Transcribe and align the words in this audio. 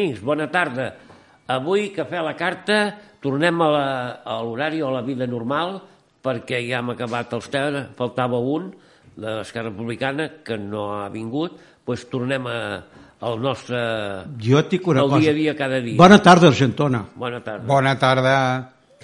amics, 0.00 0.20
bona 0.24 0.48
tarda. 0.50 0.94
Avui, 1.50 1.90
Cafè 1.92 2.20
a 2.20 2.22
la 2.22 2.34
Carta, 2.38 2.94
tornem 3.20 3.60
a 3.60 4.38
l'horari 4.42 4.80
o 4.82 4.88
a 4.88 4.94
la 5.00 5.02
vida 5.02 5.26
normal, 5.26 5.80
perquè 6.22 6.60
ja 6.68 6.78
hem 6.80 6.92
acabat 6.94 7.32
els 7.36 7.48
temes, 7.50 7.90
faltava 7.98 8.38
un 8.38 8.70
de 9.16 9.36
l'Esquerra 9.40 9.70
Republicana, 9.70 10.28
que 10.44 10.56
no 10.58 10.90
ha 11.00 11.08
vingut, 11.12 11.58
doncs 11.86 12.06
tornem 12.12 12.46
a, 12.46 12.56
al 13.26 13.40
nostre... 13.42 13.80
Jo 14.40 14.60
et 14.62 14.70
dic 14.70 14.86
una 14.88 15.02
cosa. 15.02 15.20
dia 15.20 15.32
a 15.34 15.36
dia, 15.36 15.56
cada 15.58 15.80
dia. 15.82 15.98
Bona 15.98 16.20
tarda, 16.22 16.48
Argentona. 16.48 17.02
Bona 17.16 17.42
tarda. 17.44 17.66
Bona 17.66 17.96
tarda. 17.98 18.34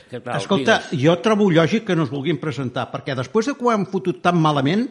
Què 0.07 0.21
tal? 0.23 0.37
Escolta, 0.39 0.81
Digues. 0.87 1.03
jo 1.03 1.17
trobo 1.25 1.49
lògic 1.51 1.85
que 1.89 1.97
no 1.99 2.07
es 2.07 2.13
vulguin 2.13 2.39
presentar, 2.39 2.87
perquè 2.93 3.17
després 3.19 3.51
de 3.51 3.57
que 3.59 3.65
ho 3.67 3.73
hem 3.75 3.89
fotut 3.91 4.23
tan 4.23 4.39
malament, 4.41 4.87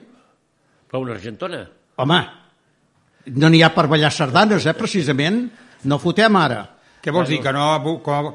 Però 0.91 1.01
una 1.01 1.15
argentona? 1.15 1.63
home, 1.97 2.17
no 3.39 3.49
n'hi 3.49 3.63
ha 3.63 3.71
per 3.73 3.87
ballar 3.89 4.11
sardanes, 4.11 4.65
eh, 4.67 4.73
precisament. 4.77 5.45
No 5.85 5.99
fotem 6.01 6.35
ara. 6.41 6.61
Què 7.05 7.11
vols 7.13 7.29
dir, 7.29 7.37
que 7.43 7.51
no, 7.53 7.65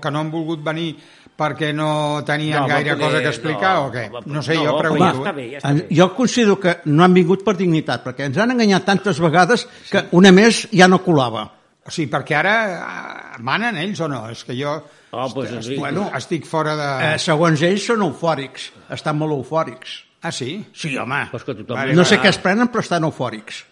que 0.00 0.10
no 0.14 0.20
han 0.20 0.30
volgut 0.30 0.60
venir 0.62 0.92
perquè 1.41 1.72
no 1.74 2.20
tenien 2.27 2.60
No, 2.60 2.66
gaire 2.68 2.92
home, 2.92 3.00
cosa 3.00 3.10
poder- 3.16 3.22
que 3.24 3.28
explicar 3.32 3.74
no, 3.77 3.86
o 3.86 3.92
què? 3.92 4.02
No 4.27 4.42
sé, 4.45 4.54
no, 4.54 4.64
jo 4.66 4.74
pregunto. 4.78 5.04
ja 5.04 5.12
està 5.16 5.30
eh? 5.30 5.32
bé, 5.38 5.46
ja 5.50 5.58
està 5.58 5.70
En- 5.70 5.78
bé. 5.88 5.96
Jo 5.96 6.06
considero 6.14 6.58
que 6.60 6.74
no 6.84 7.02
han 7.05 7.14
vingut 7.14 7.42
per 7.44 7.56
dignitat, 7.56 8.05
perquè 8.05 8.27
ens 8.28 8.38
han 8.38 8.50
enganyat 8.52 8.84
tantes 8.84 9.18
vegades 9.18 9.66
que 9.91 10.05
una 10.12 10.30
més 10.32 10.68
ja 10.70 10.86
no 10.86 11.00
colava. 11.02 11.46
O 11.86 11.91
sigui, 11.91 12.10
perquè 12.12 12.36
ara 12.36 12.55
eh, 12.77 13.42
manen 13.42 13.77
ells 13.80 13.98
o 14.05 14.08
no? 14.08 14.28
És 14.30 14.44
que 14.44 14.55
jo 14.55 14.77
Oh, 15.12 15.24
doncs, 15.27 15.48
estic, 15.50 15.64
Enric. 15.64 15.78
bueno, 15.80 16.10
estic 16.14 16.44
fora 16.46 16.77
de... 16.77 17.14
Eh, 17.14 17.19
segons 17.19 17.60
ells 17.66 17.82
són 17.88 18.02
eufòrics, 18.06 18.69
estan 18.94 19.16
molt 19.19 19.32
eufòrics. 19.34 20.05
Ah, 20.22 20.30
sí? 20.30 20.60
Sí, 20.72 20.92
home. 20.97 21.25
És 21.34 21.42
que 21.42 21.55
tothom, 21.56 21.75
Vale, 21.75 21.94
No 21.98 22.05
sé 22.05 22.19
va. 22.19 22.22
què 22.22 22.28
es 22.28 22.38
prenen, 22.38 22.69
però 22.70 22.78
estan 22.84 23.03
eufòrics. 23.08 23.64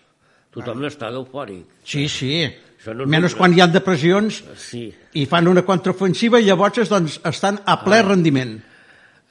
tothom 0.51 0.81
n'està 0.83 1.13
eufòric. 1.15 1.67
Sí, 1.85 2.09
sí. 2.09 2.49
Això 2.79 2.95
no 2.95 3.07
Menys 3.11 3.35
quan 3.35 3.53
hi 3.55 3.61
ha 3.61 3.67
depressions 3.67 4.43
Sí. 4.57 4.95
i 5.19 5.27
fan 5.27 5.49
una 5.51 5.63
contraofensiva 5.67 6.39
i 6.41 6.45
llavors 6.47 6.89
doncs, 6.89 7.21
estan 7.25 7.59
a 7.67 7.81
ple 7.85 8.03
rendiment. 8.03 8.61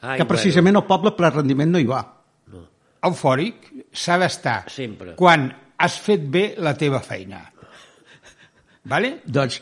Ai, 0.02 0.18
que 0.20 0.26
precisament 0.26 0.76
el 0.76 0.84
poble 0.86 1.10
a 1.10 1.16
ple 1.16 1.30
rendiment 1.32 1.72
no 1.72 1.80
hi 1.80 1.86
va. 1.88 2.02
Eufòric 3.08 3.72
s'ha 3.94 4.18
d'estar 4.18 4.66
Sempre. 4.70 5.16
quan 5.16 5.48
has 5.78 5.98
fet 6.00 6.22
bé 6.30 6.56
la 6.58 6.74
teva 6.76 7.00
feina. 7.00 7.46
Vale? 8.84 9.22
Doncs, 9.26 9.62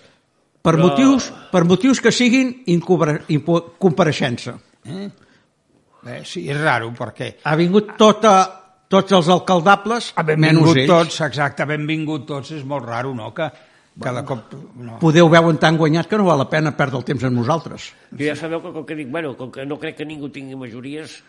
per, 0.62 0.76
Però- 0.76 0.90
motius, 0.90 1.32
per 1.52 1.64
motius 1.66 2.02
que 2.02 2.12
siguin 2.12 2.64
incubra- 2.68 3.22
impo- 3.30 3.76
compareixença. 3.78 4.58
Eh, 4.86 6.22
sí, 6.24 6.48
és 6.50 6.58
raro, 6.62 6.92
perquè 6.94 7.38
Ha 7.44 7.56
vingut 7.56 7.96
tota, 7.98 8.62
tots 8.88 9.12
els 9.12 9.28
alcaldables, 9.28 10.12
havent 10.16 10.40
menys 10.40 10.60
vingut 10.60 10.78
ells. 10.78 10.88
tots, 10.88 11.22
exacte, 11.22 11.64
havent 11.64 11.88
vingut 11.88 12.26
tots, 12.28 12.52
és 12.52 12.64
molt 12.64 12.86
raro, 12.86 13.14
no?, 13.16 13.34
que 13.34 13.52
cada 14.02 14.26
cop... 14.28 14.52
No. 14.76 14.98
Podeu 15.00 15.30
veure 15.32 15.54
tan 15.62 15.78
guanyat 15.78 16.08
que 16.10 16.18
no 16.20 16.26
val 16.28 16.38
la 16.42 16.50
pena 16.50 16.74
perdre 16.76 16.98
el 17.00 17.06
temps 17.08 17.24
amb 17.24 17.38
nosaltres. 17.38 17.94
Jo 18.12 18.26
ja 18.28 18.36
sabeu 18.36 18.62
que, 18.64 18.72
com 18.76 18.86
que 18.86 18.96
dic, 18.96 19.08
bueno, 19.12 19.36
com 19.38 19.52
que 19.52 19.66
no 19.66 19.78
crec 19.80 19.96
que 20.02 20.06
ningú 20.06 20.30
tingui 20.30 20.56
majories, 20.60 21.22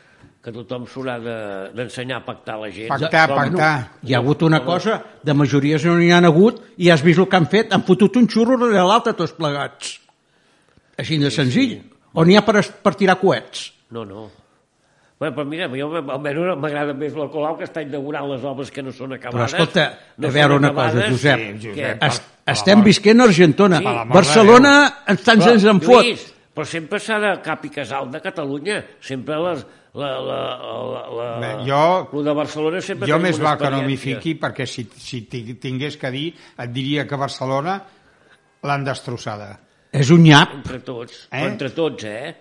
que 0.43 0.53
tothom 0.55 0.87
s'haurà 0.87 1.19
de- 1.23 1.71
d'ensenyar 1.75 2.19
a 2.21 2.25
pactar 2.25 2.57
la 2.59 2.71
gent. 2.71 2.89
Pactar, 2.89 3.29
Com- 3.29 3.37
pactar. 3.37 3.93
Hi 4.03 4.15
ha 4.15 4.19
hagut 4.19 4.43
una 4.43 4.63
cosa, 4.65 5.03
de 5.23 5.35
majories 5.35 5.85
no 5.85 5.97
n'hi 5.99 6.11
han 6.15 6.25
hagut, 6.25 6.61
i 6.79 6.91
has 6.91 7.03
vist 7.03 7.19
el 7.23 7.29
que 7.29 7.37
han 7.37 7.47
fet, 7.47 7.73
han 7.73 7.83
fotut 7.87 8.17
un 8.17 8.27
xurro 8.29 8.57
darrere 8.59 8.83
l'altre 8.87 9.13
tots 9.15 9.33
plegats. 9.39 10.01
Així 10.99 11.19
de 11.19 11.31
senzill. 11.31 11.79
O 12.15 12.25
n'hi 12.25 12.37
ha 12.37 12.45
per, 12.45 12.57
es- 12.63 12.71
per 12.73 12.95
tirar 12.97 13.19
coets. 13.21 13.73
No, 13.91 14.05
no. 14.05 14.31
Bé, 15.17 15.31
però 15.33 15.47
mira, 15.49 15.67
jo 15.73 15.87
almenys 15.97 16.59
m'agrada 16.61 16.93
més 16.93 17.15
la 17.17 17.25
Colau 17.33 17.55
que 17.57 17.65
està 17.65 17.81
inaugurant 17.81 18.27
les 18.29 18.43
obres 18.45 18.69
que 18.71 18.83
no 18.85 18.93
són 18.93 19.15
Però 19.15 19.17
acabades. 19.17 19.55
escolta, 19.55 19.87
no 20.19 20.29
a 20.29 20.31
veure 20.35 20.59
una 20.61 20.73
cosa. 20.77 21.07
Josep. 21.09 21.41
Sí, 21.41 21.69
Josep. 21.71 22.03
Es, 22.05 22.19
estem 22.53 22.83
visquent 22.85 23.21
a 23.23 23.25
Argentona. 23.25 23.79
Sí. 23.81 23.95
Barcelona 24.13 24.75
ens 25.09 25.25
tant 25.25 25.41
Però, 25.41 25.55
ens 25.57 25.65
en 25.65 25.81
fot. 25.81 26.05
Lluís, 26.05 26.27
però 26.53 26.69
sempre 26.69 27.01
s'ha 27.01 27.19
de 27.23 27.33
cap 27.43 27.65
i 27.65 27.73
casal 27.73 28.11
de 28.13 28.21
Catalunya. 28.21 28.83
Sempre 29.01 29.41
les, 29.47 29.65
la, 29.97 30.13
la, 30.21 30.39
la, 30.61 31.03
la, 31.17 31.33
Bé, 31.41 31.53
jo- 31.65 32.09
Lo 32.13 32.23
de 32.23 32.35
Barcelona 32.37 32.81
sempre 32.85 33.09
Jo 33.09 33.19
més 33.19 33.41
val 33.41 33.57
que 33.57 33.71
no 33.73 33.81
m'hi 33.89 33.97
fiqui 33.97 34.35
perquè 34.37 34.67
si, 34.69 34.85
si 35.01 35.23
ti- 35.33 35.55
tingués 35.57 35.97
que 35.97 36.11
dir 36.13 36.35
et 36.59 36.73
diria 36.77 37.07
que 37.09 37.17
Barcelona 37.17 37.81
l'han 38.69 38.85
destrossada. 38.85 39.55
És 39.97 40.11
un 40.13 40.23
nyap. 40.29 40.59
Entre 40.61 40.81
tots, 40.85 41.29
eh? 41.33 41.41
entre 41.47 41.71
tots, 41.73 42.05
eh? 42.05 42.35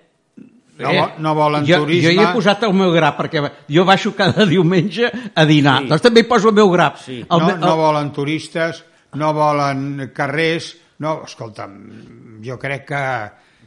No, 0.78 0.90
vo- 0.91 1.12
no 1.24 1.31
volen 1.36 1.63
jo, 1.66 1.78
turisme. 1.86 2.09
Jo 2.09 2.12
hi 2.12 2.19
he 2.25 2.34
posat 2.36 2.63
el 2.68 2.74
meu 2.75 2.91
grap, 2.91 3.16
perquè 3.22 3.41
jo 3.72 3.86
baixo 3.88 4.12
cada 4.16 4.46
diumenge 4.50 5.08
a 5.34 5.46
dinar. 5.47 5.80
Sí. 5.84 5.88
Doncs 5.94 6.02
també 6.03 6.25
hi 6.25 6.28
poso 6.28 6.50
el 6.52 6.56
meu 6.58 6.69
grap. 6.74 6.97
Sí. 7.00 7.22
El, 7.24 7.40
no, 7.40 7.47
me- 7.47 7.58
no 7.63 7.75
volen 7.80 8.12
turistes, 8.12 8.84
no 9.16 9.31
volen 9.34 10.12
carrers, 10.13 10.74
no, 11.00 11.22
escolta'm, 11.24 12.41
jo 12.44 12.59
crec 12.59 12.86
que 12.91 13.03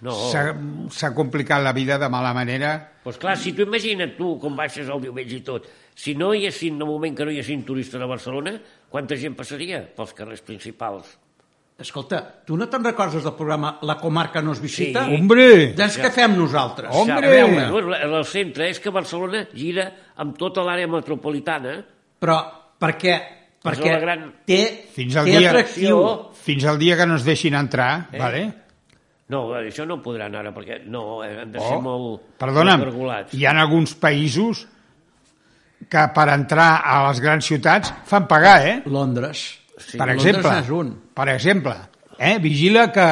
No. 0.00 0.12
s'ha 0.30 0.52
s'ha 0.94 1.08
complicat 1.14 1.58
la 1.64 1.72
vida 1.72 1.96
de 1.98 2.08
mala 2.08 2.30
manera. 2.36 2.74
Doncs 2.78 3.02
pues 3.02 3.16
clar, 3.18 3.36
si 3.40 3.50
tu 3.52 3.62
imagina't 3.64 4.12
tu 4.16 4.36
com 4.38 4.54
baixes 4.54 4.86
el 4.88 5.00
diumenge 5.02 5.40
i 5.40 5.40
tot, 5.42 5.64
si 5.98 6.14
no 6.14 6.28
hi 6.34 6.44
haguessin, 6.44 6.76
en 6.76 6.82
el 6.84 6.86
moment 6.86 7.16
que 7.16 7.24
no 7.24 7.32
hi 7.32 7.40
haguessin 7.40 7.64
turistes 7.66 8.00
a 8.00 8.06
Barcelona, 8.06 8.52
quanta 8.88 9.16
gent 9.18 9.34
passaria 9.34 9.80
pels 9.96 10.12
carrers 10.14 10.44
principals? 10.46 11.16
Escolta, 11.78 12.18
tu 12.44 12.56
no 12.58 12.66
te'n 12.66 12.82
recordes 12.82 13.22
del 13.22 13.34
programa 13.38 13.76
La 13.86 13.94
comarca 14.00 14.40
no 14.42 14.50
es 14.50 14.58
visita? 14.60 15.04
Sí. 15.06 15.14
Hombre! 15.14 15.44
Doncs 15.78 15.98
què 16.02 16.10
fem 16.10 16.32
nosaltres? 16.34 16.90
Hombre! 16.90 17.28
A 17.38 17.46
veure, 17.70 18.00
el 18.02 18.24
centre 18.26 18.66
és 18.72 18.80
que 18.82 18.90
Barcelona 18.90 19.44
gira 19.54 19.84
amb 20.18 20.34
tota 20.40 20.64
l'àrea 20.66 20.88
metropolitana, 20.90 21.76
però 22.18 22.38
per 22.82 22.90
què? 22.98 23.14
Perquè 23.62 23.92
gran- 24.02 24.24
té, 24.46 24.58
Fins 24.94 25.16
al 25.18 25.26
té 25.30 25.36
dia- 25.38 25.50
atractiu. 25.52 26.00
Fins 26.48 26.64
al 26.66 26.78
dia 26.78 26.96
que 26.98 27.06
no 27.06 27.14
ens 27.14 27.24
deixin 27.26 27.54
entrar, 27.54 28.08
Eh? 28.10 28.18
vale? 28.18 28.42
No, 29.28 29.44
això 29.54 29.86
no 29.86 30.00
podran 30.02 30.34
ara, 30.34 30.50
perquè 30.54 30.80
no, 30.86 31.22
eh, 31.22 31.42
han 31.42 31.52
de 31.52 31.60
ser 31.60 31.76
Oh, 31.76 31.80
molt, 31.82 32.22
perdona'm, 32.38 32.80
molt 32.80 32.90
regulats. 32.90 33.34
hi 33.34 33.44
ha 33.44 33.50
alguns 33.60 33.94
països 34.00 34.66
que 35.88 36.04
per 36.14 36.28
entrar 36.30 36.82
a 36.84 37.06
les 37.08 37.20
grans 37.20 37.44
ciutats 37.44 37.92
fan 38.04 38.26
pagar, 38.26 38.66
eh? 38.66 38.82
Londres. 38.86 39.60
Sí, 39.78 39.98
per 39.98 40.10
exemple, 40.10 40.52
un. 40.74 40.92
per 41.14 41.28
exemple, 41.32 41.74
eh? 42.18 42.38
vigila 42.42 42.90
que, 42.92 43.08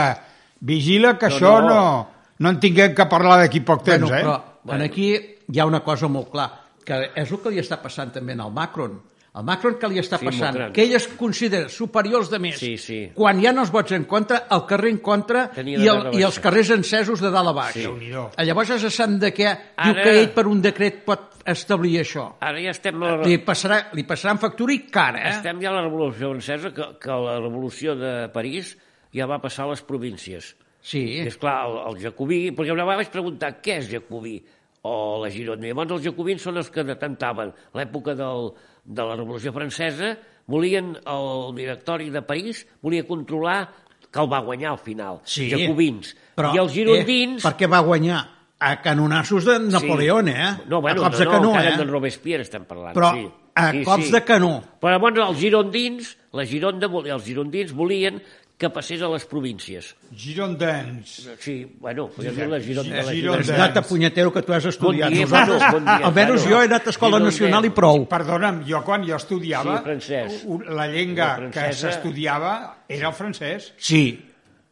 vigila 0.61 1.17
que 1.19 1.29
No, 1.31 1.35
això 1.35 1.53
no. 1.63 1.69
no, 1.69 2.09
no 2.39 2.51
en 2.51 2.61
tinguem 2.61 2.95
que 2.95 3.07
parlar 3.11 3.39
d'aquí 3.43 3.61
poc 3.61 3.85
temps, 3.85 4.09
bueno, 4.09 4.17
eh? 4.17 4.23
però 4.23 4.37
Bueno. 4.67 4.83
en 4.83 4.91
aquí 4.91 5.13
hi 5.47 5.61
ha 5.61 5.67
una 5.67 5.83
cosa 5.85 6.09
molt 6.11 6.33
clar, 6.33 6.49
que 6.85 7.11
és 7.15 7.31
el 7.31 7.39
que 7.39 7.51
li 7.55 7.61
està 7.63 7.79
passant 7.83 8.11
també 8.11 8.35
al 8.35 8.51
Macron. 8.53 8.97
Al 9.37 9.45
Macron 9.45 9.75
que 9.77 9.89
li 9.93 9.99
està 10.01 10.17
Sí, 10.17 10.25
passant? 10.31 10.57
que 10.73 10.81
ell 10.87 10.95
es 10.97 11.07
considera 11.13 11.69
superiors 11.69 12.31
de 12.33 12.39
més. 12.41 12.57
Sí, 12.57 12.79
sí. 12.81 12.99
Quan 13.15 13.37
hi 13.43 13.45
ha 13.47 13.53
els 13.53 13.69
vots 13.75 13.93
en 13.93 14.07
contra, 14.09 14.47
el 14.51 14.63
carrer 14.65 14.95
en 14.95 14.99
contra 15.05 15.43
Tenia 15.53 15.77
i, 15.77 15.89
el, 15.93 16.07
i 16.17 16.23
els 16.25 16.39
carrers 16.41 16.71
encesos 16.73 17.21
de 17.21 17.29
dalt 17.35 17.51
a 17.53 17.53
baix. 17.53 17.75
Sí. 17.77 17.83
Déu-n'hi-do. 17.85 18.31
Llavors 18.49 18.71
es 18.79 18.87
sent 18.97 19.19
de 19.21 19.33
què 19.37 19.51
Ara- 19.53 19.93
diu 19.93 20.01
que 20.03 20.15
ell 20.23 20.31
per 20.33 20.47
un 20.49 20.63
decret 20.65 21.03
pot 21.05 21.37
establir 21.45 21.99
això. 22.01 22.31
Ara 22.41 22.63
ja 22.65 22.73
estem 22.73 22.97
la, 23.03 23.19
Li, 23.29 23.37
passarà, 23.45 23.83
li 23.93 24.03
passaran 24.09 24.41
factura 24.41 24.73
i 24.73 24.81
cara, 24.89 25.21
eh? 25.29 25.35
estem 25.37 25.61
ja 25.61 25.69
a 25.71 25.77
la 25.77 25.85
Revolució 25.85 26.31
Francesa, 26.33 26.73
que, 26.75 26.89
que 26.99 27.21
la 27.29 27.37
Revolució 27.39 27.95
de 28.01 28.15
París 28.33 28.73
ja 29.15 29.29
va 29.29 29.37
passar 29.45 29.67
a 29.69 29.75
les 29.75 29.83
províncies. 29.85 30.55
Sí. 30.81 31.03
I, 31.19 31.27
esclar, 31.29 31.59
el, 31.69 31.77
el 31.93 32.01
jacobí, 32.09 32.41
perquè 32.57 32.73
una 32.73 32.85
vegada 32.89 33.03
vaig 33.05 33.13
preguntar 33.13 33.59
què 33.61 33.83
és 33.83 33.93
jacobí 33.93 34.39
o 34.87 34.97
la 35.23 35.29
Girona. 35.35 35.67
Llavors 35.67 35.97
els 35.99 36.05
jacobins 36.09 36.43
són 36.47 36.57
els 36.61 36.69
que 36.71 36.85
detentaven 36.87 37.53
l'època 37.75 38.15
del, 38.19 38.53
de 38.87 39.03
la 39.03 39.17
Revolució 39.19 39.53
Francesa, 39.53 40.15
volien, 40.47 40.95
el 41.03 41.55
directori 41.57 42.09
de 42.15 42.23
París 42.23 42.63
volia 42.83 43.07
controlar 43.07 43.59
que 44.07 44.23
el 44.23 44.31
va 44.33 44.41
guanyar 44.41 44.73
al 44.73 44.79
final, 44.79 45.21
Sí. 45.25 45.51
jacobins. 45.51 46.15
Però, 46.37 46.55
I 46.55 46.63
els 46.63 46.73
girondins... 46.73 47.43
Eh, 47.43 47.49
perquè 47.49 47.69
va 47.69 47.83
guanyar 47.85 48.23
a 48.59 48.81
canonassos 48.81 49.45
de 49.45 49.59
Napoleó, 49.59 50.21
eh? 50.21 50.53
No, 50.69 50.81
bueno, 50.81 51.03
a 51.03 51.11
cops 51.11 51.19
de 51.19 51.27
no, 51.27 51.31
canó, 51.31 51.53
no, 51.53 51.61
eh? 51.61 51.77
de 51.77 51.85
Robespierre 51.85 52.47
estem 52.47 52.65
parlant. 52.65 52.95
Però 52.97 53.13
sí. 53.13 53.27
a 53.55 53.71
sí, 53.73 53.83
cops 53.85 54.07
sí. 54.07 54.13
de 54.15 54.23
canó. 54.25 54.53
Però 54.81 54.95
llavors 54.95 55.21
els 55.27 55.39
girondins, 55.43 56.17
la 56.33 56.47
Gironda, 56.49 56.89
els 56.89 57.25
girondins 57.27 57.75
volien 57.77 58.23
que 58.57 58.71
passés 58.73 59.03
a 59.03 59.09
les 59.13 59.25
províncies. 59.29 59.95
Girondins. 60.15 61.29
Sí, 61.41 61.67
bueno, 61.79 62.09
podria 62.09 62.33
dir 62.33 62.47
la 62.49 62.61
Gironda. 62.61 63.03
Sí, 63.03 63.07
la 63.07 63.13
Gironda. 63.13 63.39
Has 63.41 63.47
Gironda. 63.47 63.65
anat 63.65 63.77
a 63.77 63.83
punyetero 63.83 64.33
que 64.33 64.43
tu 64.43 64.53
has 64.55 64.65
estudiat. 64.65 65.11
dia, 65.13 65.27
Nosaltres, 65.27 65.59
bueno, 65.59 65.73
bon 65.73 65.85
dia, 65.85 66.07
almenys 66.07 66.41
bueno. 66.43 66.51
jo 66.57 66.63
he 66.63 66.65
anat 66.65 66.87
a 66.87 66.91
Escola 66.91 67.17
Girondins. 67.19 67.41
Nacional 67.41 67.65
i 67.67 67.71
prou. 67.71 68.07
Perdona'm, 68.09 68.63
jo 68.67 68.83
quan 68.85 69.05
jo 69.07 69.17
estudiava, 69.17 69.77
Sí, 69.79 69.85
francès. 69.85 70.47
la 70.69 70.87
llengua 70.89 71.39
La 71.39 71.51
que 71.51 71.73
s'estudiava 71.73 72.55
era 72.89 73.09
el 73.09 73.15
francès. 73.15 73.73
Sí. 73.77 74.23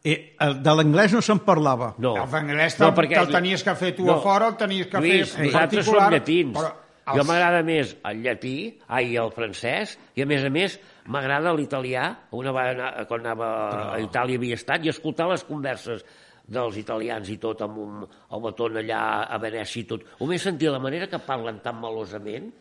Eh, 0.03 0.35
el- 0.39 0.61
de 0.61 0.69
l'anglès 0.75 1.13
no 1.13 1.21
se'n 1.21 1.39
parlava. 1.39 1.95
No. 1.97 2.15
L'anglès 2.15 2.79
No, 2.79 2.91
te'l 2.91 2.95
perquè- 2.95 3.15
te'l 3.23 3.31
tenies 3.31 3.63
que 3.63 3.75
fer 3.75 3.95
tu 3.95 4.05
No. 4.05 4.13
a 4.13 4.21
fora, 4.21 4.47
el 4.47 4.55
tenies 4.55 4.87
que 4.87 4.97
Lluís, 4.97 5.29
fer 5.31 5.45
nosaltres 5.45 5.85
particular. 5.85 6.03
som 6.03 6.13
llatins. 6.13 6.57
Però 6.57 6.73
Jo 7.07 7.19
els- 7.21 7.27
m'agrada 7.27 7.61
més 7.63 7.97
el 8.03 8.21
llatí, 8.23 8.79
ai, 8.87 9.15
el 9.15 9.31
francès, 9.31 9.97
i 10.15 10.21
a 10.21 10.25
més 10.25 10.43
a 10.43 10.49
més 10.49 10.79
m'agrada 11.07 11.53
l'italià. 11.53 12.09
Una 12.31 12.51
vegada, 12.55 13.05
quan 13.09 13.21
anava 13.25 13.49
a 13.93 13.99
Itàlia 14.03 14.37
havia 14.39 14.55
estat, 14.59 14.85
i 14.85 14.89
escoltar 14.93 15.27
les 15.31 15.43
converses 15.47 16.03
dels 16.45 16.77
italians 16.77 17.29
i 17.33 17.37
tot, 17.41 17.61
amb 17.65 17.77
un, 17.81 18.03
baton 18.41 18.77
allà 18.77 19.23
a 19.25 19.37
Venècia 19.41 19.81
i 19.81 19.87
tot. 19.89 20.03
Ho 20.19 20.27
m'he 20.29 20.37
sentit 20.37 20.69
la 20.69 20.77
manera 20.79 21.07
que 21.09 21.17
parlen 21.17 21.57
tan 21.63 21.79
malosament, 21.81 22.51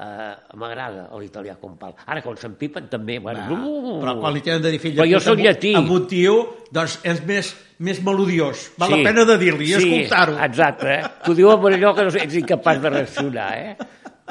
eh, 0.00 0.30
m'agrada 0.56 1.10
l'italià 1.20 1.56
com 1.60 1.76
parla. 1.76 2.06
Ara, 2.06 2.22
quan 2.24 2.36
s'empipen, 2.40 2.88
també... 2.88 3.18
Bueno, 3.20 3.44
Va, 3.50 3.58
uh, 3.68 3.98
però 4.00 4.14
quan 4.22 4.32
li 4.34 4.40
tenen 4.40 4.62
de 4.64 4.72
dir 4.72 4.80
fill 4.80 4.96
Però 4.96 5.06
jo 5.10 5.20
soc 5.20 5.36
amb- 5.36 5.44
llatí. 5.44 5.74
amb 5.76 5.92
un 5.92 6.06
tio, 6.08 6.38
doncs 6.72 6.96
és 7.04 7.20
més, 7.28 7.52
més 7.84 8.00
melodiós. 8.02 8.70
Val 8.80 8.90
Sí. 8.90 9.02
la 9.02 9.10
pena 9.10 9.24
de 9.28 9.36
dir-li 9.38 9.64
i 9.68 9.74
Sí, 9.74 9.92
escoltar-ho. 10.00 10.38
Exacte, 10.48 10.94
eh? 10.94 11.02
T'ho 11.26 11.34
diuen 11.36 11.60
per 11.60 11.74
allò 11.76 11.94
que 11.94 12.08
no 12.08 12.16
ets 12.24 12.34
incapaç 12.40 12.80
de 12.80 12.90
reaccionar, 12.96 13.50
eh? 13.58 13.76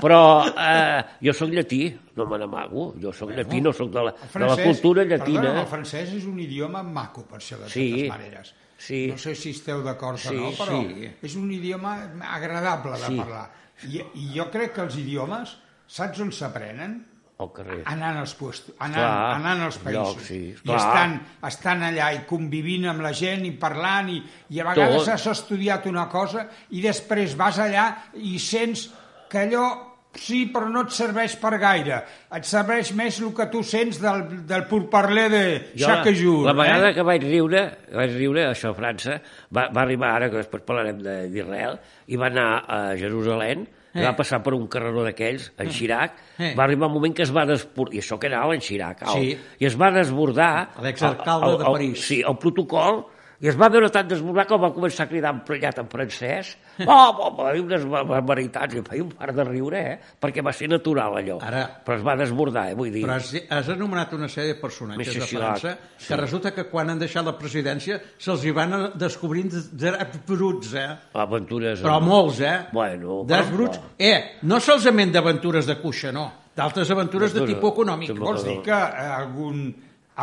Però 0.01 0.19
eh, 0.50 1.04
jo 1.22 1.34
sóc 1.38 1.51
llatí, 1.54 1.84
no 2.18 2.25
me 2.25 2.38
n'amago. 2.42 2.94
Jo 3.01 3.12
sóc 3.13 3.30
llatí, 3.36 3.60
no 3.62 3.72
sóc 3.74 3.92
de 3.94 4.01
la, 4.07 4.13
El 4.34 4.42
de 4.42 4.48
la 4.50 4.57
cultura 4.63 5.04
llatina. 5.04 5.42
Perdona, 5.42 5.62
el 5.62 5.68
francès 5.69 6.13
és 6.18 6.25
un 6.25 6.40
idioma 6.42 6.81
maco, 6.84 7.25
per 7.30 7.38
això, 7.38 7.60
de 7.62 7.69
Sí, 7.69 7.90
totes 7.92 8.10
maneres. 8.10 8.54
sí. 8.78 9.07
No 9.12 9.18
sé 9.22 9.36
si 9.36 9.51
esteu 9.51 9.84
d'acord 9.86 10.18
Sí, 10.18 10.30
o 10.30 10.40
no, 10.40 10.51
però 10.57 10.81
sí. 10.81 11.10
és 11.22 11.36
un 11.36 11.51
idioma 11.51 11.94
agradable 12.34 12.98
de 12.98 13.06
Sí. 13.06 13.18
parlar. 13.18 13.51
I, 13.86 14.01
I 14.16 14.30
jo 14.38 14.50
crec 14.50 14.74
que 14.74 14.81
els 14.81 14.95
idiomes, 14.98 15.57
saps 15.88 16.19
on 16.22 16.31
s'aprenen? 16.31 17.06
Al 17.40 17.51
carrer. 17.51 17.81
Anant 17.90 18.18
als, 18.22 18.34
puestos, 18.38 18.74
anant, 18.80 18.94
Clar, 18.95 19.36
anant 19.36 19.62
als 19.66 19.78
països. 19.81 20.16
llocs, 20.16 20.24
sí, 20.28 20.42
I 20.54 20.54
clar. 20.63 20.78
estan, 20.78 21.16
estan 21.50 21.81
allà 21.84 22.12
i 22.16 22.19
convivint 22.30 22.86
amb 22.88 23.01
la 23.01 23.12
gent 23.13 23.45
i 23.45 23.51
parlant 23.51 24.10
i, 24.10 24.24
i 24.50 24.60
a 24.62 24.63
vegades 24.69 25.04
Tot. 25.06 25.13
has 25.16 25.25
estudiat 25.28 25.86
una 25.90 26.07
cosa 26.10 26.48
i 26.72 26.81
després 26.81 27.36
vas 27.36 27.57
allà 27.60 27.88
i 28.16 28.38
sents 28.40 28.90
que 29.33 29.41
allò 29.47 29.65
sí, 30.13 30.44
però 30.53 30.68
no 30.69 30.83
et 30.85 30.91
serveix 30.94 31.33
per 31.41 31.56
gaire. 31.57 31.95
Et 32.38 32.45
serveix 32.45 32.91
més 32.94 33.15
el 33.24 33.31
que 33.33 33.47
tu 33.50 33.63
sents 33.65 33.97
del, 33.97 34.27
del 34.45 34.68
pourparler 34.69 35.24
de 35.33 35.44
Jo, 35.74 35.88
chaque 35.88 36.13
jour. 36.13 36.44
la 36.45 36.53
vegada 36.53 36.91
eh? 36.91 36.94
que 36.94 37.01
vaig 37.07 37.24
riure, 37.25 37.63
vaig 37.97 38.13
riure, 38.13 38.44
això 38.51 38.69
a 38.69 38.77
França, 38.77 39.15
va, 39.50 39.71
va 39.74 39.81
arribar 39.88 40.12
ara, 40.19 40.30
que 40.30 40.38
després 40.44 40.62
parlarem 40.68 41.01
de- 41.01 41.24
d'Israel, 41.33 41.80
i 42.13 42.19
va 42.21 42.30
anar 42.30 42.45
a 42.68 42.77
Jerusalem, 43.00 43.65
eh. 43.95 44.03
va 44.06 44.13
passar 44.15 44.44
per 44.45 44.53
un 44.53 44.68
carreró 44.69 45.01
d'aquells, 45.07 45.50
en 45.57 45.69
Chirac, 45.74 46.21
Eh. 46.38 46.53
va 46.57 46.63
arribar 46.68 46.91
un 46.91 46.94
moment 47.00 47.15
que 47.18 47.24
es 47.25 47.33
va 47.33 47.47
desbordar, 47.50 47.95
i 47.97 48.00
això 48.06 48.19
que 48.21 48.27
era 48.30 48.44
alt, 48.44 48.53
en 48.53 48.62
Chirac, 48.62 49.01
alt, 49.07 49.18
Sí. 49.18 49.33
i 49.59 49.65
es 49.65 49.80
va 49.81 49.89
desbordar... 49.97 50.69
L'exalcalde 50.81 51.45
el- 51.47 51.51
el- 51.53 51.57
de 51.57 51.65
el- 51.65 51.71
París. 51.74 52.06
Sí, 52.06 52.21
el 52.21 52.38
protocol, 52.38 53.06
i 53.44 53.50
es 53.51 53.57
va 53.60 53.68
veure 53.68 53.90
tan 53.92 54.07
desbordat 54.07 54.48
que 54.48 54.57
va 54.62 54.69
començar 54.72 55.04
a 55.04 55.10
cridar 55.12 55.34
emprenyat 55.36 55.81
en 55.84 55.90
francès. 55.92 56.54
Oh, 56.84 57.12
oh, 57.22 57.28
va 57.38 57.51
dir 57.54 57.62
unes 57.62 57.84
barbaritats, 57.86 58.74
i 58.74 58.81
feia 58.81 59.04
un 59.04 59.12
par 59.13 59.30
de 59.36 59.44
riure, 59.45 59.81
eh? 59.92 59.98
Perquè 60.24 60.42
va 60.42 60.50
ser 60.56 60.69
natural, 60.72 61.19
allò. 61.19 61.36
Ara- 61.45 61.68
Però 61.86 61.98
es 62.00 62.06
va 62.07 62.16
desbordar, 62.18 62.63
eh? 62.72 62.78
Vull 62.80 62.90
dir... 62.90 63.04
Però 63.06 63.18
has, 63.19 63.30
has 63.54 63.69
anomenat 63.69 64.16
una 64.18 64.30
sèrie 64.31 64.56
de 64.56 64.60
personatges 64.62 65.19
de 65.19 65.28
França 65.28 65.75
sí. 65.98 66.07
que 66.07 66.18
resulta 66.18 66.54
que 66.56 66.66
quan 66.72 66.90
han 66.90 67.01
deixat 67.04 67.28
la 67.28 67.36
presidència 67.38 68.00
se'ls 68.18 68.48
hi 68.48 68.54
van 68.57 68.74
descobrint 68.98 69.54
drets 69.54 70.24
bruts, 70.25 70.74
eh? 70.80 70.88
Aventures... 71.25 71.84
Però 71.86 72.00
molts, 72.01 72.42
eh? 72.42 72.56
Bueno, 72.74 73.22
Drets 73.30 73.51
però- 73.51 73.60
bruts. 73.60 73.84
Eh, 74.00 74.40
no 74.50 74.60
solament 74.63 75.13
d'aventures 75.13 75.69
de 75.69 75.78
cuixa, 75.84 76.12
no. 76.16 76.25
D'altres 76.57 76.90
aventures 76.94 77.34
de 77.38 77.45
tipus 77.50 77.72
econòmic. 77.75 78.16
Vols 78.18 78.25
Vols 78.31 78.48
dir 78.50 78.57
que 78.66 78.74
eh, 78.74 79.10
algun, 79.19 79.68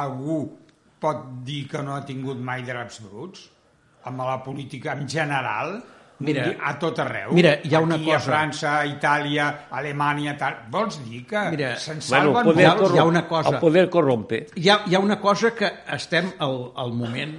algú 0.03 0.43
pot 1.01 1.25
dir 1.47 1.65
que 1.71 1.81
no 1.83 1.95
ha 1.97 2.05
tingut 2.07 2.39
mai 2.39 2.63
draps 2.67 3.01
bruts? 3.07 3.47
Amb 4.09 4.23
la 4.25 4.39
política 4.45 4.93
en 4.97 5.09
general? 5.09 5.81
Mira, 6.21 6.43
a 6.69 6.75
tot 6.79 6.99
arreu? 7.01 7.31
mira, 7.33 7.55
hi 7.65 7.75
ha 7.75 7.81
una 7.81 7.95
Aquí, 7.97 8.05
cosa. 8.11 8.17
a 8.19 8.21
França, 8.27 8.73
a 8.81 8.85
Itàlia, 8.85 9.47
a 9.71 9.79
Alemanya, 9.79 10.35
tal. 10.37 10.59
Vols 10.71 10.99
dir 11.07 11.23
que 11.27 11.47
Mira, 11.55 11.71
se'n 11.81 11.97
Bueno, 11.97 12.09
salven 12.11 12.37
el 12.37 12.51
poder, 12.53 12.67
molts? 12.69 12.95
hi 12.95 12.99
ha 12.99 13.05
una 13.09 13.23
cosa. 13.29 13.49
El 13.55 13.59
poder 13.63 13.87
corrompe. 13.89 14.47
Hi 14.57 14.69
ha, 14.69 14.77
hi 14.87 14.95
ha 14.95 15.01
una 15.01 15.17
cosa 15.21 15.55
que 15.57 15.71
estem 15.97 16.29
al, 16.39 16.59
al 16.77 16.93
moment 16.93 17.39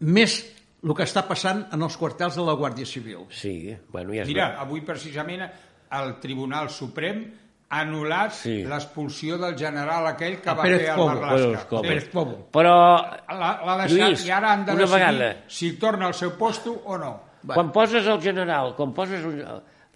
més 0.00 0.34
el 0.82 0.94
que 0.98 1.04
està 1.06 1.22
passant 1.28 1.64
en 1.72 1.82
els 1.86 1.96
quartels 1.96 2.36
de 2.36 2.44
la 2.44 2.56
Guàrdia 2.58 2.84
Civil. 2.86 3.24
Sí, 3.30 3.74
bueno, 3.94 4.12
ja 4.16 4.22
es 4.24 4.28
Mira, 4.28 4.48
avui 4.60 4.80
precisament 4.84 5.44
el 5.46 6.14
Tribunal 6.20 6.68
Suprem 6.74 7.22
anul·lat 7.72 8.32
Sí. 8.36 8.58
l'expulsió 8.68 9.38
del 9.40 9.56
general 9.58 10.06
aquell 10.10 10.38
que 10.44 10.50
A 10.50 10.54
va 10.54 10.62
Pérez 10.66 10.82
fer 10.84 10.92
el 10.94 11.04
Marlaska. 11.06 11.80
Pérez 11.82 12.08
Cobo. 12.12 12.36
Però, 12.52 12.76
L'ha 13.32 13.52
l'ha 13.64 13.76
deixat 13.86 13.98
Lluís, 13.98 14.24
i 14.28 14.30
ara 14.30 14.52
han 14.52 14.64
de 14.66 14.76
decidir 14.76 14.92
vegada. 14.94 15.34
si 15.48 15.72
torna 15.80 16.06
al 16.06 16.14
seu 16.14 16.32
posto 16.38 16.72
o 16.84 16.98
no. 16.98 17.12
Va. 17.42 17.54
quan 17.56 17.72
poses 17.74 18.06
el 18.06 18.20
general, 18.22 18.76
quan 18.76 18.92
poses 18.94 19.24
un... 19.26 19.40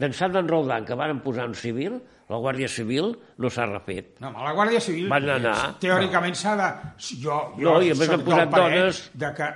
d'ençà 0.00 0.26
d'en 0.28 0.48
Roldán, 0.48 0.84
que 0.84 0.94
van 0.98 1.20
posar 1.22 1.46
un 1.46 1.54
civil, 1.54 2.00
la 2.28 2.36
Guàrdia 2.42 2.66
Civil 2.68 3.12
no 3.38 3.48
s'ha 3.48 3.64
refet. 3.70 4.16
No, 4.20 4.32
la 4.32 4.50
Guàrdia 4.52 4.80
Civil 4.82 5.06
Van 5.08 5.28
anar. 5.30 5.76
teòricament 5.80 6.34
s'ha 6.34 6.56
de... 6.58 6.66
Jo, 7.22 7.52
jo 7.56 7.76
No, 7.76 7.82
i 7.82 7.92
a 7.92 7.94
més 7.94 8.10
han 8.10 8.24
posat 8.26 8.50
dones. 8.50 9.10
De 9.14 9.30
que 9.32 9.46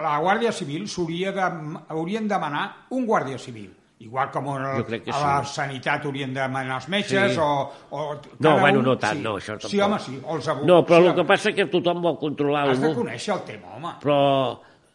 la 0.00 0.14
Guàrdia 0.24 0.52
Civil 0.56 0.88
s'hauria 0.88 1.32
de... 1.36 1.50
haurien 1.92 2.26
de 2.26 2.34
demanar 2.34 2.64
un 2.90 3.04
Guàrdia 3.06 3.36
Civil. 3.38 3.74
Igual 4.00 4.30
com 4.30 4.46
a, 4.52 4.56
a 4.78 4.78
la 4.78 5.44
sí. 5.44 5.54
sanitat 5.56 6.04
haurien 6.06 6.30
de 6.32 6.40
demanar 6.40 6.76
els 6.78 6.88
metges 6.88 7.32
Sí. 7.34 7.38
o, 7.42 7.72
o... 7.90 8.04
No, 8.38 8.52
bueno, 8.60 8.78
un- 8.78 8.84
no 8.84 8.96
tant, 8.98 9.16
sí. 9.18 9.24
no, 9.24 9.32
això 9.40 9.56
tampoc. 9.58 9.70
Sí, 9.72 9.80
home, 9.80 9.98
sí. 9.98 10.20
Els 10.22 10.48
abu- 10.48 10.66
No, 10.66 10.84
però 10.86 11.00
sí, 11.02 11.08
el 11.08 11.14
que 11.16 11.24
passa 11.26 11.48
és 11.50 11.56
que 11.56 11.66
tothom 11.66 12.00
vol 12.02 12.18
controlar 12.20 12.68
Has 12.70 12.78
de 12.80 12.86
algú. 12.92 13.02
conèixer 13.02 13.34
el 13.34 13.42
tema, 13.48 13.74
home. 13.76 13.94
Però... 14.02 14.18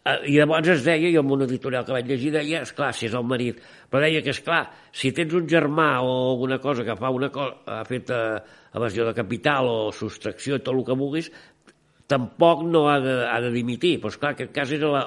Eh, 0.06 0.18
I 0.28 0.34
llavors 0.36 0.68
es 0.68 0.82
deia, 0.84 1.12
jo 1.16 1.22
en 1.24 1.30
un 1.32 1.42
editorial 1.46 1.86
que 1.88 1.94
vaig 1.96 2.06
llegir, 2.08 2.32
deia, 2.34 2.62
esclar, 2.64 2.90
si 2.94 3.06
és 3.08 3.14
el 3.16 3.24
marit, 3.24 3.60
però 3.90 4.02
deia 4.04 4.20
que, 4.22 4.32
esclar, 4.36 4.66
si 4.92 5.14
tens 5.16 5.32
un 5.34 5.46
germà 5.48 6.02
o 6.04 6.10
alguna 6.34 6.58
cosa 6.60 6.84
que 6.84 6.96
fa 7.00 7.10
una 7.10 7.30
cosa, 7.32 7.56
ha 7.68 7.86
fet 7.88 8.10
eh, 8.12 8.42
evasió 8.76 9.06
de 9.08 9.14
capital 9.16 9.68
o 9.72 9.92
sostracció, 9.96 10.60
tot 10.60 10.76
el 10.76 10.84
que 10.84 10.98
vulguis, 11.00 11.30
tampoc 12.08 12.64
no 12.68 12.90
ha 12.90 13.00
de, 13.00 13.16
ha 13.30 13.40
de 13.42 13.52
dimitir. 13.52 14.00
Però, 14.02 14.12
esclar, 14.12 14.34
aquest 14.36 14.52
cas 14.56 14.72
era 14.76 14.92
la- 14.92 15.06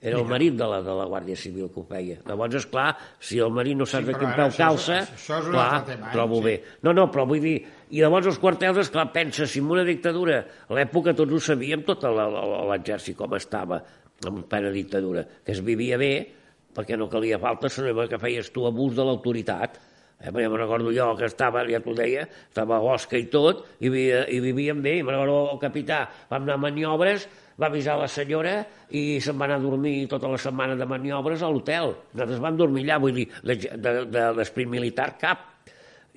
era 0.00 0.18
el 0.20 0.24
marit 0.30 0.54
de 0.54 0.66
la, 0.70 0.78
de 0.82 0.94
la 0.94 1.06
Guàrdia 1.10 1.34
Civil 1.36 1.70
que 1.74 1.80
ho 1.80 1.84
feia. 1.88 2.20
Llavors, 2.26 2.54
esclar, 2.60 2.92
si 3.18 3.40
el 3.42 3.50
marit 3.50 3.76
no 3.76 3.86
sap 3.86 4.04
Sí, 4.04 4.12
de 4.12 4.18
quin 4.18 4.30
peu 4.36 4.44
això 4.46 4.52
és- 4.52 4.58
calça, 4.60 4.98
això 5.16 5.38
és 5.40 5.46
un 5.48 5.52
clar, 5.56 5.84
tema, 5.86 6.06
eh? 6.06 6.12
trobo 6.12 6.36
Sí. 6.38 6.44
bé. 6.44 6.54
No, 6.82 6.92
no, 6.94 7.08
però 7.10 7.26
vull 7.26 7.40
dir... 7.42 7.56
I 7.90 8.02
llavors 8.02 8.26
els 8.28 8.38
quartels, 8.38 8.78
esclar, 8.78 9.06
pensa, 9.12 9.46
si 9.48 9.58
en 9.62 9.70
una 9.70 9.82
dictadura, 9.82 10.42
a 10.68 10.74
l'època 10.76 11.14
tots 11.16 11.32
ho 11.32 11.40
sabíem, 11.40 11.82
tot 11.88 12.04
l'exèrcit 12.04 13.16
com 13.16 13.34
estava, 13.34 13.82
en 14.26 14.42
plena 14.50 14.70
dictadura, 14.70 15.24
que 15.44 15.52
es 15.54 15.62
vivia 15.64 15.96
bé, 15.98 16.12
perquè 16.74 16.96
no 16.98 17.08
calia 17.08 17.38
falta, 17.42 17.68
sinó 17.72 18.06
que 18.08 18.18
feies 18.18 18.52
tu 18.52 18.66
abús 18.66 18.94
de 18.94 19.02
l'autoritat. 19.06 19.78
Eh, 20.20 20.32
perquè 20.34 20.48
me'n 20.50 20.58
recordo 20.58 20.90
jo 20.92 21.12
que 21.16 21.26
estava, 21.30 21.62
ja 21.70 21.78
t'ho 21.80 21.94
deia, 21.94 22.24
estava 22.48 22.76
a 22.76 22.82
Osca 22.82 23.16
i 23.16 23.28
tot, 23.30 23.64
i, 23.78 23.86
vivia, 23.88 24.24
i 24.28 24.40
vivíem 24.42 24.80
bé, 24.82 24.96
i 24.98 25.02
me'n 25.06 25.14
recordo 25.14 25.52
el 25.54 25.60
capità, 25.62 26.08
vam 26.30 26.42
anar 26.42 26.56
a 26.58 26.62
maniobres, 26.64 27.28
va 27.60 27.66
avisar 27.66 27.96
la 27.98 28.06
senyora 28.08 28.60
i 28.94 29.18
se'n 29.20 29.36
va 29.38 29.44
anar 29.48 29.56
a 29.58 29.62
dormir 29.64 30.06
tota 30.08 30.28
la 30.30 30.38
setmana 30.38 30.76
de 30.78 30.86
maniobres 30.86 31.42
a 31.42 31.48
l'hotel. 31.50 31.94
Nosaltres 32.14 32.40
vam 32.40 32.56
dormir 32.56 32.84
allà, 32.86 32.98
vull 33.02 33.14
dir, 33.16 33.28
de, 33.42 33.56
de, 33.76 33.94
de 34.06 34.26
l'esprit 34.38 34.68
militar 34.70 35.16
cap. 35.18 35.44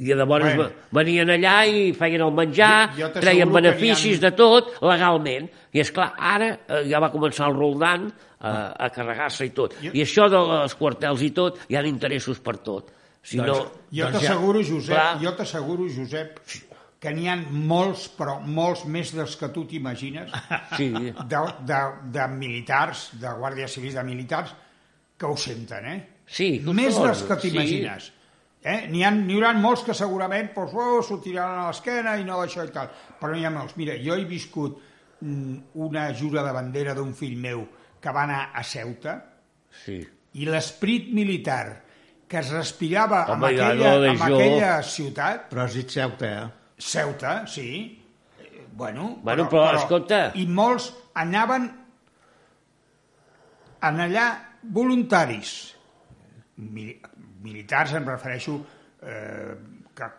I 0.02 0.14
llavors 0.16 0.46
Bueno. 0.56 0.70
venien 0.96 1.30
allà 1.30 1.56
i 1.68 1.92
feien 1.94 2.22
el 2.26 2.32
menjar, 2.34 2.92
Jo- 2.96 3.08
jo 3.08 3.10
treien 3.22 3.52
beneficis 3.52 4.18
ha- 4.18 4.30
de 4.30 4.32
tot, 4.38 4.72
legalment. 4.82 5.50
I 5.74 5.80
és 5.84 5.92
clar, 5.92 6.14
ara 6.18 6.48
eh, 6.68 6.84
ja 6.90 7.00
va 7.04 7.12
començar 7.12 7.50
el 7.52 7.58
Roldán 7.58 8.08
a, 8.40 8.72
a 8.86 8.90
carregar-se 8.90 9.46
i 9.46 9.52
tot. 9.54 9.76
Jo- 9.84 9.92
I 9.94 10.02
això 10.02 10.30
dels 10.32 10.74
quartels 10.80 11.22
i 11.22 11.30
tot, 11.32 11.60
hi 11.70 11.76
ha 11.76 11.84
interessos 11.86 12.40
per 12.40 12.58
tot. 12.64 12.90
Si 13.22 13.38
no, 13.38 13.46
Jo 13.46 13.54
Doncs 13.54 13.92
ja- 13.94 14.12
t'asseguro, 14.12 14.64
Josep, 14.64 14.96
Clar. 14.96 15.20
jo 15.22 15.32
t'asseguro, 15.38 15.86
Josep, 15.90 16.40
que 17.02 17.10
n'hi 17.18 17.28
ha 17.32 17.36
molts, 17.50 18.04
però 18.14 18.36
molts 18.46 18.84
més 18.86 19.10
dels 19.18 19.34
que 19.40 19.48
tu 19.50 19.64
t'imagines, 19.66 20.30
sí, 20.78 20.92
de, 20.94 21.40
de, 21.66 21.80
de 22.14 22.28
militars, 22.36 23.08
de 23.22 23.32
guàrdies 23.40 23.74
civils 23.74 23.96
de 23.98 24.04
militars, 24.06 24.52
que 25.18 25.26
ho 25.30 25.38
senten, 25.38 25.86
eh? 25.90 26.00
sí, 26.30 26.60
Més 26.66 26.94
són, 26.94 27.08
dels 27.10 27.24
que 27.28 27.38
t'imagines. 27.42 28.12
Eh? 28.62 28.86
N'hi 28.94 29.02
ha- 29.04 29.10
n'hi 29.16 29.34
haurà 29.40 29.56
molts 29.58 29.82
que 29.88 29.94
segurament 29.98 30.52
doncs, 30.54 30.74
oh, 30.78 31.02
s'ho 31.02 31.18
tiraran 31.24 31.64
a 31.64 31.68
l'esquena 31.72 32.14
i 32.22 32.24
no 32.28 32.38
això 32.44 32.62
i 32.68 32.70
tal. 32.74 32.92
Però 33.20 33.34
n'hi 33.34 33.46
ha 33.46 33.50
molts. 33.54 33.74
Mira, 33.82 33.96
jo 33.98 34.14
he 34.14 34.26
viscut 34.30 34.78
mm, 35.22 35.56
una 35.82 36.04
jura 36.14 36.44
de 36.46 36.54
bandera 36.54 36.94
d'un 36.94 37.16
fill 37.18 37.34
meu 37.42 37.64
que 38.02 38.14
va 38.14 38.28
anar 38.30 38.44
a 38.54 38.62
Ceuta 38.64 39.16
Sí, 39.72 39.98
sí. 39.98 40.08
i 40.38 40.46
l'esprit 40.46 41.10
militar 41.14 41.82
que 42.30 42.38
es 42.40 42.50
respirava 42.54 43.24
Home, 43.34 43.50
ja 43.58 43.72
aquella, 43.74 43.92
no 43.98 44.14
jo. 44.14 44.38
aquella 44.38 44.72
ciutat, 44.86 45.50
Però 45.50 45.66
has 45.66 45.74
dit 45.82 45.90
Ceuta, 45.98 46.30
eh? 46.32 46.50
Ceuta, 46.82 47.46
sí, 47.48 47.98
bueno, 48.74 49.20
Bueno, 49.22 49.48
però, 49.52 49.76
escolta. 49.78 50.32
I 50.36 50.48
molts 50.50 50.88
anaven 51.14 51.68
en 53.82 54.00
allà 54.00 54.26
voluntaris. 54.62 55.52
Mil, 56.62 56.96
militars, 57.42 57.94
em 57.98 58.06
refereixo 58.06 58.60
eh, 59.02 59.56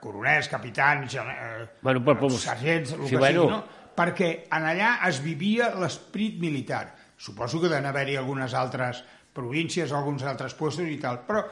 coronels, 0.02 0.48
capitans, 0.50 1.14
eh, 1.14 1.68
Bueno, 1.82 2.00
però- 2.04 2.18
però- 2.18 2.30
sergents, 2.38 2.92
el 2.92 3.04
sí, 3.04 3.10
que 3.10 3.16
bueno. 3.18 3.42
sigui, 3.42 3.52
no? 3.52 3.64
Perquè 3.94 4.30
en 4.50 4.64
allà 4.64 4.92
es 5.08 5.20
vivia 5.22 5.74
l'esprit 5.74 6.38
militar. 6.40 6.94
Suposo 7.16 7.60
que 7.60 7.68
deuen 7.68 7.86
haver-hi 7.86 8.16
algunes 8.16 8.54
altres 8.54 9.04
províncies, 9.32 9.92
alguns 9.92 10.22
altres 10.24 10.54
puestos 10.54 10.86
i 10.88 10.98
tal, 10.98 11.20
però 11.26 11.44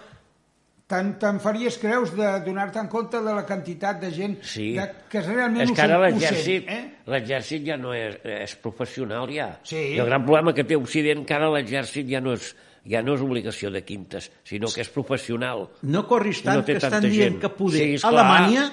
te'n 0.91 1.13
te 1.23 1.31
faries 1.43 1.77
creus 1.79 2.11
de 2.19 2.27
donar-te 2.45 2.81
en 2.83 2.89
compte 2.91 3.21
de 3.23 3.35
la 3.37 3.45
quantitat 3.47 4.01
de 4.03 4.11
gent 4.13 4.35
Sí. 4.43 4.73
que, 4.75 4.87
que 5.13 5.23
realment 5.23 5.63
És 5.69 5.73
que 5.77 5.85
ara 5.87 6.01
l'exèrcit 6.03 6.67
eh? 6.69 6.81
l'exèrcit 7.07 7.65
ja 7.69 7.77
no 7.79 7.95
és, 7.95 8.19
és 8.25 8.57
professional, 8.59 9.31
ja. 9.31 9.53
Sí. 9.63 9.79
I 9.95 10.01
el 10.03 10.07
gran 10.11 10.25
problema 10.27 10.53
que 10.57 10.65
té 10.67 10.77
Occident, 10.77 11.23
que 11.27 11.35
ara 11.39 11.49
l'exèrcit 11.55 12.09
ja 12.11 12.21
no 12.21 12.35
és, 12.35 12.51
ja 12.91 13.03
no 13.07 13.15
és 13.15 13.23
obligació 13.23 13.71
de 13.71 13.85
quintes, 13.87 14.31
sinó 14.45 14.69
que 14.75 14.81
és 14.83 14.91
professional. 14.91 15.69
No 15.83 16.07
corris 16.11 16.43
tant 16.43 16.59
no 16.61 16.65
que 16.67 16.79
estan 16.81 17.03
dient 17.07 17.37
gent. 17.37 17.41
que 17.43 17.49
poder 17.55 17.79
Sí, 17.87 17.91
a 17.93 17.95
esclar. 18.03 18.15
Alemanya 18.27 18.71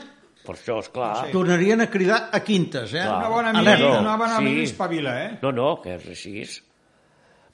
Per 0.47 0.55
això, 0.55 0.77
és 0.79 0.87
clar. 0.89 1.27
tornarien 1.31 1.81
a 1.83 1.89
cridar 1.91 2.29
a 2.31 2.39
quintes, 2.39 2.93
eh? 2.93 3.01
Clar. 3.03 3.17
Una 3.19 3.27
bona 3.29 3.49
amiga, 3.51 3.99
una 3.99 4.15
bona 4.15 4.37
Sí. 4.37 4.43
amiga 4.45 4.61
espavila, 4.63 5.17
eh? 5.25 5.31
No, 5.41 5.51
no, 5.51 5.81
que 5.81 5.95
és 5.97 6.05
així. 6.07 6.45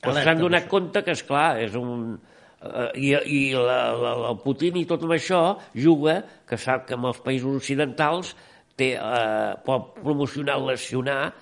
Però 0.04 0.14
s'han 0.14 0.38
donat 0.40 0.68
compte 0.68 1.02
que, 1.04 1.12
és 1.16 1.24
clar, 1.24 1.58
és 1.64 1.74
un... 1.80 2.20
eh, 2.64 2.90
I, 2.96 3.12
i 3.28 3.42
la, 3.56 3.80
la, 4.00 4.14
el 4.32 4.40
Putin 4.44 4.80
i 4.80 4.86
tot 4.90 5.04
amb 5.06 5.16
això 5.18 5.44
juga, 5.76 6.22
que 6.50 6.60
sap 6.60 6.88
que 6.88 6.98
amb 6.98 7.12
els 7.12 7.22
països 7.26 7.60
occidentals 7.62 8.34
té, 8.80 8.94
eh, 8.98 9.54
pot 9.66 9.94
promocionar, 10.02 10.60
lesionar, 10.64 11.34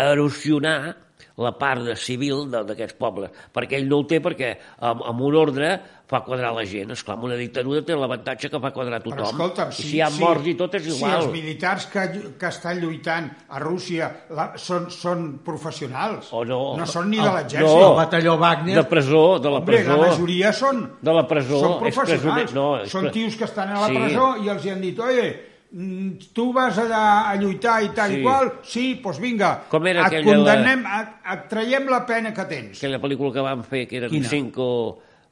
erosionar 0.00 0.94
la 1.36 1.50
part 1.58 1.82
de 1.82 1.96
civil 1.98 2.44
d'aquests 2.50 2.94
pobles, 2.98 3.30
perquè 3.52 3.78
ell 3.80 3.88
no 3.90 3.98
ho 3.98 4.06
té 4.06 4.20
perquè 4.22 4.52
amb, 4.78 5.02
amb 5.02 5.20
un 5.20 5.34
ordre 5.34 5.80
fa 6.06 6.20
quadrar 6.22 6.52
la 6.54 6.62
gent. 6.68 6.90
Esclar, 6.92 7.16
amb 7.16 7.24
una 7.24 7.34
dictadura 7.34 7.80
té 7.82 7.94
l'avantatge 7.96 8.50
que 8.52 8.60
fa 8.60 8.70
quadrar 8.70 9.00
tothom. 9.02 9.16
Però 9.18 9.30
escolta'm, 9.32 9.72
si, 9.72 9.82
si 9.88 9.96
hi 9.96 10.00
ha 10.04 10.10
si- 10.12 10.20
morts 10.22 10.46
i 10.46 10.54
tot 10.54 10.74
és 10.78 10.84
Si 10.84 10.92
igual. 10.98 11.16
els 11.22 11.32
militars 11.32 11.86
que, 11.90 12.04
que 12.38 12.46
estan 12.46 12.78
lluitant 12.80 13.30
a 13.48 13.58
Rússia 13.58 14.10
la, 14.30 14.52
són, 14.60 14.90
són 14.90 15.38
professionals. 15.42 16.28
O 16.32 16.44
no. 16.44 16.76
No 16.76 16.86
són 16.86 17.08
ni 17.10 17.16
de 17.18 17.24
El- 17.26 17.34
l'exèrcit. 17.38 17.66
El 17.72 17.80
no. 17.80 17.94
batalló 17.96 18.36
Wagner... 18.38 18.76
De 18.76 18.84
presó, 18.84 19.38
de 19.40 19.50
la 19.50 19.58
Hombre, 19.62 19.76
presó. 19.80 19.96
la 19.96 20.06
majoria 20.08 20.52
són, 20.52 20.84
De 21.00 21.12
la 21.12 21.26
presó. 21.26 21.58
són 21.58 21.72
és 21.72 21.96
presoner- 21.96 21.96
professionals. 21.96 22.54
no, 22.54 22.68
és 22.82 22.90
són 22.90 23.10
tios 23.10 23.36
que 23.36 23.44
estan 23.44 23.70
a 23.74 23.80
la 23.80 23.88
Sí. 23.88 23.96
presó 23.98 24.28
i 24.44 24.48
els 24.48 24.64
hi 24.64 24.70
han 24.70 24.80
dit, 24.80 24.98
oye, 25.00 25.53
tu 26.32 26.52
vas 26.52 26.76
a, 26.78 27.30
a 27.30 27.34
lluitar 27.36 27.82
i 27.82 27.88
tal 27.94 28.10
Sí. 28.12 28.18
i 28.20 28.22
qual, 28.22 28.52
sí, 28.62 28.84
doncs 29.02 29.18
vinga, 29.20 29.64
Com 29.68 29.86
era 29.86 30.06
et 30.06 30.12
de 30.12 30.20
la- 30.22 30.36
condemnem, 30.36 30.84
et, 30.86 31.08
et 31.32 31.48
traiem 31.48 31.88
la 31.90 32.04
pena 32.06 32.32
que 32.32 32.44
tens. 32.44 32.78
aquella 32.78 33.00
pel·lícula 33.00 33.32
que 33.32 33.40
van 33.40 33.64
fer, 33.64 33.88
que 33.88 33.96
eren 33.96 34.10
Quina? 34.10 34.28
cinc 34.28 34.54
o 34.58 34.68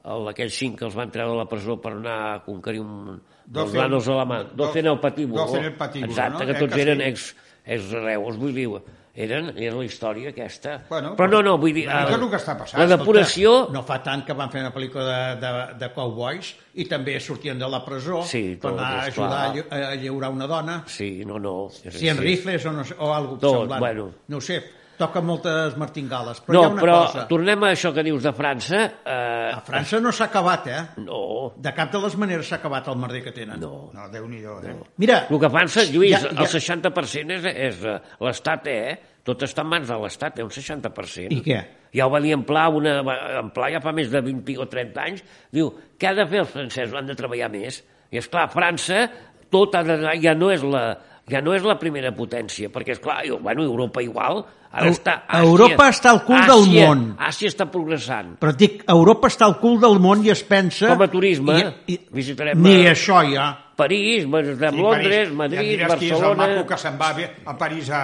el, 0.05 0.29
aquells 0.33 0.55
cinc 0.59 0.79
que 0.81 0.85
els 0.85 0.95
van 0.99 1.11
treure 1.15 1.31
de 1.31 1.39
la 1.39 1.47
presó 1.49 1.81
per 1.81 1.93
anar 1.93 2.35
a 2.35 2.41
conquerir 2.43 2.81
un, 2.81 3.21
dels 3.47 3.71
Doce- 3.71 3.79
nanos 3.79 4.09
alemans. 4.09 4.51
do- 4.57 4.67
Doce 4.67 4.81
en 4.81 4.87
el 4.87 4.99
patíbulo. 4.99 5.43
doce 5.47 5.59
en 5.59 5.65
el 5.65 5.75
patíbulo, 5.75 6.11
Exacte, 6.13 6.45
no? 6.45 6.47
que 6.47 6.53
Eh, 6.57 6.61
tots 6.61 6.75
que 6.75 6.83
eren 6.83 6.99
sí. 6.99 7.05
ex, 7.05 7.37
ex 7.65 7.91
reus, 7.93 8.37
vull 8.37 8.53
dir, 8.55 8.69
eren, 9.15 9.51
era 9.57 9.75
la 9.77 9.85
història 9.85 10.31
aquesta. 10.33 10.79
Bueno, 10.89 11.15
Però 11.17 11.29
no, 11.29 11.43
no, 11.45 11.59
vull 11.61 11.75
dir... 11.77 11.85
el- 11.89 12.15
el 12.15 12.29
que 12.31 12.39
està 12.39 12.55
passant, 12.57 12.81
La 12.81 12.87
depuració... 12.97 13.69
No 13.73 13.83
fa 13.85 13.99
tant 14.03 14.25
que 14.25 14.33
van 14.33 14.51
fer 14.51 14.63
una 14.65 14.73
pel·lícula 14.73 15.05
de, 15.05 15.41
de, 15.43 15.51
de 15.83 15.91
cowboys 15.93 16.55
i 16.81 16.87
també 16.89 17.19
sortien 17.21 17.59
de 17.61 17.69
la 17.69 17.83
presó 17.85 18.23
Sí, 18.25 18.57
per 18.61 18.71
anar 18.73 18.87
a 19.03 19.03
ajudar 19.11 19.41
a, 19.43 19.55
lle- 19.55 19.67
a 19.71 19.95
lliurar 20.01 20.31
una 20.33 20.47
dona, 20.47 20.83
Sí, 20.87 21.25
no, 21.27 21.39
no. 21.39 21.69
si 21.73 22.09
en 22.09 22.17
així. 22.17 22.25
rifles 22.25 22.65
o, 22.67 22.73
no, 22.73 22.85
o 22.99 23.13
alguna 23.15 23.41
Tot, 23.41 23.59
semblant. 23.61 23.81
bueno. 23.81 24.11
No 24.29 24.39
ho 24.39 24.41
sé, 24.41 24.63
toca 24.99 25.21
moltes 25.25 25.77
martingales. 25.81 26.41
Però 26.45 26.53
No, 26.55 26.61
hi 26.63 26.65
ha 26.65 26.73
una 26.75 26.83
però 26.83 26.97
cosa, 27.07 27.25
tornem 27.31 27.65
a 27.65 27.71
això 27.73 27.93
que 27.95 28.03
dius 28.07 28.23
de 28.23 28.33
França. 28.37 28.83
Eh, 29.05 29.53
a 29.55 29.61
França 29.67 30.01
no 30.01 30.13
s'ha 30.13 30.27
acabat, 30.31 30.67
eh? 30.69 30.83
no, 31.05 31.53
De 31.57 31.73
cap 31.75 31.91
de 31.93 31.99
les 32.03 32.17
maneres 32.17 32.47
s'ha 32.49 32.57
acabat 32.61 32.89
el 32.89 32.97
merder 32.97 33.23
que 33.25 33.33
tenen. 33.33 33.61
no. 33.61 33.91
No, 33.93 34.09
Déu-n'hi-do, 34.13 34.59
eh? 34.63 34.75
Mira, 34.99 35.27
El 35.31 35.39
que 35.41 35.51
pensa, 35.51 35.85
Lluís, 35.91 36.13
Ja- 36.21 36.29
ja, 36.33 36.41
el 36.43 36.47
60% 36.47 37.31
és, 37.39 37.45
és 37.45 37.85
eh, 37.85 37.99
l'Estat, 38.21 38.67
eh? 38.69 38.99
Tot 39.23 39.43
està 39.47 39.63
en 39.63 39.69
mans 39.71 39.87
de 39.89 39.97
l'Estat, 40.03 40.39
eh? 40.39 40.43
Un 40.43 40.51
60%. 40.51 41.31
I 41.31 41.43
què? 41.43 41.61
Ja 41.95 42.07
ho 42.07 42.11
va 42.11 42.21
dir 42.21 42.33
en 42.35 42.43
Pla, 42.49 42.69
una, 42.73 42.99
en 43.41 43.51
Pla 43.55 43.69
ja 43.71 43.81
fa 43.85 43.93
més 43.93 44.11
de 44.11 44.21
20 44.25 44.57
o 44.59 44.67
30 44.67 45.03
anys, 45.03 45.23
diu, 45.53 45.69
què 45.99 46.09
ha 46.11 46.15
de 46.15 46.27
fer 46.27 46.41
els 46.43 46.51
francesos? 46.51 46.95
Han 46.99 47.07
de 47.07 47.15
treballar 47.19 47.51
més. 47.53 47.83
I 48.11 48.19
és 48.19 48.29
clar, 48.29 48.49
França, 48.51 49.07
tot 49.53 49.75
ha 49.77 49.83
d'anar, 49.85 50.17
ja 50.21 50.33
no 50.35 50.51
és 50.51 50.63
la, 50.65 50.97
ja 51.31 51.41
no 51.45 51.55
és 51.55 51.63
la 51.63 51.77
primera 51.79 52.11
potència, 52.17 52.69
perquè 52.73 52.97
és 52.97 52.99
clar, 53.01 53.21
bueno, 53.41 53.63
Europa 53.63 54.03
igual, 54.03 54.43
ara 54.73 54.91
està 54.91 55.15
Europa 55.39 55.87
està 55.93 56.11
al 56.15 56.23
cul 56.25 56.41
del 56.49 56.63
Àsia, 56.65 56.87
món. 56.89 57.03
Àsia 57.21 57.51
està 57.53 57.67
progressant. 57.71 58.35
però 58.41 58.55
dic, 58.57 58.83
Europa 58.89 59.29
està 59.29 59.45
al 59.47 59.59
cul 59.61 59.79
del 59.83 59.99
món 60.01 60.25
i 60.25 60.31
es 60.33 60.43
pensa... 60.49 60.89
Com 60.95 61.05
a 61.05 61.09
turisme, 61.13 61.59
I, 61.87 61.95
i, 61.95 61.99
visitarem, 62.11 62.61
Ni 62.65 62.79
eh, 62.87 62.91
això 62.95 63.21
ja. 63.29 63.51
París, 63.77 64.25
visitarem 64.31 64.75
Sí, 64.79 64.83
Londres, 64.83 65.13
París. 65.13 65.27
Ja 65.27 65.31
em 65.31 65.37
Madrid, 65.37 65.73
diràs 65.77 65.99
qui 65.99 66.09
és 66.09 66.13
el 66.13 66.23
maco 66.23 66.39
Barcelona... 66.39 66.67
que 66.73 66.79
se'n 66.87 66.99
va 67.01 67.11
a, 67.13 67.29
a 67.53 67.57
París 67.59 67.91
a, 67.91 68.03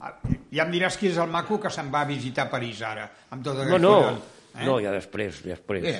a... 0.00 0.12
Ja 0.52 0.64
em 0.66 0.70
diràs 0.76 0.96
qui 1.00 1.08
és 1.10 1.18
el 1.24 1.32
maco 1.32 1.58
que 1.60 1.70
se'n 1.72 1.90
va 1.92 2.04
a 2.04 2.08
visitar 2.08 2.48
París 2.52 2.80
ara, 2.82 3.08
amb 3.30 3.44
tot 3.44 3.56
No, 3.56 3.64
aquest 3.64 3.82
no, 3.84 3.96
follon, 3.96 4.22
eh? 4.56 4.64
no, 4.66 4.78
ja 4.84 4.92
després, 4.94 5.42
després. 5.46 5.84
Què? 5.84 5.98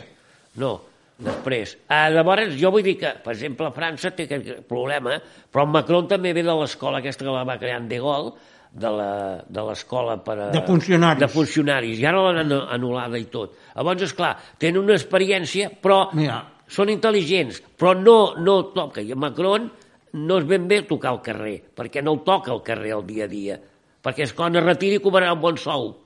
No, 0.60 0.72
després. 1.20 1.76
Ah, 1.92 2.08
llavors, 2.10 2.54
jo 2.60 2.70
vull 2.72 2.82
dir 2.84 2.96
que, 2.98 3.12
per 3.24 3.34
exemple, 3.36 3.68
França 3.76 4.10
té 4.16 4.24
aquest 4.26 4.64
problema, 4.68 5.18
però 5.52 5.66
Macron 5.68 6.08
també 6.10 6.32
ve 6.36 6.42
de 6.46 6.54
l'escola 6.56 6.98
aquesta 7.00 7.24
que 7.26 7.34
la 7.34 7.44
va 7.44 7.58
crear 7.60 7.78
en 7.82 7.88
De 7.92 8.00
Gaulle, 8.00 8.32
de 8.72 8.90
la- 8.90 9.42
de 9.48 9.62
l'escola 9.66 10.16
per 10.22 10.38
a... 10.38 10.50
De 10.54 10.62
funcionaris. 10.62 11.20
De 11.20 11.28
funcionaris, 11.28 11.98
i 11.98 12.06
ara 12.06 12.20
l'han 12.22 12.38
anu- 12.44 12.66
anul·lada 12.70 13.18
i 13.18 13.24
tot. 13.32 13.56
Llavors, 13.74 14.02
és 14.06 14.12
clar, 14.14 14.36
tenen 14.58 14.82
una 14.84 14.94
experiència, 14.94 15.70
però 15.82 16.08
Mira. 16.14 16.40
són 16.70 16.88
intel·ligents, 16.92 17.62
però 17.76 17.96
no, 17.98 18.34
no 18.38 18.60
toca. 18.74 19.00
I 19.02 19.10
a 19.12 19.16
Macron 19.18 19.70
no 20.12 20.38
és 20.38 20.46
ben 20.46 20.68
bé 20.70 20.82
tocar 20.86 21.10
al 21.10 21.22
carrer, 21.22 21.56
perquè 21.76 22.02
no 22.02 22.12
el 22.14 22.22
toca 22.26 22.52
al 22.52 22.62
carrer 22.62 22.92
el 22.96 23.06
dia 23.06 23.24
a 23.24 23.28
dia. 23.30 23.58
Perquè 24.02 24.22
és 24.24 24.32
quan 24.32 24.54
es 24.56 24.62
retiri 24.64 25.00
cobrarà 25.02 25.32
un 25.34 25.40
bon 25.42 25.58
sou. 25.58 25.96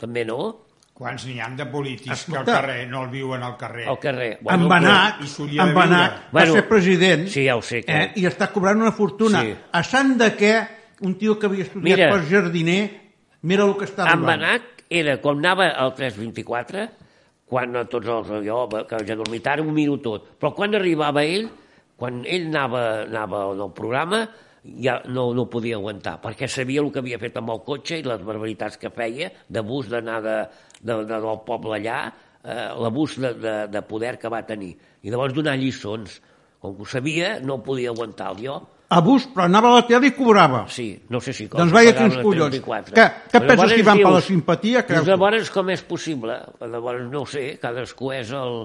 També 0.00 0.24
no? 0.24 0.56
Quants 0.96 1.26
n'hi 1.28 1.36
han 1.44 1.54
de 1.56 1.66
polítics 1.68 2.24
que 2.24 2.32
al 2.32 2.42
Escolta. 2.42 2.52
carrer 2.62 2.86
no 2.88 3.02
el 3.04 3.10
viuen 3.12 3.42
al 3.44 3.58
carrer? 3.60 3.84
Al 3.88 3.98
carrer. 4.00 4.38
Bueno, 4.40 4.66
Bueno, 4.66 4.86
Embanat, 4.88 5.20
i 5.20 5.58
embanat, 5.60 6.10
viure. 6.10 6.24
va 6.24 6.30
Bueno, 6.32 6.52
ser 6.54 6.68
president 6.68 7.28
sí, 7.28 7.44
ja 7.46 7.56
ho 7.56 7.60
sé 7.62 7.82
que- 7.84 7.92
eh, 7.92 8.12
i 8.16 8.24
està 8.24 8.48
cobrant 8.50 8.80
una 8.80 8.92
fortuna. 8.92 9.42
Sí. 9.42 9.54
A 9.72 9.82
sant 9.84 10.16
de 10.16 10.30
què 10.36 10.54
un 11.00 11.16
tio 11.20 11.36
que 11.38 11.48
havia 11.48 11.66
estudiat 11.66 11.98
Mira. 11.98 12.08
per 12.12 12.22
jardiner, 12.30 12.80
mira 13.42 13.66
el 13.66 13.74
que 13.76 13.88
està 13.88 14.06
En 14.06 14.14
arribant. 14.14 14.40
Benac 14.40 14.86
era, 14.88 15.18
quan 15.20 15.42
anava 15.42 15.68
al 15.74 15.92
324, 15.98 16.86
quan 17.46 17.76
a 17.76 17.84
tots 17.90 18.08
els, 18.10 18.32
allò, 18.40 18.64
que 18.88 19.02
ja 19.06 19.16
dormitari 19.18 19.62
ho 19.62 19.70
miro 19.74 19.98
tot, 20.02 20.32
però 20.40 20.54
quan 20.56 20.74
arribava 20.74 21.24
ell, 21.26 21.48
quan 21.96 22.24
ell 22.24 22.48
anava, 22.50 22.82
anava 23.06 23.44
al 23.54 23.72
programa, 23.76 24.24
ja 24.82 24.98
no, 25.06 25.28
no 25.36 25.46
podia 25.50 25.76
aguantar, 25.78 26.16
perquè 26.22 26.48
sabia 26.50 26.82
el 26.82 26.90
que 26.92 27.02
havia 27.02 27.20
fet 27.22 27.36
amb 27.38 27.52
el 27.54 27.60
cotxe 27.66 28.00
i 28.00 28.06
les 28.06 28.22
barbaritats 28.26 28.80
que 28.80 28.90
feia, 28.90 29.30
d'abús 29.48 29.90
d'anar 29.92 30.20
de, 30.24 30.38
de, 30.80 31.02
de, 31.04 31.20
del 31.22 31.42
poble 31.46 31.78
allà, 31.78 32.00
eh, 32.42 32.70
l'abús 32.82 33.18
de, 33.22 33.34
de, 33.42 33.54
de 33.70 33.82
poder 33.86 34.16
que 34.22 34.32
va 34.32 34.42
tenir. 34.46 34.74
I 35.02 35.12
llavors 35.12 35.36
donar 35.36 35.56
lliçons. 35.60 36.20
Com 36.62 36.74
que 36.74 36.86
ho 36.86 36.88
sabia, 36.88 37.36
no 37.44 37.60
podia 37.62 37.92
aguantar 37.92 38.32
el 38.34 38.42
jo. 38.46 38.56
Abús, 38.88 39.24
però 39.34 39.48
anava 39.48 39.72
a 39.72 39.78
la 39.80 39.86
tele 39.88 40.06
i 40.06 40.14
cobrava. 40.14 40.60
Sí, 40.70 40.92
no 41.10 41.18
sé 41.20 41.32
si... 41.34 41.48
Doncs 41.50 41.72
vaya 41.74 41.90
pagaven 41.90 42.10
quins 42.12 42.20
a 42.20 42.22
collons. 42.22 42.52
34. 42.54 42.94
Què- 42.94 43.06
què 43.32 43.40
Però 43.40 43.48
penses 43.50 43.72
que 43.72 43.78
hi 43.80 43.86
van 43.88 43.98
per 43.98 44.10
la 44.12 44.20
dius- 44.20 44.28
simpatia, 44.30 44.82
creus 44.86 45.00
Dius, 45.02 45.08
llavors 45.10 45.50
com 45.50 45.70
és 45.74 45.82
possible? 45.82 46.36
Llavors 46.60 47.08
no 47.10 47.24
ho 47.24 47.26
sé, 47.26 47.46
cadascú 47.62 48.12
és 48.14 48.30
el... 48.30 48.60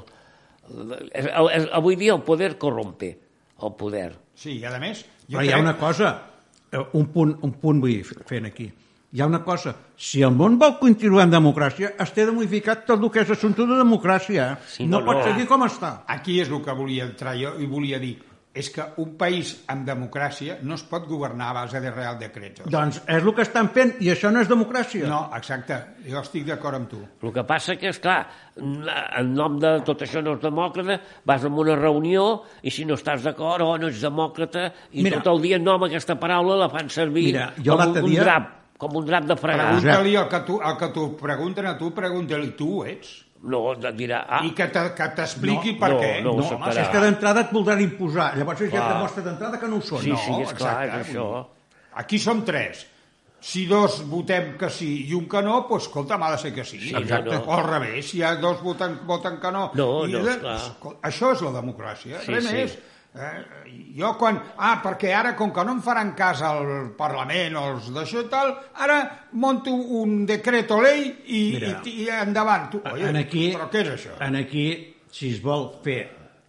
És, 1.11 1.25
el, 1.25 1.49
és, 1.57 1.65
avui 1.73 1.97
dia 1.97 2.13
el 2.13 2.21
poder 2.27 2.51
corrompe, 2.61 3.09
el 3.65 3.73
poder. 3.79 4.11
Sí, 4.37 4.59
i 4.59 4.65
a 4.69 4.77
més... 4.79 5.01
Jo 5.31 5.39
Però 5.39 5.43
hi 5.47 5.49
ha 5.49 5.57
crec- 5.57 5.65
una 5.65 5.73
cosa, 5.79 6.13
eh, 6.71 6.85
un 6.99 7.05
punt, 7.13 7.33
un 7.47 7.51
punt 7.57 7.81
vull 7.81 7.97
fer 8.05 8.21
fent 8.29 8.45
aquí. 8.51 8.69
Hi 9.11 9.19
ha 9.21 9.25
una 9.27 9.41
cosa, 9.43 9.73
si 9.99 10.21
el 10.23 10.31
món 10.37 10.53
vol 10.59 10.77
continuar 10.79 11.25
en 11.25 11.33
democràcia, 11.33 11.95
es 11.99 12.13
té 12.15 12.23
de 12.29 12.31
modificar 12.31 12.77
tot 12.87 13.01
el 13.01 13.09
que 13.11 13.25
és 13.25 13.31
assumpte 13.33 13.65
de 13.67 13.75
democràcia. 13.81 14.51
Sí, 14.69 14.85
no, 14.87 14.99
no, 15.01 15.05
pot 15.09 15.17
no. 15.19 15.23
seguir 15.27 15.47
com 15.49 15.65
està. 15.65 16.03
Aquí 16.07 16.37
és 16.39 16.47
el 16.51 16.61
que 16.63 16.75
volia 16.77 17.09
entrar 17.09 17.33
jo 17.39 17.57
i 17.59 17.65
volia 17.67 17.99
dir 17.99 18.13
és 18.53 18.67
que 18.69 18.83
un 18.99 19.13
país 19.15 19.53
amb 19.71 19.85
democràcia 19.87 20.57
no 20.67 20.75
es 20.75 20.81
pot 20.83 21.05
governar 21.07 21.49
a 21.51 21.53
base 21.61 21.79
de 21.79 21.91
real 21.91 22.17
decretos. 22.19 22.65
Doncs 22.67 22.97
és 23.07 23.23
el 23.23 23.33
que 23.33 23.45
estan 23.45 23.69
fent, 23.71 23.93
i 24.03 24.09
això 24.11 24.27
no 24.31 24.41
és 24.43 24.49
democràcia. 24.51 25.07
No, 25.07 25.21
exacte, 25.37 25.77
jo 26.03 26.19
estic 26.19 26.43
d'acord 26.49 26.75
amb 26.75 26.89
tu. 26.91 26.99
El 27.23 27.31
que 27.31 27.45
passa 27.47 27.77
que, 27.79 27.87
és 27.93 27.99
clar, 28.03 28.25
en 28.57 29.33
nom 29.33 29.55
de 29.61 29.77
tot 29.87 30.03
això 30.03 30.19
no 30.23 30.35
és 30.35 30.43
demòcrata, 30.43 30.99
vas 31.25 31.45
a 31.47 31.51
una 31.63 31.77
reunió 31.79 32.25
i 32.61 32.71
si 32.75 32.83
no 32.85 32.97
estàs 32.99 33.23
d'acord, 33.23 33.63
oh, 33.63 33.77
no 33.79 33.87
ets 33.87 34.01
demòcrata, 34.03 34.67
i 34.91 35.03
Mira. 35.05 35.21
tot 35.21 35.31
el 35.37 35.41
dia 35.47 35.59
no 35.61 35.77
amb 35.77 35.87
aquesta 35.87 36.19
paraula 36.19 36.59
la 36.65 36.69
fan 36.73 36.89
servir 36.91 37.29
Mira, 37.31 37.53
jo 37.63 37.77
com 37.77 37.87
un, 37.87 37.93
dia- 37.93 38.03
un 38.03 38.15
drap, 38.25 38.51
com 38.77 38.95
un 38.99 39.05
drap 39.05 39.25
de 39.31 39.35
fregar. 39.39 39.67
Pregunta-li 39.79 40.15
el 40.19 40.27
que 40.27 40.39
tu, 40.51 40.59
el 40.61 40.77
que 40.77 40.91
tu 40.91 41.09
pregunten 41.15 41.65
a 41.71 41.77
tu, 41.79 41.93
pregunta-li 41.95 42.51
tu 42.59 42.81
ho 42.81 42.85
ets. 42.85 43.21
No, 43.43 43.71
et 43.73 43.95
dirà, 43.97 44.25
ah, 44.29 44.43
I 44.45 44.51
que 44.53 44.67
te- 44.69 44.93
que 44.93 45.07
t'expliqui 45.17 45.73
No, 45.73 45.79
per 45.79 45.89
no, 45.89 45.99
què. 45.99 46.21
no, 46.21 46.33
No, 46.35 46.43
home, 46.43 46.57
acceptarà. 46.67 46.81
és 46.83 46.89
que 46.89 46.99
d'entrada 46.99 47.41
et 47.41 47.51
voldran 47.51 47.81
imposar. 47.81 48.37
Llavors 48.37 48.59
ja 48.59 48.69
Clar. 48.69 48.83
et 48.91 48.93
demostra 48.95 49.23
d'entrada 49.23 49.59
que 49.59 49.67
no 49.67 49.77
ho 49.77 49.81
són. 49.81 49.99
sí, 50.01 50.09
no. 50.11 50.17
sí, 50.17 50.31
és 50.41 50.53
clar, 50.53 50.85
exacte, 50.85 51.01
és 51.01 51.15
això. 51.15 51.47
Aquí 51.95 52.19
som 52.19 52.43
tres. 52.45 52.87
Si 53.41 53.65
dos 53.65 54.03
votem 54.07 54.55
que 54.55 54.69
sí 54.69 55.07
i 55.09 55.15
un 55.15 55.27
que 55.27 55.41
no, 55.41 55.65
doncs 55.67 55.87
escolta, 55.87 56.15
m'ha 56.21 56.29
de 56.31 56.37
ser 56.37 56.53
que 56.53 56.63
sí. 56.63 56.77
Sí, 56.79 56.93
Exacte. 56.95 57.31
no, 57.31 57.39
no. 57.39 57.45
O 57.49 57.53
al 57.55 57.63
revés, 57.65 58.07
si 58.11 58.17
hi 58.19 58.21
ha 58.23 58.35
dos 58.35 58.61
voten, 58.61 58.99
voten 59.07 59.39
que 59.41 59.51
no. 59.51 59.71
No, 59.73 60.05
i 60.05 60.11
no, 60.11 60.19
esclar. 60.19 60.59
Això 61.01 61.31
és 61.33 61.41
la 61.41 61.49
democràcia, 61.57 62.21
Sí, 62.21 62.31
res 62.31 62.45
sí. 62.45 62.53
més. 62.53 62.77
Eh, 63.11 63.91
jo 63.97 64.13
quan... 64.15 64.37
Ah, 64.55 64.77
perquè 64.83 65.11
ara, 65.11 65.33
com 65.35 65.51
que 65.51 65.65
no 65.67 65.75
em 65.75 65.81
faran 65.83 66.13
cas 66.15 66.43
al 66.47 66.93
Parlament 66.97 67.57
o 67.59 67.65
els 67.73 67.89
d'això 67.91 68.23
i 68.23 68.29
tal, 68.31 68.53
ara 68.85 69.01
monto 69.41 69.73
un 69.73 70.21
decreto 70.29 70.79
ley 70.83 71.03
i, 71.27 71.41
Mira. 71.57 71.75
i, 71.83 71.97
i 72.05 72.09
endavant. 72.21 72.69
Tu, 72.71 72.81
oye, 72.93 73.09
en 73.09 73.19
aquí, 73.19 73.49
però 73.57 73.67
què 73.73 73.83
és 73.83 73.93
això? 73.97 74.15
En 74.23 74.39
aquí, 74.39 74.65
si 75.11 75.33
es 75.35 75.41
vol 75.43 75.67
fer 75.83 75.99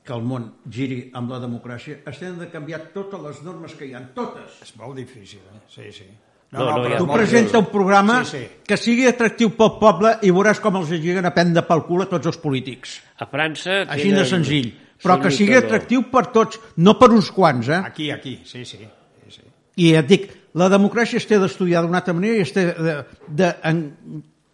que 0.02 0.14
el 0.14 0.22
món 0.26 0.48
giri 0.70 1.04
amb 1.18 1.30
la 1.34 1.40
democràcia, 1.42 2.00
es 2.06 2.18
tenen 2.18 2.38
de 2.42 2.50
canviar 2.50 2.84
totes 2.94 3.22
les 3.22 3.42
normes 3.46 3.74
que 3.78 3.88
hi 3.88 3.96
ha, 3.98 4.02
totes. 4.14 4.60
És 4.62 4.74
molt 4.78 4.98
difícil, 4.98 5.42
eh? 5.50 5.64
Sí, 5.70 5.90
sí. 5.94 6.06
No, 6.52 6.66
no, 6.68 6.82
hi 6.84 6.92
ha 6.92 6.98
Tu 7.00 7.06
presenta 7.08 7.58
un 7.62 7.68
programa 7.72 8.18
Sí, 8.28 8.42
sí. 8.42 8.62
que 8.68 8.76
sigui 8.76 9.06
atractiu 9.08 9.54
pel 9.56 9.70
poble 9.80 10.18
i 10.20 10.30
veuràs 10.34 10.60
com 10.60 10.76
els 10.82 10.90
lliguen 10.92 11.24
a 11.24 11.32
prendre 11.32 11.62
pel 11.64 11.86
cul 11.86 12.04
a 12.04 12.08
tots 12.10 12.28
els 12.28 12.38
polítics. 12.42 12.98
A 13.16 13.28
França... 13.30 13.86
Així 13.86 14.10
de 14.10 14.18
tenen 14.18 14.28
senzill. 14.28 14.68
Però 15.02 15.18
que 15.22 15.32
sigui 15.34 15.56
atractiu 15.58 16.04
per 16.12 16.28
tots, 16.34 16.60
no 16.78 16.94
per 17.00 17.10
uns 17.10 17.30
quants, 17.34 17.68
eh? 17.68 17.80
Aquí, 17.90 18.10
aquí, 18.14 18.36
sí, 18.46 18.64
sí. 18.64 18.78
sí, 18.78 19.32
sí. 19.34 19.42
I 19.82 19.94
et 19.98 20.10
dic, 20.10 20.28
la 20.58 20.68
democràcia 20.70 21.18
es 21.18 21.26
té 21.26 21.40
d'estudiar 21.42 21.82
d'una 21.82 22.02
altra 22.02 22.14
manera 22.14 22.38
i 22.38 22.44
es 22.44 22.52
té 22.54 22.68
de, 22.76 22.98
de 23.28 23.48
en, 23.68 23.82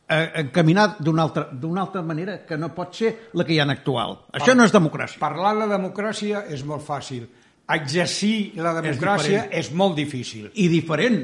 d'una 0.08 1.22
altra, 1.22 1.48
altra 1.52 2.02
manera 2.02 2.38
que 2.46 2.56
no 2.56 2.70
pot 2.74 2.94
ser 2.96 3.10
la 3.34 3.44
que 3.44 3.52
hi 3.52 3.58
ha 3.60 3.66
en 3.68 3.74
actual. 3.74 4.16
Això 4.32 4.54
no 4.56 4.64
és 4.64 4.72
democràcia. 4.72 5.20
Parlar 5.20 5.54
de 5.58 5.68
democràcia 5.68 6.46
és 6.48 6.64
molt 6.64 6.86
fàcil. 6.86 7.26
Exercir 7.68 8.54
la 8.56 8.72
democràcia 8.78 9.42
diferent. 9.44 9.52
és, 9.52 9.70
molt 9.76 9.96
difícil. 9.98 10.48
I 10.54 10.68
diferent, 10.72 11.20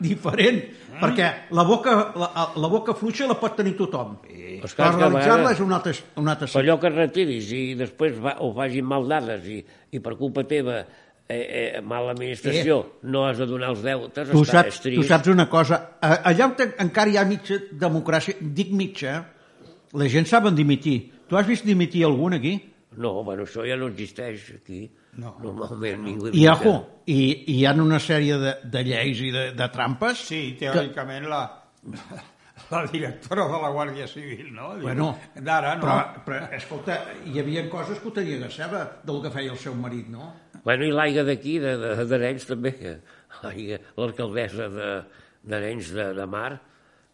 diferent, 0.00 0.60
perquè 1.00 1.28
la 1.56 1.64
boca, 1.68 1.94
la, 2.16 2.28
la 2.56 2.68
boca 2.72 2.94
fluixa 2.96 3.26
la 3.28 3.36
pot 3.40 3.56
tenir 3.56 3.74
tothom. 3.78 4.16
Però 4.22 4.44
Però 4.56 4.68
és 4.70 4.74
que 4.74 4.82
a 4.82 4.92
realitzar-la 4.96 5.50
és 5.52 5.60
un 5.60 5.72
altre, 5.76 5.92
un 6.16 6.28
altre 6.32 6.46
Per 6.48 6.62
allò 6.62 6.78
que 6.80 6.88
et 6.88 6.94
retiris 6.96 7.50
i 7.52 7.64
després 7.76 8.14
va, 8.22 8.36
o 8.40 8.52
facin 8.56 8.86
mal 8.88 9.04
dades 9.08 9.44
i, 9.52 9.58
i 9.92 10.00
per 10.00 10.14
culpa 10.16 10.44
teva 10.48 10.78
eh, 10.80 11.36
eh, 11.36 11.80
mala 11.84 12.14
administració 12.14 12.78
no 13.12 13.26
has 13.26 13.36
de 13.42 13.46
donar 13.50 13.74
els 13.74 13.82
deutes, 13.84 14.30
Tu 14.32 14.42
està, 14.46 14.62
saps, 14.62 14.68
és 14.76 14.80
trist. 14.86 14.96
tu 15.00 15.04
saps 15.08 15.28
una 15.28 15.48
cosa, 15.52 15.80
a- 16.00 16.22
allà 16.30 16.48
on 16.48 16.54
encara 16.86 17.10
hi 17.12 17.18
ha 17.20 17.24
mitja 17.28 17.58
democràcia, 17.72 18.36
dic 18.40 18.72
mitja, 18.72 19.18
la 19.92 20.08
gent 20.08 20.26
saben 20.26 20.54
dimitir. 20.56 21.10
Tu 21.28 21.36
has 21.36 21.46
vist 21.46 21.64
dimitir 21.66 22.04
algun 22.06 22.34
aquí? 22.38 22.56
No, 22.96 23.22
bueno, 23.24 23.44
això 23.44 23.66
ja 23.68 23.76
no 23.76 23.88
existeix 23.92 24.54
aquí. 24.56 24.86
No. 25.16 25.34
Normalment 25.40 26.02
ningú... 26.04 26.28
I, 26.36 26.46
ojo, 26.52 26.74
i, 27.08 27.16
i 27.48 27.54
hi 27.60 27.64
ha 27.66 27.72
una 27.80 27.98
sèrie 28.02 28.36
de, 28.42 28.54
de 28.72 28.82
lleis 28.84 29.20
i 29.24 29.30
de, 29.32 29.44
de 29.56 29.68
trampes 29.72 30.24
Sí, 30.28 30.40
teòricament 30.60 31.24
la, 31.30 31.40
la 32.70 32.82
directora 32.90 33.46
de 33.48 33.60
la 33.62 33.70
Guàrdia 33.72 34.06
Civil, 34.10 34.48
no? 34.54 34.72
Diu, 34.76 34.88
Bueno, 34.88 35.08
D'ara, 35.36 35.74
no? 35.76 35.84
Però, 35.86 36.24
però, 36.26 36.40
escolta, 36.56 36.98
hi 37.24 37.38
havia 37.40 37.64
coses 37.72 38.00
que 38.02 38.10
ho 38.10 38.14
tenia 38.16 38.40
de 38.42 38.50
ceba 38.52 38.82
del 39.06 39.22
que 39.24 39.30
feia 39.34 39.52
el 39.54 39.60
seu 39.62 39.74
marit, 39.78 40.08
no? 40.12 40.32
Bueno, 40.66 40.84
i 40.88 40.92
l'aigua 40.92 41.22
d'aquí, 41.28 41.58
de- 41.62 41.76
de- 41.78 42.06
d'Arenys, 42.10 42.46
també, 42.50 42.72
que 42.76 42.96
l'aigua- 43.44 43.80
l'alcaldessa 43.96 44.68
de- 44.72 44.96
d'Arenys 45.46 45.92
de, 45.94 46.06
de 46.18 46.26
Mar, 46.26 46.50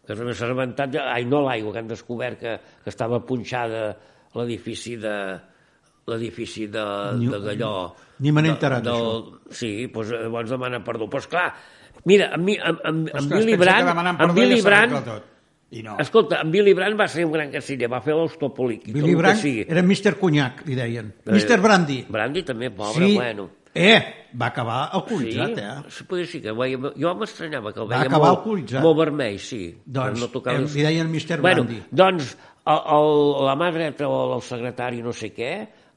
que 0.07 0.15
també 0.17 0.33
s'ha 0.35 0.49
rebentat, 0.49 0.95
ai, 1.05 1.23
no 1.29 1.43
l'aigua, 1.45 1.71
que 1.71 1.79
han 1.83 1.87
descobert 1.91 2.39
que, 2.41 2.57
que 2.83 2.89
estava 2.91 3.21
punxada 3.23 3.93
l'edifici 4.35 4.95
de 4.97 5.13
l'edifici 6.07 6.67
de 6.67 6.83
Ni- 7.17 7.27
de- 7.31 7.39
d'allò... 7.39 7.93
ni 8.19 8.31
me 8.31 8.41
n'he 8.41 8.49
enterat, 8.55 8.83
del- 8.83 9.39
Sí, 9.49 9.87
doncs 9.87 10.11
llavors 10.11 10.49
demana 10.49 10.83
perdó. 10.83 11.07
Però, 11.09 11.19
esclar, 11.23 11.53
mira, 12.05 12.31
en, 12.35 12.47
en, 12.49 12.73
en 12.83 13.03
Ostres, 13.13 13.45
Billy 13.45 13.55
Brandt... 13.55 14.17
perdó 14.17 14.33
Billy 14.33 14.59
ja 14.61 14.67
Brandt... 14.69 15.29
I 15.73 15.81
no. 15.81 15.95
Escolta, 15.97 16.41
en 16.43 16.51
Billy 16.53 16.73
Brandt 16.77 16.99
va 16.99 17.07
ser 17.09 17.23
un 17.25 17.31
gran 17.33 17.49
canciller, 17.49 17.87
va 17.89 17.97
fer 18.05 18.13
l'Austopolític, 18.13 18.93
Billy 18.93 19.15
Brandt 19.17 19.39
sigui. 19.41 19.63
era 19.67 19.81
Mr. 19.81 20.19
Cunyac, 20.19 20.59
li 20.67 20.75
deien. 20.77 21.07
Eh, 21.25 21.31
Mr. 21.33 21.57
Brandy. 21.63 21.95
Brandy 22.13 22.43
també, 22.45 22.69
pobre, 22.69 23.07
sí. 23.07 23.15
bueno. 23.17 23.47
Eh, 23.73 24.29
va 24.37 24.51
acabar 24.51 24.83
alcoholitzat, 24.93 25.55
sí, 25.55 25.63
eh? 25.63 25.89
sí, 25.89 26.03
poder 26.05 26.27
sí 26.29 26.41
que 26.43 26.51
veia, 26.53 26.77
jo 26.77 27.15
m'estranyava 27.17 27.71
que 27.73 27.81
el 27.81 27.87
Va 27.89 27.95
veia 27.95 28.05
acabar 28.05 28.27
molt, 28.27 28.37
alcoholitzat. 28.43 28.83
molt 28.85 28.99
vermell, 28.99 29.39
sí. 29.41 29.63
Doncs, 29.83 30.19
no 30.21 30.29
eh, 30.45 30.57
les- 30.59 30.75
li 30.77 30.83
deien 30.85 31.09
Mr. 31.09 31.39
Bueno, 31.41 31.63
Brandy. 31.63 31.81
doncs, 31.89 32.35
el, 32.69 32.81
el, 32.99 33.09
la 33.49 33.55
mà 33.57 33.71
dreta 33.73 34.07
o 34.13 34.19
el 34.35 34.45
secretari 34.45 35.01
no 35.01 35.09
sé 35.11 35.31
què, 35.33 35.51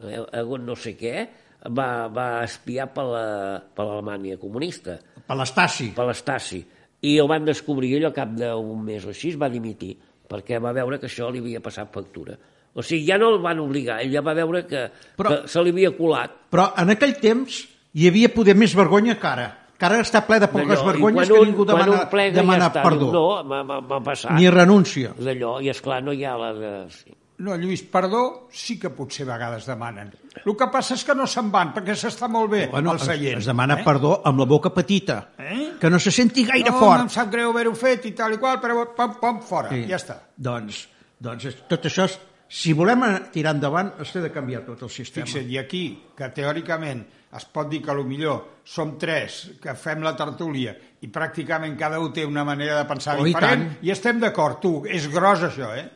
eh, 0.05 0.23
algun 0.39 0.65
no 0.67 0.77
sé 0.77 0.97
què, 0.99 1.29
va, 1.71 2.09
va 2.09 2.45
espiar 2.45 2.93
per 2.95 3.05
la- 3.05 3.63
per 3.75 3.85
l'Alemanya 3.87 4.37
comunista, 4.39 4.99
Per 5.27 5.37
l'Estasi. 5.37 5.91
per 5.97 6.07
l'Estasi, 6.07 6.65
i 7.03 7.19
el 7.19 7.27
van 7.29 7.45
descobrir 7.45 7.95
ell 7.97 8.07
al 8.07 8.13
cap 8.15 8.29
d'un 8.31 8.83
mes 8.85 9.05
o 9.05 9.11
així 9.11 9.35
va 9.37 9.49
dimitir, 9.49 9.97
perquè 10.29 10.61
va 10.63 10.73
veure 10.73 10.99
que 10.99 11.07
això 11.07 11.31
li 11.33 11.39
havia 11.39 11.61
passat 11.61 11.93
factura. 11.93 12.37
O 12.75 12.83
sigui, 12.83 13.07
ja 13.07 13.17
no 13.19 13.31
el 13.35 13.39
van 13.41 13.59
obligar, 13.61 14.01
ell 14.03 14.13
ja 14.13 14.21
va 14.21 14.35
veure 14.35 14.67
que, 14.67 14.91
Però- 15.17 15.43
que 15.43 15.49
se 15.49 15.63
li 15.63 15.71
havia 15.71 15.97
colat. 15.97 16.31
Però 16.51 16.73
en 16.77 16.91
aquell 16.91 17.15
temps 17.21 17.67
hi 17.95 18.09
havia 18.09 18.29
poder 18.35 18.55
més 18.55 18.75
vergonya 18.77 19.19
que 19.19 19.27
ara. 19.27 19.59
Que 19.79 19.85
ara 19.85 19.99
està 20.01 20.23
ple 20.27 20.39
de 20.41 20.49
poques 20.49 20.83
vergonyes 20.85 21.29
que 21.29 21.41
ningú 21.45 21.65
demana, 21.67 22.09
demana 22.33 22.65
ja 22.65 22.69
està, 22.71 22.83
perdó. 22.83 23.13
No, 23.13 23.45
m'ha- 23.45 24.01
passat. 24.03 24.33
Ni 24.33 24.49
renúncia. 24.49 25.13
D'allò, 25.19 25.61
i 25.61 25.69
és 25.69 25.81
clar 25.83 26.03
no 26.03 26.13
hi 26.13 26.25
ha 26.25 26.37
la 26.37 26.53
de... 26.55 26.71
Sí. 26.91 27.13
No, 27.39 27.55
Lluís, 27.61 27.83
perdó 27.93 28.49
sí 28.51 28.79
que 28.81 28.89
potser 28.97 29.27
a 29.29 29.35
vegades 29.35 29.67
demanen. 29.69 30.09
El 30.45 30.55
que 30.57 30.69
passa 30.73 30.95
és 30.97 31.03
que 31.05 31.15
no 31.15 31.27
se'n 31.29 31.51
van, 31.53 31.75
perquè 31.75 31.93
s'està 31.93 32.29
molt 32.33 32.49
bé 32.51 32.63
Bueno, 32.73 32.93
al 32.95 33.01
seient. 33.01 33.35
es, 33.37 33.45
es 33.45 33.51
demana 33.51 33.77
perdó 33.85 34.23
amb 34.25 34.39
la 34.41 34.47
boca 34.49 34.71
petita. 34.73 35.19
Eh? 35.39 35.75
Que 35.81 35.91
no 35.91 35.99
se 36.01 36.11
senti 36.11 36.47
gaire 36.49 36.71
no, 36.71 36.79
fort. 36.79 37.03
em 37.03 37.11
sap 37.13 37.29
greu 37.31 37.51
haver-ho 37.51 37.75
fet 37.77 38.07
i 38.09 38.13
tal 38.17 38.33
i 38.33 38.39
qual, 38.41 38.57
però 38.63 38.87
pam, 38.97 39.19
pam, 39.21 39.43
fora, 39.45 39.69
Sí. 39.69 39.85
ja 39.89 39.97
està. 40.01 40.17
Doncs, 40.37 40.87
doncs 41.21 41.51
tot 41.69 41.85
això, 41.85 42.05
és, 42.09 42.17
si 42.49 42.73
volem 42.73 43.03
tirar 43.35 43.53
endavant, 43.55 43.93
es 44.01 44.13
té 44.13 44.21
de 44.23 44.31
canviar 44.33 44.65
tot 44.65 44.83
el 44.83 44.89
sistema. 44.91 45.27
Fixa't, 45.27 45.51
i 45.51 45.59
aquí, 45.59 45.85
que 46.17 46.29
teòricament 46.33 47.05
es 47.37 47.45
pot 47.53 47.69
dir 47.69 47.83
que 47.83 47.91
a 47.91 47.95
lo 47.95 48.05
millor 48.05 48.63
som 48.65 48.97
tres 48.97 49.51
que 49.61 49.75
fem 49.75 50.01
la 50.01 50.15
tertúlia 50.17 50.73
i 51.03 51.09
pràcticament 51.13 51.77
cada 51.77 51.99
un 52.01 52.13
té 52.15 52.25
una 52.25 52.45
manera 52.45 52.79
de 52.79 52.85
pensar 52.89 53.19
Oh, 53.19 53.27
i 53.27 53.35
diferent 53.35 53.67
tant. 53.67 53.79
i 53.85 53.91
estem 53.91 54.21
d'acord, 54.23 54.61
tu, 54.63 54.87
és 54.89 55.05
gros 55.13 55.43
això, 55.43 55.75
eh? 55.77 55.91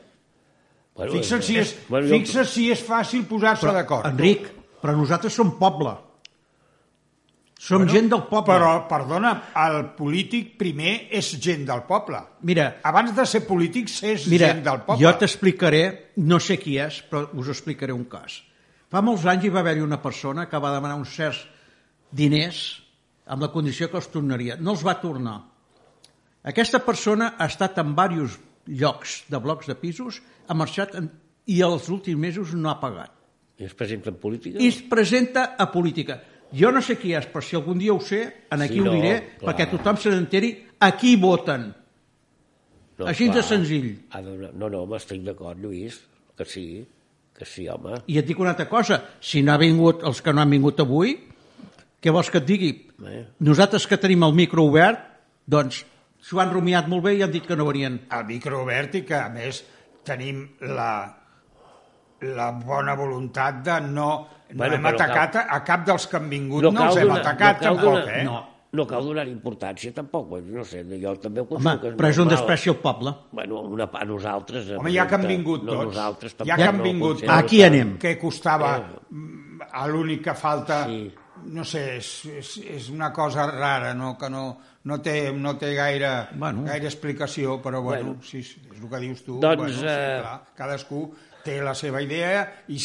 Bueno, 0.97 1.13
Fixa't 1.13 1.43
si 1.47 1.57
és, 1.57 1.75
bueno, 1.89 2.09
jo- 2.09 2.19
fixa't 2.19 2.47
si 2.51 2.71
és 2.71 2.81
fàcil 2.85 3.25
posar-se 3.29 3.71
d'acord. 3.73 4.07
Enric, 4.11 4.49
però 4.83 4.97
nosaltres 4.97 5.33
som 5.33 5.55
poble. 5.59 5.95
Som 7.61 7.85
gent 7.89 8.09
del 8.09 8.23
poble. 8.25 8.55
Però, 8.55 8.71
perdona, 8.89 9.31
el 9.67 9.91
polític 9.99 10.55
primer 10.59 10.95
és 11.13 11.27
gent 11.45 11.67
del 11.69 11.83
poble. 11.89 12.19
Mira, 12.49 12.79
Abans 12.89 13.13
de 13.17 13.27
ser 13.29 13.43
polític, 13.47 13.91
és 14.03 14.25
Mira, 14.33 14.49
gent 14.55 14.63
del 14.65 14.81
poble. 14.87 15.05
jo 15.05 15.13
t'explicaré, 15.21 15.83
no 16.25 16.39
sé 16.41 16.57
qui 16.59 16.79
és, 16.81 17.03
però 17.11 17.27
us 17.37 17.49
explicaré 17.53 17.93
un 17.93 18.07
cas. 18.09 18.39
Fa 18.91 19.03
molts 19.05 19.27
anys 19.29 19.45
hi 19.45 19.51
va 19.53 19.61
haver-hi 19.61 19.85
una 19.85 20.01
persona 20.03 20.49
que 20.49 20.59
va 20.59 20.73
demanar 20.73 20.97
uns 20.97 21.13
certs 21.15 21.45
diners 22.11 22.83
amb 23.27 23.43
la 23.45 23.53
condició 23.53 23.91
que 23.91 23.97
els 24.01 24.09
tornaria. 24.11 24.57
No 24.59 24.73
els 24.73 24.83
va 24.83 24.97
tornar. 25.01 25.37
Aquesta 26.43 26.81
persona 26.83 27.35
ha 27.39 27.45
estat 27.47 27.77
en 27.79 27.93
diversos 27.93 28.39
llocs 28.71 29.25
de 29.31 29.41
blocs 29.43 29.67
de 29.71 29.75
pisos, 29.79 30.21
ha 30.49 30.55
marxat 30.55 30.95
en, 30.99 31.09
i 31.51 31.61
els 31.67 31.89
últims 31.91 32.21
mesos 32.21 32.55
no 32.55 32.71
ha 32.71 32.79
pagat. 32.81 33.13
I 33.61 33.67
es 33.69 33.75
presenta 33.77 34.09
en 34.11 34.17
política? 34.23 34.59
I 34.63 34.69
es 34.71 34.79
presenta 34.89 35.51
a 35.59 35.67
política. 35.73 36.21
Jo 36.57 36.71
no 36.75 36.81
sé 36.83 36.97
qui 36.99 37.13
és, 37.15 37.27
però 37.31 37.43
si 37.45 37.55
algun 37.59 37.79
dia 37.79 37.93
ho 37.95 38.01
sé, 38.03 38.23
en 38.51 38.63
aquí 38.65 38.79
Sí, 38.79 38.81
ho 38.81 38.87
no, 38.89 38.95
diré, 38.97 39.13
clar. 39.39 39.51
perquè 39.51 39.69
tothom 39.71 39.99
se 40.01 40.11
n'enteri 40.11 40.55
a 40.81 40.89
qui 40.99 41.17
voten. 41.21 41.69
No, 42.99 43.07
Així 43.09 43.29
de 43.33 43.43
senzill. 43.45 43.93
No, 44.59 44.69
no, 44.69 44.85
m'estic 44.91 45.23
d'acord, 45.25 45.61
Lluís, 45.63 46.01
que 46.37 46.45
sí, 46.45 46.83
que 47.37 47.47
sí, 47.49 47.69
home. 47.69 48.01
I 48.13 48.19
et 48.21 48.27
dic 48.29 48.41
una 48.43 48.51
altra 48.53 48.67
cosa, 48.69 48.99
si 49.21 49.41
no 49.45 49.55
ha 49.55 49.61
vingut 49.61 50.03
els 50.05 50.21
que 50.21 50.35
no 50.35 50.43
han 50.43 50.51
vingut 50.53 50.81
avui, 50.83 51.15
què 52.01 52.13
vols 52.13 52.29
que 52.33 52.41
et 52.43 52.49
digui? 52.49 52.73
Eh? 53.07 53.23
Nosaltres 53.47 53.87
que 53.89 53.97
tenim 54.01 54.25
el 54.27 54.35
micro 54.37 54.65
obert, 54.69 55.01
doncs 55.49 55.85
s'ho 56.21 56.41
han 56.41 56.51
rumiat 56.53 56.89
molt 56.89 57.03
bé 57.05 57.15
i 57.17 57.23
han 57.23 57.31
dit 57.33 57.47
que 57.47 57.57
no 57.57 57.67
venien. 57.67 58.01
el 58.13 58.25
micro 58.27 58.63
obert 58.63 58.95
i 58.95 59.03
que, 59.09 59.15
a 59.17 59.29
més, 59.33 59.65
tenim 60.05 60.49
la, 60.61 61.17
la 62.21 62.51
bona 62.53 62.95
voluntat 62.95 63.63
de 63.65 63.81
no... 63.81 64.11
No 64.51 64.57
Bueno, 64.59 64.75
hem 64.75 64.87
atacat 64.91 65.37
a, 65.37 65.43
a 65.55 65.61
cap 65.63 65.85
dels 65.87 66.09
que 66.11 66.17
han 66.19 66.25
vingut, 66.29 66.65
no, 66.65 66.71
els 66.73 66.79
cal 66.81 66.99
hem 66.99 67.09
donar- 67.09 67.21
atacat 67.21 67.61
no 67.61 67.63
cal 67.63 67.77
tampoc, 67.77 67.93
donar- 68.01 68.17
eh? 68.19 68.25
no. 68.25 68.39
No 68.73 68.85
cal 68.87 69.05
donar 69.07 69.25
importància, 69.27 69.93
tampoc. 69.95 70.29
No 70.47 70.63
sé, 70.65 70.83
jo 71.03 71.13
també 71.23 71.41
ho 71.41 71.45
Home, 71.45 71.55
considero 71.55 71.81
que 71.81 71.89
és 71.89 71.95
però 71.99 72.09
és 72.11 72.19
un 72.23 72.29
despreci 72.31 72.69
al 72.71 72.77
poble. 72.83 73.13
Bueno, 73.33 73.61
una, 73.63 73.87
a 73.93 74.05
nosaltres... 74.07 74.69
Home, 74.79 74.91
ja 74.95 75.07
que 75.11 75.15
han 75.19 75.27
vingut 75.27 75.63
no, 75.63 75.73
tots, 75.73 75.85
nosaltres 75.95 76.35
ja 76.35 76.39
tampoc 76.39 76.57
que 76.59 76.69
han 76.69 76.77
no 76.79 76.83
vingut 76.89 77.23
Aquí 77.37 77.57
que- 77.59 77.65
anem. 77.67 77.95
Què 78.03 78.13
costava? 78.19 78.73
Eh. 78.79 79.01
Mm, 79.11 79.63
A 79.73 79.87
l'únic 79.87 80.23
que 80.25 80.35
falta, 80.35 80.85
Sí. 80.87 80.99
No 81.45 81.65
sé, 81.65 81.97
és, 81.99 82.09
és, 82.27 82.51
és 82.77 82.89
una 82.91 83.13
cosa 83.13 83.47
rara, 83.51 83.95
no? 83.95 84.17
que 84.19 84.29
no, 84.31 84.45
no, 84.85 84.99
té, 85.01 85.33
no 85.33 85.57
té 85.59 85.75
gaire, 85.75 86.29
Bueno. 86.35 86.65
gaire 86.65 86.87
explicació, 86.87 87.61
però 87.63 87.83
bueno, 87.83 88.15
Bueno. 88.15 88.23
sí, 88.23 88.43
sí, 88.43 88.61
és 88.71 88.81
el 88.83 88.89
que 88.89 89.01
dius 89.01 89.25
tu. 89.25 89.41
Doncs, 89.41 89.57
bueno, 89.63 89.75
sí, 89.79 89.87
eh, 89.87 90.21
clar, 90.21 90.37
cadascú 90.57 91.03
té 91.45 91.61
la 91.63 91.75
seva 91.75 92.03
idea 92.03 92.47
i 92.69 92.79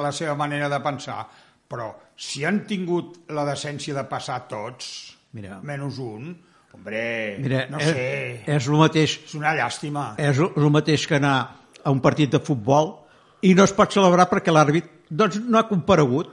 la 0.00 0.12
seva 0.12 0.34
manera 0.36 0.68
de 0.68 0.80
pensar, 0.80 1.26
però 1.68 1.94
si 2.16 2.44
han 2.44 2.66
tingut 2.66 3.22
la 3.32 3.44
decència 3.48 3.94
de 3.94 4.04
passar 4.04 4.46
tots, 4.48 5.16
Mira. 5.32 5.60
menys 5.62 5.98
un, 5.98 6.36
hombre, 6.74 7.36
Mira, 7.40 7.66
no 7.70 7.78
és, 7.78 7.88
sé, 7.88 8.44
és 8.46 8.66
el 8.68 8.76
mateix 8.76 9.18
és 9.24 9.34
una 9.34 9.54
llàstima. 9.54 10.14
és 10.18 10.38
el 10.38 10.70
mateix 10.70 11.06
que 11.06 11.16
anar 11.16 11.56
a 11.82 11.90
un 11.90 12.00
partit 12.00 12.30
de 12.30 12.40
futbol 12.40 12.98
i 13.42 13.54
no 13.54 13.64
es 13.64 13.72
pot 13.72 13.90
celebrar 13.92 14.28
perquè 14.30 14.52
l'àrbit 14.52 14.84
doncs, 15.10 15.40
no 15.44 15.58
ha 15.58 15.66
comparegut. 15.68 16.30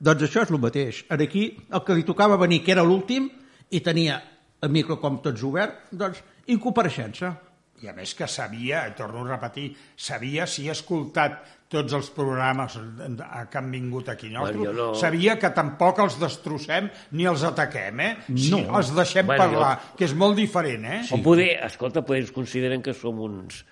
Doncs 0.00 0.22
això 0.28 0.44
és 0.46 0.50
el 0.54 0.60
mateix. 0.62 1.02
Aquí 1.10 1.44
el 1.74 1.82
que 1.84 1.94
li 1.98 2.04
tocava 2.06 2.36
venir, 2.38 2.62
que 2.64 2.72
era 2.76 2.84
l'últim, 2.86 3.28
i 3.70 3.80
tenia 3.84 4.20
el 4.62 4.70
micro 4.70 4.98
com 5.02 5.20
tots 5.22 5.42
obert, 5.46 5.88
doncs, 5.90 6.22
incompareixença. 6.46 7.34
I 7.82 7.86
a 7.86 7.92
més 7.94 8.10
que 8.18 8.26
sabia, 8.26 8.80
torno 8.98 9.20
a 9.22 9.28
repetir, 9.36 9.68
sabia 9.94 10.48
si 10.50 10.64
ha 10.68 10.72
escoltat 10.74 11.36
tots 11.70 11.92
els 11.94 12.08
programes 12.10 12.74
que 12.74 13.58
han 13.60 13.68
vingut 13.70 14.08
aquí 14.10 14.30
nostre, 14.32 14.56
Bueno, 14.56 14.72
jo 14.72 14.72
no- 14.72 14.94
sabia 14.98 15.36
que 15.38 15.50
tampoc 15.54 16.00
els 16.02 16.16
destrossem 16.18 16.88
ni 17.12 17.26
els 17.28 17.44
ataquem, 17.44 18.00
eh? 18.00 18.16
Si 18.34 18.50
No. 18.50 18.78
els 18.78 18.90
deixem 18.96 19.26
Bueno, 19.26 19.44
parlar, 19.44 19.80
que 19.96 20.04
és 20.06 20.14
molt 20.14 20.34
diferent, 20.36 20.84
eh? 20.86 21.02
O 21.12 21.22
poder, 21.22 21.60
escolta, 21.66 22.02
poder 22.02 22.22
ens 22.22 22.32
consideren 22.32 22.82
que 22.82 22.94
som 22.94 23.20
uns, 23.20 23.64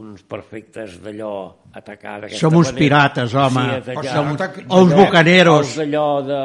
uns 0.00 0.22
perfectes 0.24 0.96
d'allò 1.04 1.32
atacar 1.76 2.20
d'aquesta 2.22 2.40
Som 2.40 2.56
uns 2.58 2.72
manera. 2.72 2.80
pirates, 2.84 3.34
home. 3.34 3.66
Sí, 3.84 4.16
O 4.16 4.24
no 4.24 4.36
t'ac- 4.40 4.62
Els 4.64 4.94
bucaneros. 4.96 5.66
Els 5.68 5.76
d'allò 5.82 6.06
de 6.26 6.40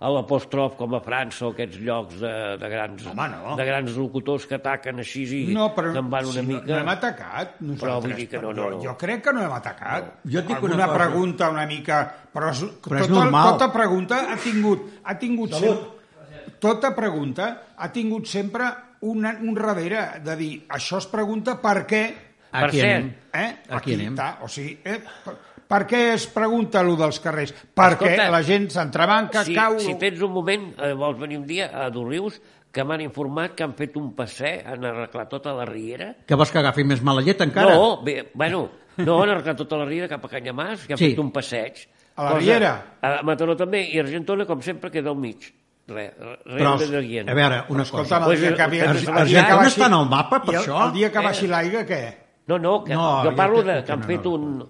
a 0.00 0.08
l'apòstrof 0.08 0.78
com 0.78 0.94
a 0.96 1.00
França 1.04 1.44
o 1.44 1.50
aquests 1.52 1.76
llocs 1.84 2.14
de, 2.22 2.30
de, 2.56 2.68
grans, 2.72 3.02
Home, 3.04 3.26
no. 3.34 3.54
de 3.58 3.64
grans 3.68 3.96
locutors 4.00 4.46
que 4.48 4.56
ataquen 4.56 5.02
així 5.02 5.26
i 5.28 5.40
No, 5.52 5.66
però 5.76 5.90
se'n 5.92 6.08
van 6.08 6.24
una 6.24 6.32
si 6.32 6.40
no, 6.40 6.46
mica... 6.54 6.66
no 6.70 6.78
hem 6.78 6.88
atacat 6.88 7.58
nosaltres. 7.60 7.82
Però 7.82 7.98
vull 8.00 8.14
dir 8.16 8.26
que 8.30 8.40
no, 8.40 8.52
no, 8.54 8.62
jo, 8.62 8.70
no. 8.70 8.80
jo 8.86 8.94
crec 8.96 9.20
que 9.26 9.34
no 9.36 9.42
hem 9.44 9.52
atacat. 9.52 10.08
Jo 10.24 10.38
et 10.40 10.46
dic 10.48 10.62
una 10.64 10.86
cosa. 10.86 10.94
pregunta 10.96 11.50
una 11.52 11.66
mica... 11.68 11.98
Però, 12.32 12.48
és, 12.48 12.62
Però 12.86 12.96
és 12.96 13.06
tota, 13.10 13.18
normal. 13.18 13.50
tota 13.52 13.68
pregunta 13.76 14.22
ha 14.32 14.36
tingut... 14.40 14.88
Ha 15.04 15.18
tingut 15.20 15.52
sempre, 15.52 16.56
tota 16.64 16.94
pregunta 16.96 17.50
ha 17.76 17.92
tingut 17.92 18.24
sempre 18.26 18.70
una, 19.02 19.34
un 19.40 19.52
darrere 19.54 20.20
de 20.24 20.36
dir 20.36 20.50
això 20.68 20.96
es 20.96 21.06
pregunta 21.12 21.58
per 21.60 21.84
què 21.84 22.02
A 22.52 22.60
Per 22.64 22.70
cert, 22.72 22.84
anem? 22.84 23.10
Eh? 23.32 23.50
Aquí 23.78 23.94
anem. 23.94 24.14
Està, 24.14 24.28
o 24.42 24.48
sigui, 24.50 24.78
eh? 24.84 24.98
per, 25.24 25.34
per 25.70 25.82
què 25.86 26.00
es 26.14 26.26
pregunta 26.34 26.80
allò 26.80 26.96
dels 26.98 27.20
carrers? 27.22 27.52
Perquè 27.74 28.08
Escolta, 28.14 28.30
la 28.34 28.40
gent 28.42 28.68
s'entrebanca, 28.74 29.44
si, 29.46 29.54
cau... 29.54 29.78
si 29.78 29.94
tens 30.00 30.20
un 30.26 30.32
moment, 30.34 30.72
eh, 30.82 30.92
vols 30.98 31.18
venir 31.20 31.38
un 31.38 31.46
dia 31.46 31.70
a 31.72 31.88
Dorrius, 31.94 32.40
que 32.70 32.82
m'han 32.86 33.00
informat 33.02 33.54
que 33.58 33.64
han 33.66 33.72
fet 33.78 33.96
un 33.98 34.12
passeig, 34.18 34.64
han 34.66 34.84
arreglat 34.86 35.28
tota 35.30 35.54
la 35.54 35.64
riera. 35.66 36.12
Que 36.26 36.34
vols 36.38 36.50
que 36.54 36.58
agafi 36.58 36.84
més 36.86 37.00
mala 37.02 37.22
llet 37.22 37.40
encara? 37.42 37.74
No, 37.74 38.02
bé, 38.06 38.30
bueno, 38.34 38.64
no, 38.98 39.22
han 39.22 39.30
arreglat 39.36 39.56
tota 39.62 39.78
la 39.80 39.86
riera 39.88 40.08
cap 40.10 40.24
a 40.26 40.28
Canyamàs, 40.34 40.86
que 40.86 40.94
han 40.94 40.98
Sí. 40.98 41.10
fet 41.10 41.18
un 41.22 41.30
passeig. 41.34 41.80
A 42.16 42.24
la 42.32 42.38
riera? 42.38 42.74
A 43.02 43.22
Mataró 43.26 43.54
també, 43.56 43.84
i 43.90 43.98
Argentona, 43.98 44.44
com 44.46 44.60
sempre, 44.62 44.90
queda 44.90 45.10
al 45.10 45.16
mig. 45.16 45.52
Res, 45.90 46.12
Però, 46.46 46.76
res 46.78 46.90
de 46.92 47.00
guient. 47.02 47.28
a 47.30 47.34
veure, 47.34 47.64
una 47.74 47.82
Escolta, 47.82 48.20
cosa. 48.20 48.30
el 48.30 48.38
dia 48.38 48.50
Pues, 48.50 48.56
que, 48.56 48.62
eh, 48.62 48.64
havia- 48.64 48.84
el 48.90 48.96
dia 48.96 49.04
que 49.06 49.20
Argentina 49.20 49.56
baixi- 49.56 49.72
està 49.74 49.86
en 49.86 49.94
el 49.94 50.06
mapa, 50.06 50.42
per 50.44 50.54
i 50.54 50.56
el, 50.56 50.62
això? 50.62 50.84
El 50.86 50.92
dia 50.92 51.10
que 51.10 51.18
Eh. 51.18 51.22
baixi 51.24 51.46
l'aigua, 51.48 51.82
què? 51.86 52.02
No, 52.50 52.58
no, 52.58 52.74
que, 52.84 52.94
No, 52.98 53.08
jo 53.28 53.32
parlo 53.38 53.62
de 53.62 53.78
que 53.86 53.94
han 53.94 54.02
fet 54.08 54.26
un, 54.30 54.60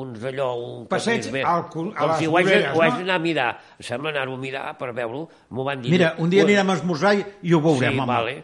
uns 0.00 0.22
allò... 0.30 0.50
Un 0.60 0.86
Passeig 0.92 1.26
al 1.40 1.66
cul- 1.72 1.90
a 1.96 1.98
com 2.04 2.12
les 2.12 2.18
si 2.20 2.28
ho 2.30 2.36
haig, 2.38 2.46
voreres, 2.52 2.70
ho 2.76 2.84
haig 2.84 2.94
d'anar 3.00 3.16
a 3.18 3.24
mirar. 3.24 3.48
Em 3.80 3.88
sembla 3.90 4.12
anar-ho 4.14 4.36
a 4.38 4.44
mirar 4.44 4.68
per 4.78 4.92
veure-ho. 4.96 5.26
M'ho 5.50 5.64
van 5.66 5.82
dir. 5.82 5.90
Mira, 5.96 6.14
un 6.22 6.30
dia 6.32 6.44
anirem 6.46 6.70
a 6.70 6.78
esmorzar 6.80 7.16
i, 7.18 7.24
ho 7.54 7.60
veurem, 7.64 7.92
sí, 7.94 7.98
home. 7.98 8.06
vale. 8.12 8.38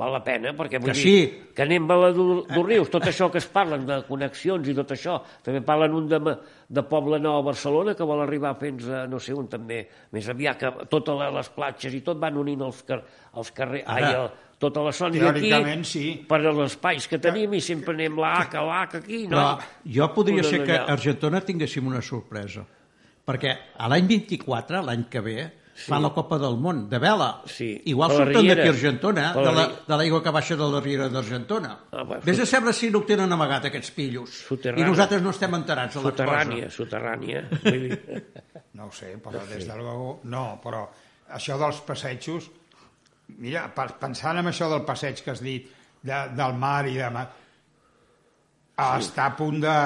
Val 0.00 0.14
la 0.14 0.20
pena, 0.24 0.54
perquè 0.56 0.78
vull 0.80 0.94
Que 0.94 0.96
dir 0.96 1.02
sí. 1.02 1.48
que 1.52 1.60
anem 1.66 1.84
a 1.92 1.96
la 2.00 2.08
Dorrius, 2.14 2.88
tot 2.88 3.04
això 3.04 3.26
que 3.28 3.36
es 3.36 3.44
parlen 3.52 3.82
de 3.84 3.98
connexions 4.08 4.64
i 4.70 4.72
tot 4.78 4.94
això. 4.94 5.18
També 5.44 5.60
parlen 5.66 5.92
un 5.98 6.06
de, 6.08 6.20
de 6.72 6.82
Poble 6.88 7.18
Nou 7.20 7.36
a 7.36 7.42
Barcelona 7.44 7.92
que 7.98 8.06
vol 8.08 8.22
arribar 8.24 8.54
fins 8.62 8.86
a 8.88 9.02
no 9.10 9.18
sé 9.20 9.34
on 9.36 9.50
també, 9.52 9.82
més 10.16 10.28
aviat, 10.32 10.56
que 10.62 10.70
totes 10.88 11.18
les- 11.20 11.34
les 11.34 11.50
platges 11.52 11.92
i 11.92 12.00
tot 12.06 12.16
van 12.22 12.38
unint 12.40 12.62
els, 12.64 12.80
car 12.88 13.02
els 13.36 13.50
carrers, 13.52 13.84
ai, 13.92 14.06
el, 14.14 14.30
les 14.60 14.96
zones 14.98 15.20
d'aquí 15.20 15.40
teòricament, 15.48 15.84
sí. 15.88 16.24
per 16.28 16.40
als 16.44 16.58
espais 16.72 17.06
que 17.08 17.18
tenim 17.18 17.54
i 17.56 17.60
sempre 17.64 17.94
anem 17.94 18.18
l'ACA, 18.20 18.60
l'ACA 18.60 18.98
aquí, 18.98 19.22
no? 19.26 19.36
Però 19.36 19.94
jo 19.94 20.10
podria 20.14 20.42
Una 20.42 20.50
ser 20.50 20.64
que 20.66 20.76
a 20.76 20.84
Argentona 20.92 21.40
tinguéssim 21.40 21.86
una 21.86 22.02
sorpresa. 22.02 22.66
Perquè 23.24 23.54
a 23.78 23.88
l'any 23.88 24.06
24, 24.06 24.82
l'any 24.84 25.06
que 25.08 25.20
ve, 25.24 25.38
fan 25.80 26.02
la 26.02 26.10
Copa 26.12 26.36
del 26.36 26.58
Món, 26.60 26.82
de 26.90 26.98
vela. 27.00 27.40
Sí, 27.48 27.70
Igual 27.88 28.10
la 28.10 28.16
surten 28.18 28.48
d'aquí 28.50 28.66
a 28.68 28.70
Argentona, 28.74 29.32
Per 29.32 29.44
de 29.46 29.52
la 29.52 29.60
la- 29.62 29.80
de 29.88 29.96
l'aigua 29.96 30.22
que 30.22 30.30
baixa 30.30 30.56
de 30.56 30.68
la 30.68 30.80
riera 30.80 31.08
d'Argentona. 31.08 31.78
Ah, 31.92 32.02
bueno, 32.02 32.22
Vés 32.24 32.40
a 32.40 32.44
saber 32.46 32.74
si 32.74 32.90
no 32.90 32.98
ho 32.98 33.04
tenen 33.04 33.32
amagat, 33.32 33.64
aquests 33.64 33.90
pillos. 33.92 34.28
Soterrani. 34.46 34.82
I 34.82 34.84
nosaltres 34.84 35.22
no 35.22 35.30
estem 35.30 35.54
enterats 35.54 35.94
de 35.94 36.02
la 36.02 36.10
Soterrània, 36.10 36.64
cosa. 36.68 36.76
soterrània. 36.76 37.48
Dir, 37.64 38.24
No 38.74 38.86
ho 38.86 38.92
sé, 38.92 39.16
però 39.22 39.40
des 39.48 39.66
de. 39.66 39.74
No, 40.24 40.60
però 40.62 40.88
això 41.32 41.56
dels 41.58 41.80
passejos... 41.80 42.50
Mira, 43.38 43.66
pensant 43.74 44.40
en 44.40 44.50
això 44.50 44.70
del 44.72 44.84
passeig 44.88 45.22
que 45.24 45.34
has 45.34 45.44
dit, 45.44 45.68
de, 46.02 46.24
del 46.36 46.58
mar 46.58 46.82
i 46.88 46.96
de... 46.98 47.10
mar, 47.14 47.28
Està 48.80 49.26
a 49.28 49.34
punt 49.36 49.58
de, 49.60 49.76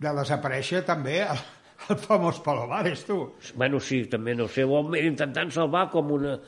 de 0.00 0.12
desaparèixer 0.16 0.80
també 0.88 1.18
el, 1.20 1.40
el 1.92 1.98
famós 2.00 2.38
Palomares, 2.40 3.04
tu. 3.04 3.18
Bueno, 3.60 3.80
sí, 3.80 4.06
també 4.08 4.32
no 4.38 4.48
sé, 4.48 4.64
vol 4.68 4.96
intentant 4.96 5.52
salvar 5.52 5.88
com 5.92 6.14
una, 6.16 6.38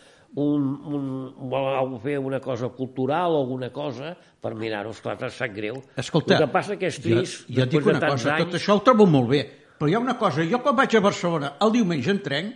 un, 0.40 0.64
un, 0.96 1.10
vol 1.50 1.98
fer 2.02 2.16
una 2.18 2.40
cosa 2.40 2.70
cultural 2.74 3.36
o 3.36 3.42
alguna 3.44 3.70
cosa 3.74 4.14
per 4.42 4.54
mirar-ho, 4.58 4.94
esclar, 4.96 5.18
et 5.20 5.36
sap 5.36 5.52
greu. 5.54 5.82
Escolta, 6.00 6.38
el 6.38 6.46
que 6.46 6.52
passa 6.54 6.78
que 6.80 6.90
és 6.90 6.98
trist, 7.02 7.44
jo, 7.46 7.58
jo 7.58 7.66
et 7.66 7.76
dic 7.76 7.86
una 7.86 8.00
cosa, 8.02 8.34
anys, 8.34 8.48
tot 8.48 8.58
això 8.58 8.78
ho 8.78 8.82
trobo 8.86 9.06
molt 9.10 9.30
bé, 9.30 9.44
però 9.78 9.90
hi 9.90 9.98
ha 9.98 10.02
una 10.02 10.16
cosa, 10.18 10.46
jo 10.48 10.60
quan 10.64 10.76
vaig 10.78 10.96
a 10.96 11.04
Barcelona 11.04 11.54
el 11.64 11.74
diumenge 11.76 12.10
en 12.14 12.22
tren, 12.24 12.50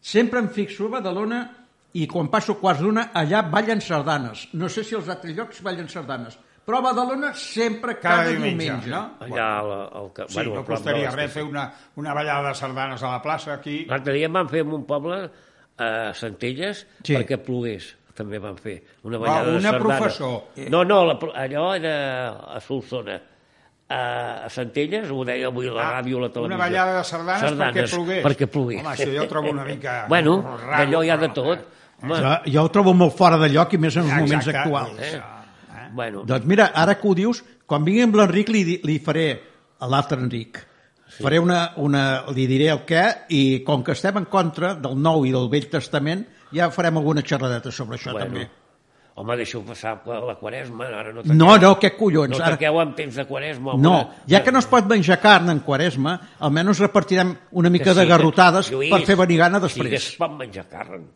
sempre 0.00 0.42
em 0.42 0.50
fixo 0.52 0.88
a 0.88 0.98
Badalona 0.98 1.42
i 1.94 2.06
quan 2.06 2.28
passo 2.28 2.58
quarts 2.60 2.80
d'una, 2.82 3.10
allà 3.14 3.42
ballen 3.48 3.80
sardanes. 3.80 4.48
No 4.52 4.68
sé 4.68 4.84
si 4.84 4.94
als 4.94 5.08
altres 5.08 5.34
llocs 5.36 5.62
ballen 5.62 5.88
sardanes, 5.88 6.38
però 6.64 6.78
a 6.78 6.82
Badalona 6.82 7.32
sempre 7.34 7.98
cada, 7.98 8.24
Cada 8.24 8.30
diumenge, 8.30 8.64
diumenge. 8.66 8.90
no? 8.90 9.16
allà 9.24 9.46
al, 9.58 9.70
al, 10.02 10.10
que- 10.12 10.26
Sí, 10.28 10.34
bueno, 10.34 10.50
no 10.50 10.56
al 10.60 10.64
de 10.66 10.72
costaria 10.72 11.10
res 11.10 11.32
fer 11.32 11.42
una, 11.44 11.72
una 11.96 12.12
ballada 12.14 12.48
de 12.48 12.54
sardanes 12.54 13.02
a 13.02 13.10
la 13.12 13.22
plaça 13.22 13.54
aquí. 13.54 13.86
L'altre 13.88 14.12
dia 14.12 14.28
van 14.28 14.48
fer 14.48 14.60
en 14.60 14.72
un 14.72 14.84
poble 14.84 15.30
a 15.78 16.12
Centelles 16.14 16.86
Sí. 17.02 17.14
perquè 17.16 17.38
plogués 17.38 17.94
també 18.14 18.38
van 18.38 18.56
fer 18.58 18.82
una 19.04 19.16
Va, 19.16 19.26
ballada 19.28 19.50
de 19.52 19.56
una 19.58 19.70
sardanes. 19.70 19.96
professor. 19.96 20.42
No, 20.68 20.84
no, 20.84 21.04
la, 21.06 21.18
allò 21.36 21.74
era 21.74 22.28
a 22.52 22.60
Solsona. 22.60 23.20
A, 23.90 24.44
a 24.44 24.48
Centelles, 24.50 25.08
ho 25.10 25.24
deia 25.24 25.46
avui 25.46 25.64
la 25.70 25.80
Ah, 25.86 26.02
ràdio 26.02 26.18
la 26.20 26.28
televisió. 26.28 26.44
Una 26.44 26.56
ballada 26.58 26.98
de 26.98 27.04
sardanes, 27.04 27.52
perquè 27.56 27.84
plogués. 27.88 28.24
Perquè 28.26 28.46
plogués. 28.46 28.80
Home, 28.82 28.90
això 28.92 29.08
jo 29.14 29.22
ho 29.22 29.28
trobo 29.28 29.48
una 29.54 29.64
mica... 29.64 30.04
bueno, 30.08 30.34
d'allò 30.68 31.02
hi 31.02 31.08
ha 31.08 31.16
de 31.16 31.28
tot. 31.30 31.62
Home, 32.02 32.14
Jo, 32.22 32.34
jo 32.46 32.62
ho 32.62 32.70
trobo 32.70 32.94
molt 32.94 33.16
fora 33.18 33.38
de 33.40 33.48
lloc 33.50 33.72
i 33.74 33.78
més 33.78 33.96
en 33.96 34.04
els 34.06 34.12
Exacte, 34.12 34.28
moments 34.28 34.48
actuals. 34.48 35.00
això, 35.00 35.22
eh? 35.74 35.88
bueno, 35.92 36.22
Doncs 36.28 36.46
mira, 36.46 36.70
ara 36.74 36.94
que 37.00 37.08
ho 37.08 37.14
dius, 37.14 37.42
quan 37.66 37.84
vingui 37.84 38.02
amb 38.06 38.14
l'Enric 38.20 38.48
li, 38.54 38.80
li 38.84 38.98
faré 39.02 39.28
a 39.80 39.86
l'altre 39.90 40.20
Enric. 40.20 40.60
Sí. 41.08 41.22
Faré 41.24 41.38
una, 41.40 41.72
una, 41.76 42.24
li 42.36 42.46
diré 42.46 42.68
el 42.70 42.84
què 42.86 43.04
i 43.34 43.64
com 43.64 43.82
que 43.82 43.92
estem 43.96 44.16
en 44.20 44.26
contra 44.30 44.74
del 44.76 44.94
Nou 45.00 45.24
i 45.26 45.32
del 45.32 45.48
Vell 45.50 45.68
Testament, 45.72 46.26
ja 46.54 46.70
farem 46.70 47.00
alguna 47.00 47.24
xerradeta 47.24 47.72
sobre 47.72 47.96
això 47.98 48.12
bueno. 48.12 48.26
també. 48.26 48.48
Home, 49.18 49.34
deixeu 49.40 49.64
passar 49.66 49.96
la 50.06 50.36
quaresma, 50.38 50.86
ara 50.94 51.10
no 51.12 51.24
No, 51.24 51.56
no, 51.58 51.72
què 51.80 51.96
collons. 51.98 52.30
No 52.30 52.38
ara... 52.38 52.52
tanqueu 52.54 52.78
en 52.80 52.92
temps 52.94 53.16
de 53.18 53.24
quaresma. 53.26 53.72
home. 53.72 53.82
No, 53.82 54.10
ja 54.30 54.44
que 54.44 54.52
no 54.52 54.60
es 54.62 54.68
pot 54.70 54.86
menjar 54.86 55.18
carn 55.18 55.50
en 55.50 55.58
quaresma, 55.66 56.12
almenys 56.38 56.78
repartirem 56.78 57.34
una 57.50 57.70
mica 57.70 57.94
de 57.94 58.06
garrotades 58.06 58.70
Lluís, 58.70 58.92
per 58.92 59.00
fer 59.08 59.16
venir 59.18 59.38
gana 59.40 59.58
Sí 59.58 59.80
que 59.80 59.88
després. 59.88 60.06
es 60.12 60.16
pot 60.20 60.36
menjar 60.38 60.68
carn. 60.70 61.08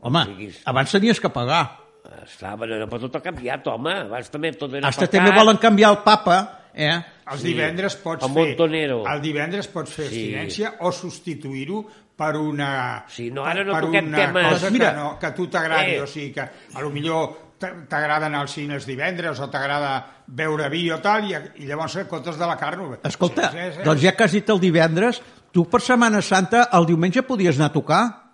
Home, 0.00 0.24
Diguis. 0.26 0.60
abans 0.64 0.90
tenies 0.92 1.20
que 1.20 1.28
pagar. 1.30 1.76
Estava, 2.24 2.66
no, 2.66 2.86
però 2.88 3.00
tot 3.06 3.16
ha 3.18 3.20
canviat, 3.22 3.66
home. 3.68 3.92
Abans 4.06 4.30
també 4.30 4.52
tot 4.56 4.72
era 4.74 4.88
Hasta 4.88 5.06
pecat. 5.06 5.18
també 5.24 5.34
volen 5.36 5.56
canviar 5.60 5.90
el 5.90 5.98
papa, 6.04 6.36
eh? 6.74 6.94
Els 7.30 7.40
Sí. 7.42 7.48
divendres 7.52 7.96
pots 7.96 8.24
El 8.24 8.32
fer... 8.32 8.46
Montonero. 8.48 9.02
El 9.06 9.20
divendres 9.20 9.68
pots 9.68 9.92
fer 9.92 10.06
Sí. 10.08 10.22
abstinència 10.34 10.74
o 10.80 10.92
substituir-ho 10.92 11.82
per 12.16 12.36
una... 12.36 13.04
Sí, 13.08 13.30
no, 13.30 13.44
ara 13.44 13.64
no 13.64 13.72
per 13.72 13.82
toquem 13.84 14.06
una 14.08 14.16
temes. 14.16 14.48
cosa 14.52 14.70
Mira. 14.70 14.90
que, 14.92 14.96
no, 14.96 15.18
que 15.18 15.26
a 15.26 15.34
tu 15.34 15.46
t'agradi, 15.48 15.90
Eh. 15.92 16.00
o 16.02 16.06
sigui 16.06 16.32
que 16.32 16.40
a 16.40 16.80
lo 16.80 16.90
millor 16.90 17.54
t'a- 17.58 17.74
t'agrada 17.88 18.26
anar 18.26 18.40
al 18.40 18.48
cine 18.48 18.74
els 18.74 18.86
divendres 18.86 19.38
o 19.40 19.50
t'agrada 19.50 20.06
beure 20.26 20.68
vi 20.70 20.90
o 20.90 21.00
tal, 21.00 21.24
i, 21.30 21.34
i 21.62 21.66
llavors 21.66 21.96
en 21.96 22.06
comptes 22.06 22.38
de 22.38 22.46
la 22.46 22.56
carn... 22.56 22.96
Escolta, 23.04 23.50
Sí, 23.50 23.58
sí, 23.58 23.72
sí. 23.78 23.82
doncs 23.84 24.00
ja 24.02 24.12
que 24.16 24.24
has 24.24 24.32
dit 24.32 24.48
el 24.48 24.60
divendres, 24.60 25.20
tu 25.52 25.68
per 25.68 25.80
Setmana 25.82 26.22
Santa 26.22 26.68
el 26.72 26.86
diumenge 26.86 27.22
podies 27.22 27.56
anar 27.56 27.66
a 27.70 27.72
tocar? 27.72 28.27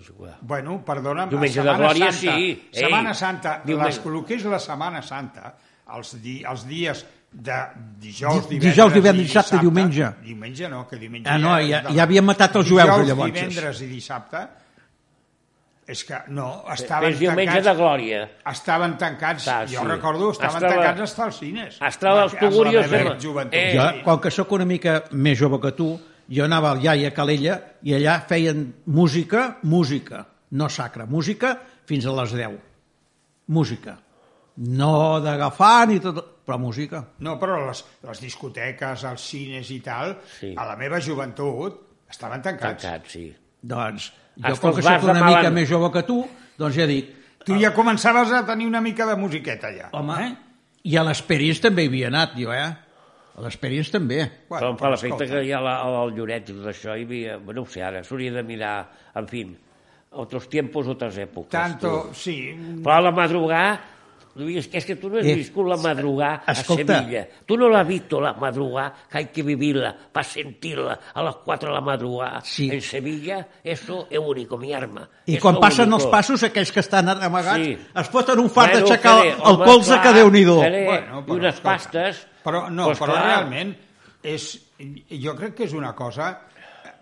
És 0.00 0.08
igual. 0.08 0.34
Bueno, 0.40 0.78
perdona'm, 0.84 1.28
a 1.28 1.30
Diumenge 1.30 1.60
de 1.60 1.62
Setmana 1.68 1.78
Glòria, 1.86 2.10
Santa, 2.12 2.18
sí. 2.20 2.50
Ei, 2.72 2.82
Setmana 2.82 3.14
Santa, 3.14 3.54
diumenge. 3.64 4.00
les, 4.00 4.06
el 4.06 4.24
que 4.24 4.34
és 4.40 4.44
la 4.48 4.58
Setmana 4.58 5.02
Santa, 5.02 5.54
els, 5.96 6.14
di, 6.22 6.38
els 6.48 6.64
dies 6.66 7.04
de 7.30 7.58
dijous, 8.00 8.48
Di- 8.48 8.56
divendres, 8.56 8.74
dijous, 8.74 8.92
divendres, 8.94 9.24
i 9.24 9.28
dissabte, 9.28 9.58
diumenge. 9.60 10.08
Diumenge 10.24 10.68
no, 10.72 10.86
que 10.88 10.96
diumenge... 10.98 11.28
Ah, 11.30 11.36
no, 11.38 11.52
ja- 11.60 11.82
de- 11.84 11.94
ja 11.94 12.02
havien 12.08 12.24
matat 12.24 12.56
els 12.56 12.66
jueus, 12.72 12.88
dijous, 12.88 13.06
llavors. 13.12 13.32
divendres 13.34 13.82
i 13.82 13.86
dissabte, 13.92 14.40
és 15.90 16.04
que 16.06 16.18
no, 16.30 16.48
estaven 16.70 17.10
Fes 17.10 17.18
diumenge 17.18 17.50
tancats... 17.50 17.66
de 17.66 17.72
Glòria. 17.82 18.18
Estaven 18.52 18.92
tancats, 18.98 19.48
Ah, 19.48 19.64
jo 19.66 19.80
sí. 19.82 19.86
recordo, 19.88 20.30
estaven 20.30 20.56
Estava- 20.62 20.74
tancats 20.84 21.00
hasta 21.08 21.24
els 21.26 21.38
cines. 21.42 21.78
Estava 21.82 22.24
la 22.26 22.38
Tugurios. 22.38 22.86
Eh. 22.92 23.72
Jo, 23.74 23.86
com 24.04 24.20
que 24.20 24.30
sóc 24.30 24.52
una 24.52 24.64
mica 24.64 25.00
més 25.12 25.38
jove 25.38 25.58
que 25.60 25.72
tu, 25.74 25.88
jo 26.30 26.44
anava 26.44 26.70
al 26.74 26.82
iaia 26.84 27.08
a 27.10 27.14
Calella 27.16 27.58
i 27.82 27.94
allà 27.96 28.20
feien 28.28 28.66
música, 28.86 29.58
música, 29.62 30.24
no 30.52 30.68
sacra, 30.68 31.06
música 31.06 31.56
fins 31.86 32.06
a 32.06 32.12
les 32.20 32.32
10. 32.38 32.58
Música. 33.50 33.96
No 34.56 35.20
d'agafar 35.22 35.86
ni 35.88 35.98
tot, 36.02 36.18
però 36.46 36.58
música. 36.58 37.04
No, 37.24 37.36
però 37.40 37.60
les, 37.68 37.80
les 38.06 38.20
discoteques, 38.22 39.04
els 39.08 39.22
cines 39.30 39.70
i 39.70 39.80
tal, 39.84 40.16
Sí. 40.38 40.52
a 40.56 40.66
la 40.66 40.76
meva 40.76 41.00
joventut, 41.00 41.80
estaven 42.10 42.42
tancats. 42.42 42.82
Tancat, 42.82 43.08
sí. 43.08 43.24
Doncs 43.62 44.10
jo, 44.36 44.54
com 44.60 44.74
que 44.76 44.82
soc 44.82 45.02
una 45.04 45.14
mica 45.20 45.40
Malan. 45.42 45.54
més 45.54 45.68
jove 45.68 45.90
que 45.92 46.02
tu, 46.06 46.22
doncs 46.58 46.76
ja 46.76 46.86
dic, 46.86 47.16
Tu 47.40 47.54
ja 47.56 47.70
començaves 47.72 48.30
a 48.36 48.42
tenir 48.44 48.66
una 48.68 48.82
mica 48.84 49.06
de 49.08 49.14
musiqueta, 49.16 49.70
ja. 49.72 49.86
Home, 49.96 50.16
eh? 50.26 50.34
i 50.84 50.96
a 50.96 51.02
l'Experience 51.02 51.62
també 51.64 51.86
hi 51.86 51.88
havia 51.88 52.08
anat, 52.10 52.34
jo, 52.36 52.52
eh? 52.52 52.66
A 53.40 53.46
l'Experience 53.46 53.92
també. 53.94 54.20
Però 54.50 54.74
em 54.74 54.76
fa 54.76 54.90
l'efecte 54.92 55.26
que 55.30 55.40
ja 55.48 55.62
la, 55.64 55.78
al 55.80 56.12
Lloret 56.12 56.50
i 56.52 56.56
tot 56.58 56.66
això 56.74 56.92
hi 56.92 57.06
havia... 57.08 57.38
Bueno, 57.40 57.62
no 57.62 57.64
ho 57.64 57.72
sé, 57.72 57.80
ara 57.86 58.02
s'hauria 58.04 58.34
de 58.34 58.42
mirar, 58.44 58.74
en 59.16 59.28
fi, 59.30 59.46
otros 60.20 60.48
tiempos, 60.52 60.90
otras 60.92 61.16
épocas. 61.16 61.54
Tanto, 61.56 61.94
tu. 62.10 62.18
sí, 62.20 62.36
Però 62.84 62.98
a 62.98 63.06
la 63.06 63.14
madrugada, 63.16 63.78
Luis, 64.36 64.68
que 64.68 64.78
es 64.78 64.84
que 64.86 64.96
tú 64.96 65.10
no 65.10 65.18
has 65.18 65.26
Eh, 65.26 65.34
viscut 65.34 65.66
la 65.66 65.76
madrugada 65.76 66.42
a 66.46 66.52
escolta. 66.52 67.00
Sevilla. 67.00 67.28
Tú 67.44 67.56
no 67.56 67.68
la 67.68 67.80
has 67.80 67.86
visto 67.88 68.20
la 68.20 68.32
madrugada, 68.34 68.94
que 69.10 69.18
hay 69.18 69.26
que 69.26 69.42
vivirla 69.42 69.96
para 70.12 70.24
sentirla 70.24 70.98
a 71.12 71.22
las 71.22 71.36
4 71.36 71.68
de 71.70 71.74
la 71.74 71.80
madrugada 71.80 72.40
Sí. 72.42 72.70
en 72.70 72.80
Sevilla. 72.80 73.48
Eso 73.64 74.06
es 74.08 74.18
único, 74.18 74.56
mi 74.56 74.72
arma. 74.72 75.08
I 75.26 75.34
Eso 75.34 75.42
quan 75.42 75.58
passen 75.60 75.88
único. 75.92 75.96
els 75.96 76.06
passos, 76.06 76.42
aquells 76.42 76.70
que 76.72 76.80
estan 76.80 77.08
amagats, 77.08 77.64
Sí. 77.64 77.78
es 77.94 78.08
foten 78.08 78.38
un 78.38 78.48
fart 78.50 78.72
Bueno, 78.72 78.86
d'aixecar 78.86 79.26
el 79.26 79.34
home, 79.42 79.64
colze 79.64 79.90
clar, 79.90 80.02
que 80.02 80.12
Déu-n'hi-do. 80.20 80.60
faré. 80.60 80.84
Bueno, 80.84 81.24
I 81.26 81.30
unes 81.30 81.54
escolta, 81.54 81.62
pastes, 81.76 82.26
Però, 82.44 82.70
no, 82.70 82.84
doncs 82.86 83.00
però 83.00 83.12
clar. 83.12 83.24
realment 83.26 83.76
és, 84.22 84.60
jo 85.10 85.34
crec 85.36 85.54
que 85.54 85.64
és 85.64 85.72
una 85.72 85.94
cosa 85.94 86.42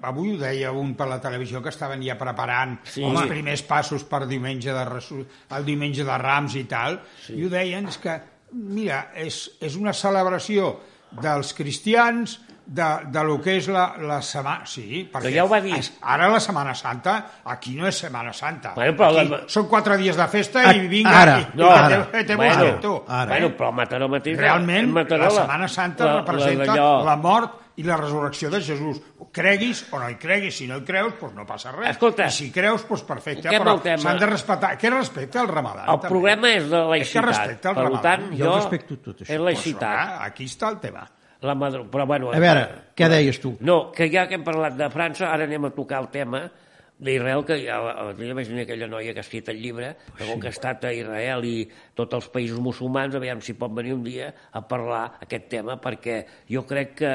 avui 0.02 0.34
ho 0.34 0.38
deia 0.38 0.70
un 0.72 0.94
per 0.94 1.08
la 1.08 1.20
televisió 1.20 1.62
que 1.62 1.68
estaven 1.70 2.02
ja 2.06 2.16
preparant 2.18 2.78
Sí. 2.84 3.00
sí. 3.00 3.04
els 3.04 3.22
primers 3.26 3.62
passos 3.62 4.04
per 4.04 4.26
diumenge 4.26 4.72
de 4.72 4.84
Resu- 4.86 5.24
el 5.56 5.64
diumenge 5.64 6.04
de 6.04 6.18
Rams 6.18 6.54
i 6.54 6.64
tal 6.64 7.00
sí. 7.26 7.34
i 7.34 7.44
ho 7.44 7.48
deien 7.50 7.88
és 7.88 7.98
que 7.98 8.20
mira, 8.52 9.10
és, 9.14 9.50
és 9.60 9.74
una 9.76 9.92
celebració 9.92 10.78
dels 11.20 11.52
cristians 11.54 12.40
de, 12.68 12.84
de 13.08 13.22
lo 13.24 13.38
que 13.40 13.54
és 13.56 13.66
la, 13.72 13.94
la 14.04 14.18
setmana... 14.20 14.66
Sí, 14.68 15.06
perquè 15.12 15.30
ja 15.32 15.44
ho 15.44 15.48
va 15.48 15.58
dir. 15.64 15.74
és- 15.78 15.90
ara 16.04 16.26
la 16.28 16.38
Setmana 16.40 16.74
Santa, 16.76 17.14
aquí 17.48 17.74
no 17.74 17.86
és 17.88 17.96
Setmana 17.96 18.32
Santa. 18.36 18.74
Bueno, 18.76 18.92
però 18.96 19.08
aquí 19.20 19.28
la- 19.30 19.38
Són 19.48 19.66
quatre 19.70 19.96
dies 19.96 20.16
de 20.20 20.26
festa 20.28 20.66
A- 20.68 20.74
i 20.76 20.86
vinga, 20.86 21.14
ara, 21.22 21.38
i, 21.40 21.46
no, 21.56 21.64
i 21.64 21.70
ara. 21.78 21.88
que 22.10 22.18
te, 22.18 22.24
te 22.24 22.36
Bueno, 22.36 22.74
tu. 22.80 22.92
ara. 23.08 23.30
Bueno, 23.32 23.54
però 23.56 23.70
Mataró 23.72 24.08
mateix... 24.12 24.36
Realment, 24.38 24.90
Mataró, 24.92 25.24
la 25.24 25.30
Setmana 25.30 25.68
Santa 25.68 26.04
la- 26.04 26.18
representa 26.20 26.66
d'allò- 26.74 27.04
la 27.06 27.16
mort 27.16 27.56
i 27.78 27.84
la 27.86 27.96
resurrecció 27.96 28.50
de 28.50 28.60
Jesús. 28.60 28.98
Creguis 29.32 29.84
o 29.94 30.00
no 30.02 30.08
hi 30.10 30.16
creguis, 30.18 30.56
si 30.58 30.66
no 30.66 30.80
hi 30.80 30.84
creus, 30.86 31.14
doncs 31.20 31.36
no 31.38 31.44
passa 31.46 31.70
res. 31.74 31.92
Escolta, 31.94 32.26
I 32.26 32.34
si 32.34 32.50
creus, 32.54 32.84
doncs 32.88 33.04
perfecte, 33.06 33.48
però 33.54 33.76
s'han 33.84 34.18
de 34.18 34.26
respectar. 34.30 34.72
Què 34.80 34.90
respecta 34.94 35.42
el 35.44 35.48
ramadà? 35.52 35.86
El 35.94 36.00
problema 36.02 36.50
és 36.56 36.66
la 36.70 36.82
És 36.98 37.12
que 37.12 37.22
laïcitat. 37.22 37.28
respecta 37.30 37.70
el 37.74 37.78
Per 37.78 37.84
ramadà. 37.86 38.02
tant, 38.02 38.28
Jo 38.34 38.44
jo... 38.44 38.56
respecto 38.56 38.98
tot 39.04 39.22
això. 39.22 39.30
És 39.36 39.40
laïcitat. 39.40 39.88
Ah, 39.94 40.24
aquí 40.26 40.44
està 40.50 40.72
el 40.74 40.80
tema. 40.82 41.06
La 41.46 41.54
madru... 41.54 41.84
Però, 41.86 42.04
bueno, 42.06 42.32
A 42.34 42.40
veure, 42.42 42.64
què 42.98 43.06
deies 43.08 43.38
tu? 43.38 43.56
No, 43.60 43.92
que 43.94 44.08
ja 44.10 44.26
que 44.26 44.34
hem 44.34 44.42
parlat 44.42 44.74
de 44.74 44.88
França, 44.90 45.28
ara 45.30 45.46
anem 45.46 45.68
a 45.68 45.70
tocar 45.70 46.00
el 46.02 46.08
tema 46.10 46.48
d'Israel, 46.98 47.44
que 47.46 47.60
ja, 47.62 47.76
ja 48.18 48.26
imagino 48.26 48.58
aquella 48.64 48.88
noia 48.90 49.12
que 49.14 49.20
ha 49.20 49.22
escrit 49.22 49.46
el 49.52 49.60
llibre, 49.62 49.92
que 50.16 50.26
com 50.26 50.40
que 50.42 50.48
ha 50.48 50.50
estat 50.50 50.82
a 50.88 50.90
Israel 50.92 51.44
i 51.46 51.60
tots 51.94 52.16
els 52.18 52.26
països 52.34 52.58
musulmans, 52.58 53.14
aviam 53.14 53.38
si 53.40 53.54
pot 53.54 53.70
venir 53.70 53.94
un 53.94 54.02
dia 54.02 54.32
a 54.50 54.64
parlar 54.66 55.04
aquest 55.22 55.46
tema, 55.52 55.76
perquè 55.78 56.24
jo 56.50 56.64
crec 56.66 56.96
que 56.98 57.12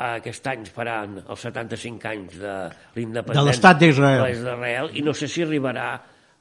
aquest 0.00 0.46
any 0.48 0.64
faran 0.72 1.18
els 1.28 1.42
75 1.44 2.08
anys 2.08 2.38
de 2.40 2.54
l'independència 2.96 3.42
De 3.42 3.46
l'Estat 3.50 3.78
d'Israel. 3.82 4.90
i 4.96 5.02
no 5.04 5.12
sé 5.14 5.28
si 5.28 5.42
arribarà 5.44 6.00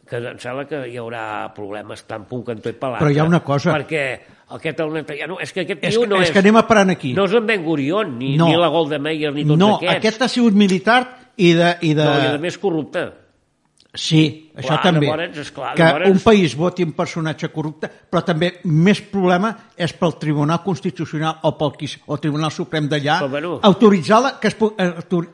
que 0.09 0.17
em 0.17 0.39
sembla 0.41 0.63
que 0.65 0.79
hi 0.89 0.95
haurà 0.97 1.51
problemes 1.53 2.01
tant 2.07 2.23
un 2.31 2.43
cantó 2.43 2.71
i 2.71 2.73
per 2.73 2.89
l'altre. 2.89 3.03
Però 3.05 3.11
hi 3.13 3.19
ha 3.19 3.25
una 3.29 3.41
cosa. 3.45 3.73
Perquè 3.75 4.03
aquest 4.57 4.79
el 4.81 4.93
Netanyahu... 4.95 5.37
És 5.43 5.51
que 5.53 5.61
aquest 5.67 5.83
És, 5.83 5.93
tio 5.93 6.01
que- 6.01 6.07
no 6.09 6.17
és 6.21 6.29
és... 6.29 6.33
que 6.33 6.39
anem 6.41 6.55
a 6.57 6.65
parar 6.65 6.87
aquí. 6.89 7.13
No 7.13 7.25
és 7.29 7.33
en 7.37 7.45
Ben 7.45 7.63
Gurion, 7.63 8.17
ni, 8.17 8.35
No. 8.37 8.47
ni 8.47 8.55
la 8.57 8.67
Golda 8.73 8.97
Meir, 8.97 9.33
ni 9.35 9.45
tots 9.45 9.59
no, 9.59 9.75
aquests. 9.75 9.95
aquest 9.99 10.21
ha 10.23 10.27
sigut 10.27 10.53
militar 10.57 11.01
i 11.37 11.53
de... 11.53 11.75
I 11.81 11.93
de... 11.93 12.03
No, 12.03 12.15
i 12.23 12.27
a 12.33 12.37
més 12.41 12.57
corrupte. 12.57 13.05
Sí, 13.99 14.51
això 14.55 14.77
Clar, 14.77 14.81
també. 14.83 15.07
llavors, 15.07 15.37
esclar, 15.41 15.73
que 15.75 15.83
llavors- 15.83 16.09
un 16.09 16.19
país 16.23 16.53
voti 16.55 16.83
un 16.85 16.93
personatge 16.95 17.49
corrupte, 17.51 17.89
però 18.09 18.21
també 18.23 18.61
més 18.63 19.01
problema 19.11 19.49
és 19.75 19.91
pel 19.91 20.13
Tribunal 20.17 20.61
Constitucional 20.63 21.39
o 21.43 21.51
pel 21.57 21.73
qui- 21.75 21.89
o 22.07 22.17
Tribunal 22.17 22.49
Suprem 22.51 22.87
d'allà 22.87 23.17
Però, 23.19 23.29
bueno. 23.29 23.59
autoritzar-la 23.61 24.39
que, 24.39 24.47
es 24.47 24.55
eh, 24.55 24.93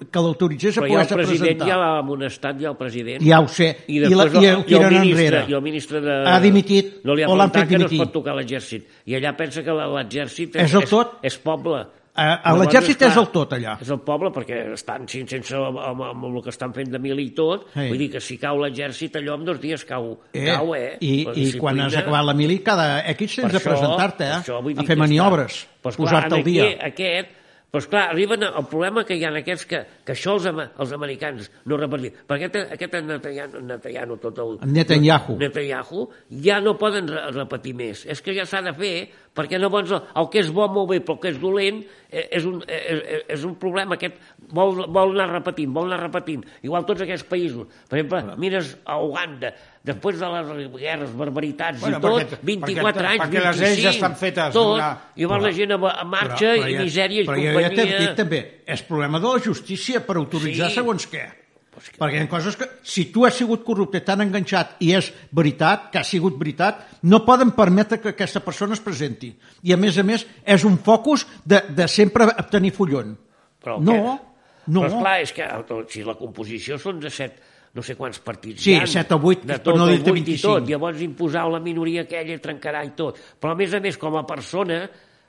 que 0.09 0.19
l'autoritzés 0.19 0.77
a 0.77 0.81
Però 0.81 0.87
ja 0.87 0.87
el 0.87 1.07
poder-se 1.07 1.15
president 1.15 1.59
presentar. 1.59 1.67
ja 1.67 1.77
l'ha 1.77 1.99
amonestat, 1.99 2.59
ja 2.59 2.69
el 2.69 2.75
president. 2.77 3.21
Ja 3.23 3.39
ho 3.39 3.47
sé. 3.47 3.69
I, 3.87 3.97
I, 3.97 3.99
la, 4.15 4.25
i 4.25 4.45
el 4.47 4.65
tiren 4.65 4.93
ministre, 4.93 5.25
enrere. 5.27 5.45
I 5.47 5.53
el 5.53 5.61
ministre 5.61 6.01
de... 6.01 6.15
Ha 6.25 6.39
dimitit 6.39 7.05
no 7.05 7.13
li 7.13 7.21
ha 7.23 7.29
o 7.29 7.35
l'han 7.35 7.51
fet 7.51 7.67
que 7.69 7.77
no 7.77 7.85
es 7.85 7.91
dimitir. 7.91 7.99
pot 8.07 8.13
tocar 8.13 8.35
l'exèrcit. 8.35 8.87
I 9.05 9.13
allà 9.19 9.35
pensa 9.37 9.61
que 9.63 9.71
la- 9.71 9.85
l'exèrcit 9.87 10.55
És 10.55 10.73
el 10.73 10.89
tot? 10.89 11.19
És, 11.21 11.33
és 11.35 11.39
poble. 11.39 11.85
A- 12.15 12.39
a 12.47 12.53
l'exèrcit 12.55 13.01
és 13.09 13.17
el 13.19 13.27
tot, 13.33 13.51
allà. 13.57 13.73
És 13.83 13.89
el 13.91 13.99
poble, 13.99 14.29
perquè 14.31 14.61
estan 14.73 15.03
sense 15.11 15.55
amb, 15.59 15.77
amb, 15.83 16.01
amb 16.07 16.25
el 16.29 16.37
que 16.45 16.49
estan 16.53 16.71
fent 16.73 16.89
de 16.93 16.99
mil 17.03 17.19
i 17.19 17.29
tot. 17.35 17.67
Sí. 17.73 17.89
Vull 17.91 17.97
dir 18.05 18.09
que 18.13 18.21
si 18.23 18.37
cau 18.39 18.57
l'exèrcit, 18.63 19.17
allò 19.19 19.35
en 19.35 19.43
dos 19.45 19.59
dies 19.59 19.83
cau. 19.85 20.13
Eh, 20.31 20.45
cau, 20.47 20.73
eh? 20.79 20.95
I, 21.03 21.13
I 21.35 21.47
quan 21.59 21.79
has 21.83 21.95
acabat 21.99 22.23
la 22.25 22.33
mili, 22.33 22.61
cada 22.63 23.01
X 23.11 23.41
tens 23.41 23.51
Per 23.51 23.57
de 23.59 23.63
presentar-te, 23.67 24.23
eh? 24.31 24.37
això 24.43 24.61
a 24.63 24.83
fer 24.87 24.95
maniobres. 24.97 25.65
Pues 25.83 25.97
posar-te 25.99 26.35
al 26.39 26.43
dia. 26.47 26.69
Aquest, 26.87 27.41
doncs 27.75 27.89
clar, 27.91 28.05
arriben 28.13 28.41
a, 28.47 28.53
el 28.61 28.65
problema 28.71 29.03
que 29.03 29.17
hi 29.19 29.25
ha 29.27 29.33
aquests 29.35 29.65
que, 29.67 29.81
que 30.07 30.13
això 30.15 30.37
els, 30.37 30.45
ama- 30.47 30.69
els 30.79 30.93
americans 30.95 31.49
no 31.67 31.75
repartien. 31.75 32.13
Perquè 32.25 32.47
aquest, 32.47 32.71
aquest 32.77 32.95
Netanyahu, 33.03 33.59
Netanyahu, 33.67 34.15
tot 34.23 34.39
el... 34.39 34.55
Netanyahu. 34.71 35.35
Netanyahu, 35.41 36.05
ja 36.47 36.61
no 36.63 36.77
poden 36.79 37.11
re 37.11 37.25
repetir 37.35 37.75
més. 37.75 38.05
És 38.07 38.21
que 38.23 38.31
ja 38.37 38.45
s'ha 38.47 38.61
de 38.63 38.71
fer, 38.79 38.93
perquè 39.35 39.59
llavors 39.59 39.91
el, 39.91 39.99
el 40.15 40.29
que 40.31 40.39
és 40.45 40.53
bo 40.55 40.69
molt 40.71 40.93
bé, 40.93 41.01
però 41.03 41.17
el 41.17 41.21
que 41.25 41.33
és 41.35 41.41
dolent 41.41 41.83
és 42.31 42.45
un, 42.47 42.61
eh, 42.67 42.79
eh, 42.95 43.21
és 43.35 43.43
un 43.43 43.55
problema. 43.59 43.95
Aquest 43.95 44.15
vol, 44.55 44.85
vol 44.87 45.13
anar 45.19 45.27
repetint, 45.33 45.71
vol 45.75 45.89
anar 45.91 45.99
repetint. 46.05 46.43
Igual 46.63 46.85
tots 46.85 47.01
aquests 47.05 47.25
països. 47.29 47.67
Per 47.89 47.99
exemple, 47.99 48.35
mires 48.41 48.77
a 48.85 48.97
Uganda, 49.03 49.53
després 49.85 50.19
de 50.19 50.29
les 50.33 50.69
guerres, 50.79 51.11
barbaritats 51.15 51.79
Bueno, 51.81 51.97
i 51.97 52.01
tot, 52.01 52.19
perquè- 52.21 52.39
24 52.41 52.91
perquè- 53.03 53.11
anys, 53.11 53.21
perquè 53.23 53.43
les 53.45 53.59
25, 53.59 53.81
lleis 53.81 53.85
estan 53.95 54.15
fetes 54.15 54.53
tot, 54.53 54.71
d'una- 54.75 54.91
i 55.15 55.21
llavors 55.21 55.43
la 55.43 55.51
gent 55.51 55.71
a, 55.71 56.03
marxa 56.05 56.55
i 56.57 56.77
misèria 56.77 57.21
i 57.21 57.25
però 57.25 57.37
jo 57.37 57.43
ja 57.43 57.53
companyia... 57.69 57.97
t'he 57.97 57.99
dit 58.07 58.15
també, 58.15 58.43
és 58.65 58.81
problema 58.83 59.19
de 59.19 59.27
la 59.27 59.39
justícia 59.39 59.99
per 60.05 60.15
autoritzar 60.17 60.69
Sí. 60.69 60.75
segons 60.81 61.07
què. 61.11 61.25
Perquè 61.75 62.19
hi 62.19 62.23
ha 62.23 62.29
coses 62.31 62.55
que, 62.55 62.67
si 62.87 63.07
tu 63.11 63.25
has 63.27 63.35
sigut 63.35 63.65
corrupte, 63.67 63.99
t'han 64.05 64.23
enganxat 64.25 64.77
i 64.85 64.93
és 64.95 65.09
veritat, 65.35 65.89
que 65.91 65.99
ha 65.99 66.05
sigut 66.07 66.37
veritat, 66.39 66.85
no 67.03 67.23
poden 67.27 67.51
permetre 67.57 67.99
que 68.01 68.13
aquesta 68.13 68.41
persona 68.45 68.77
es 68.77 68.83
presenti. 68.83 69.33
I 69.67 69.75
a 69.75 69.79
més 69.79 69.97
a 69.99 70.05
més, 70.07 70.25
és 70.43 70.65
un 70.67 70.77
focus 70.83 71.25
de, 71.43 71.61
de 71.75 71.87
sempre 71.91 72.29
tenir 72.51 72.71
follon. 72.75 73.15
Però 73.63 73.79
no, 73.81 73.97
què? 73.97 74.15
no. 74.71 74.85
Però 74.85 74.93
esclar, 74.93 75.17
és 75.25 75.35
que 75.35 75.49
si 75.91 76.05
la 76.07 76.15
composició 76.19 76.79
són 76.81 77.01
de 77.03 77.11
set, 77.13 77.41
no 77.75 77.83
sé 77.83 77.97
quants 77.99 78.21
partits 78.23 78.63
Sí, 78.63 78.71
hi 78.71 78.79
ha, 78.79 78.87
set 78.87 79.11
o 79.11 79.19
vuit, 79.19 79.41
de 79.43 79.57
per 79.57 79.63
tot 79.65 79.75
no 79.75 79.89
el 79.89 79.97
dir-te 79.97 80.13
vuit 80.15 80.23
i 80.23 80.37
25. 80.37 80.47
tot, 80.47 80.69
llavors 80.71 81.01
imposar 81.03 81.43
la 81.51 81.59
minoria 81.63 82.05
aquella 82.05 82.37
trencarà 82.39 82.85
i 82.87 82.93
tot. 82.95 83.19
Però 83.41 83.51
a 83.51 83.59
més 83.59 83.75
a 83.75 83.81
més, 83.83 83.99
com 83.99 84.15
a 84.15 84.23
persona, 84.27 84.85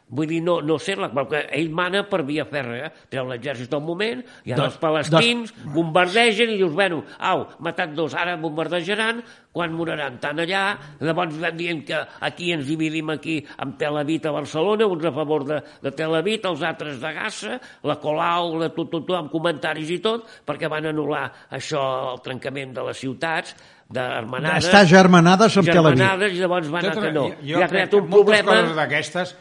vull 0.08 0.28
dir, 0.30 0.38
no, 0.44 0.60
no 0.62 0.76
ser-la, 0.78 1.08
perquè 1.14 1.42
ell 1.58 1.72
mana 1.74 2.04
per 2.06 2.20
via 2.26 2.44
fèrrea, 2.46 2.92
treu 3.10 3.26
l'exèrcit 3.26 3.72
al 3.74 3.82
moment, 3.82 4.22
i 4.46 4.52
ara 4.54 4.62
Doncs- 4.62 4.76
els 4.76 4.82
palestins 4.82 5.54
bombardegen 5.74 6.52
i 6.54 6.60
dius, 6.60 6.74
bueno, 6.76 7.02
au, 7.18 7.42
matat 7.66 7.94
dos, 7.96 8.14
ara 8.14 8.36
bombardejaran, 8.38 9.22
quan 9.56 9.72
moraran 9.74 10.18
tant 10.22 10.38
allà, 10.44 10.64
llavors 11.00 11.38
van 11.40 11.56
dient 11.58 11.82
que 11.88 11.98
aquí 12.28 12.52
ens 12.54 12.66
dividim 12.68 13.10
aquí 13.14 13.38
amb 13.64 13.78
Tel 13.80 13.96
Aviv 13.98 14.28
a 14.28 14.34
Barcelona, 14.36 14.86
uns 14.86 15.06
a 15.08 15.14
favor 15.16 15.46
de, 15.48 15.62
de 15.82 15.94
Tel 15.96 16.14
Aviv, 16.14 16.44
els 16.46 16.62
altres 16.66 17.00
de 17.02 17.12
Gaza, 17.16 17.56
la 17.88 17.96
Colau, 18.02 18.52
la 18.60 18.68
tot, 18.68 18.92
tot, 18.92 19.06
tot, 19.08 19.16
amb 19.18 19.32
comentaris 19.32 19.90
i 19.90 19.98
tot, 20.04 20.28
perquè 20.46 20.70
van 20.70 20.86
anul·lar 20.92 21.24
això, 21.56 21.82
el 22.12 22.22
trencament 22.26 22.76
de 22.76 22.86
les 22.90 23.00
ciutats, 23.00 23.56
d'hermanades. 23.86 24.66
Està 24.66 24.82
germanades 24.90 25.56
amb 25.58 25.68
Tel 25.70 25.80
Aviv. 25.80 25.98
Germanades, 25.98 26.32
i 26.36 26.42
llavors 26.42 26.70
van 26.70 26.86
a 26.86 26.94
Jo 26.94 27.02
que 27.02 27.12
no. 27.14 27.26
jo 27.40 27.58
I 27.58 27.62
ha 27.62 27.68
crec 27.70 27.74
creat 27.74 27.92
que 27.92 28.00
un 28.00 28.08
moltes 28.10 28.24
problema... 28.24 28.56
coses 28.56 28.78
d'aquestes 28.80 29.34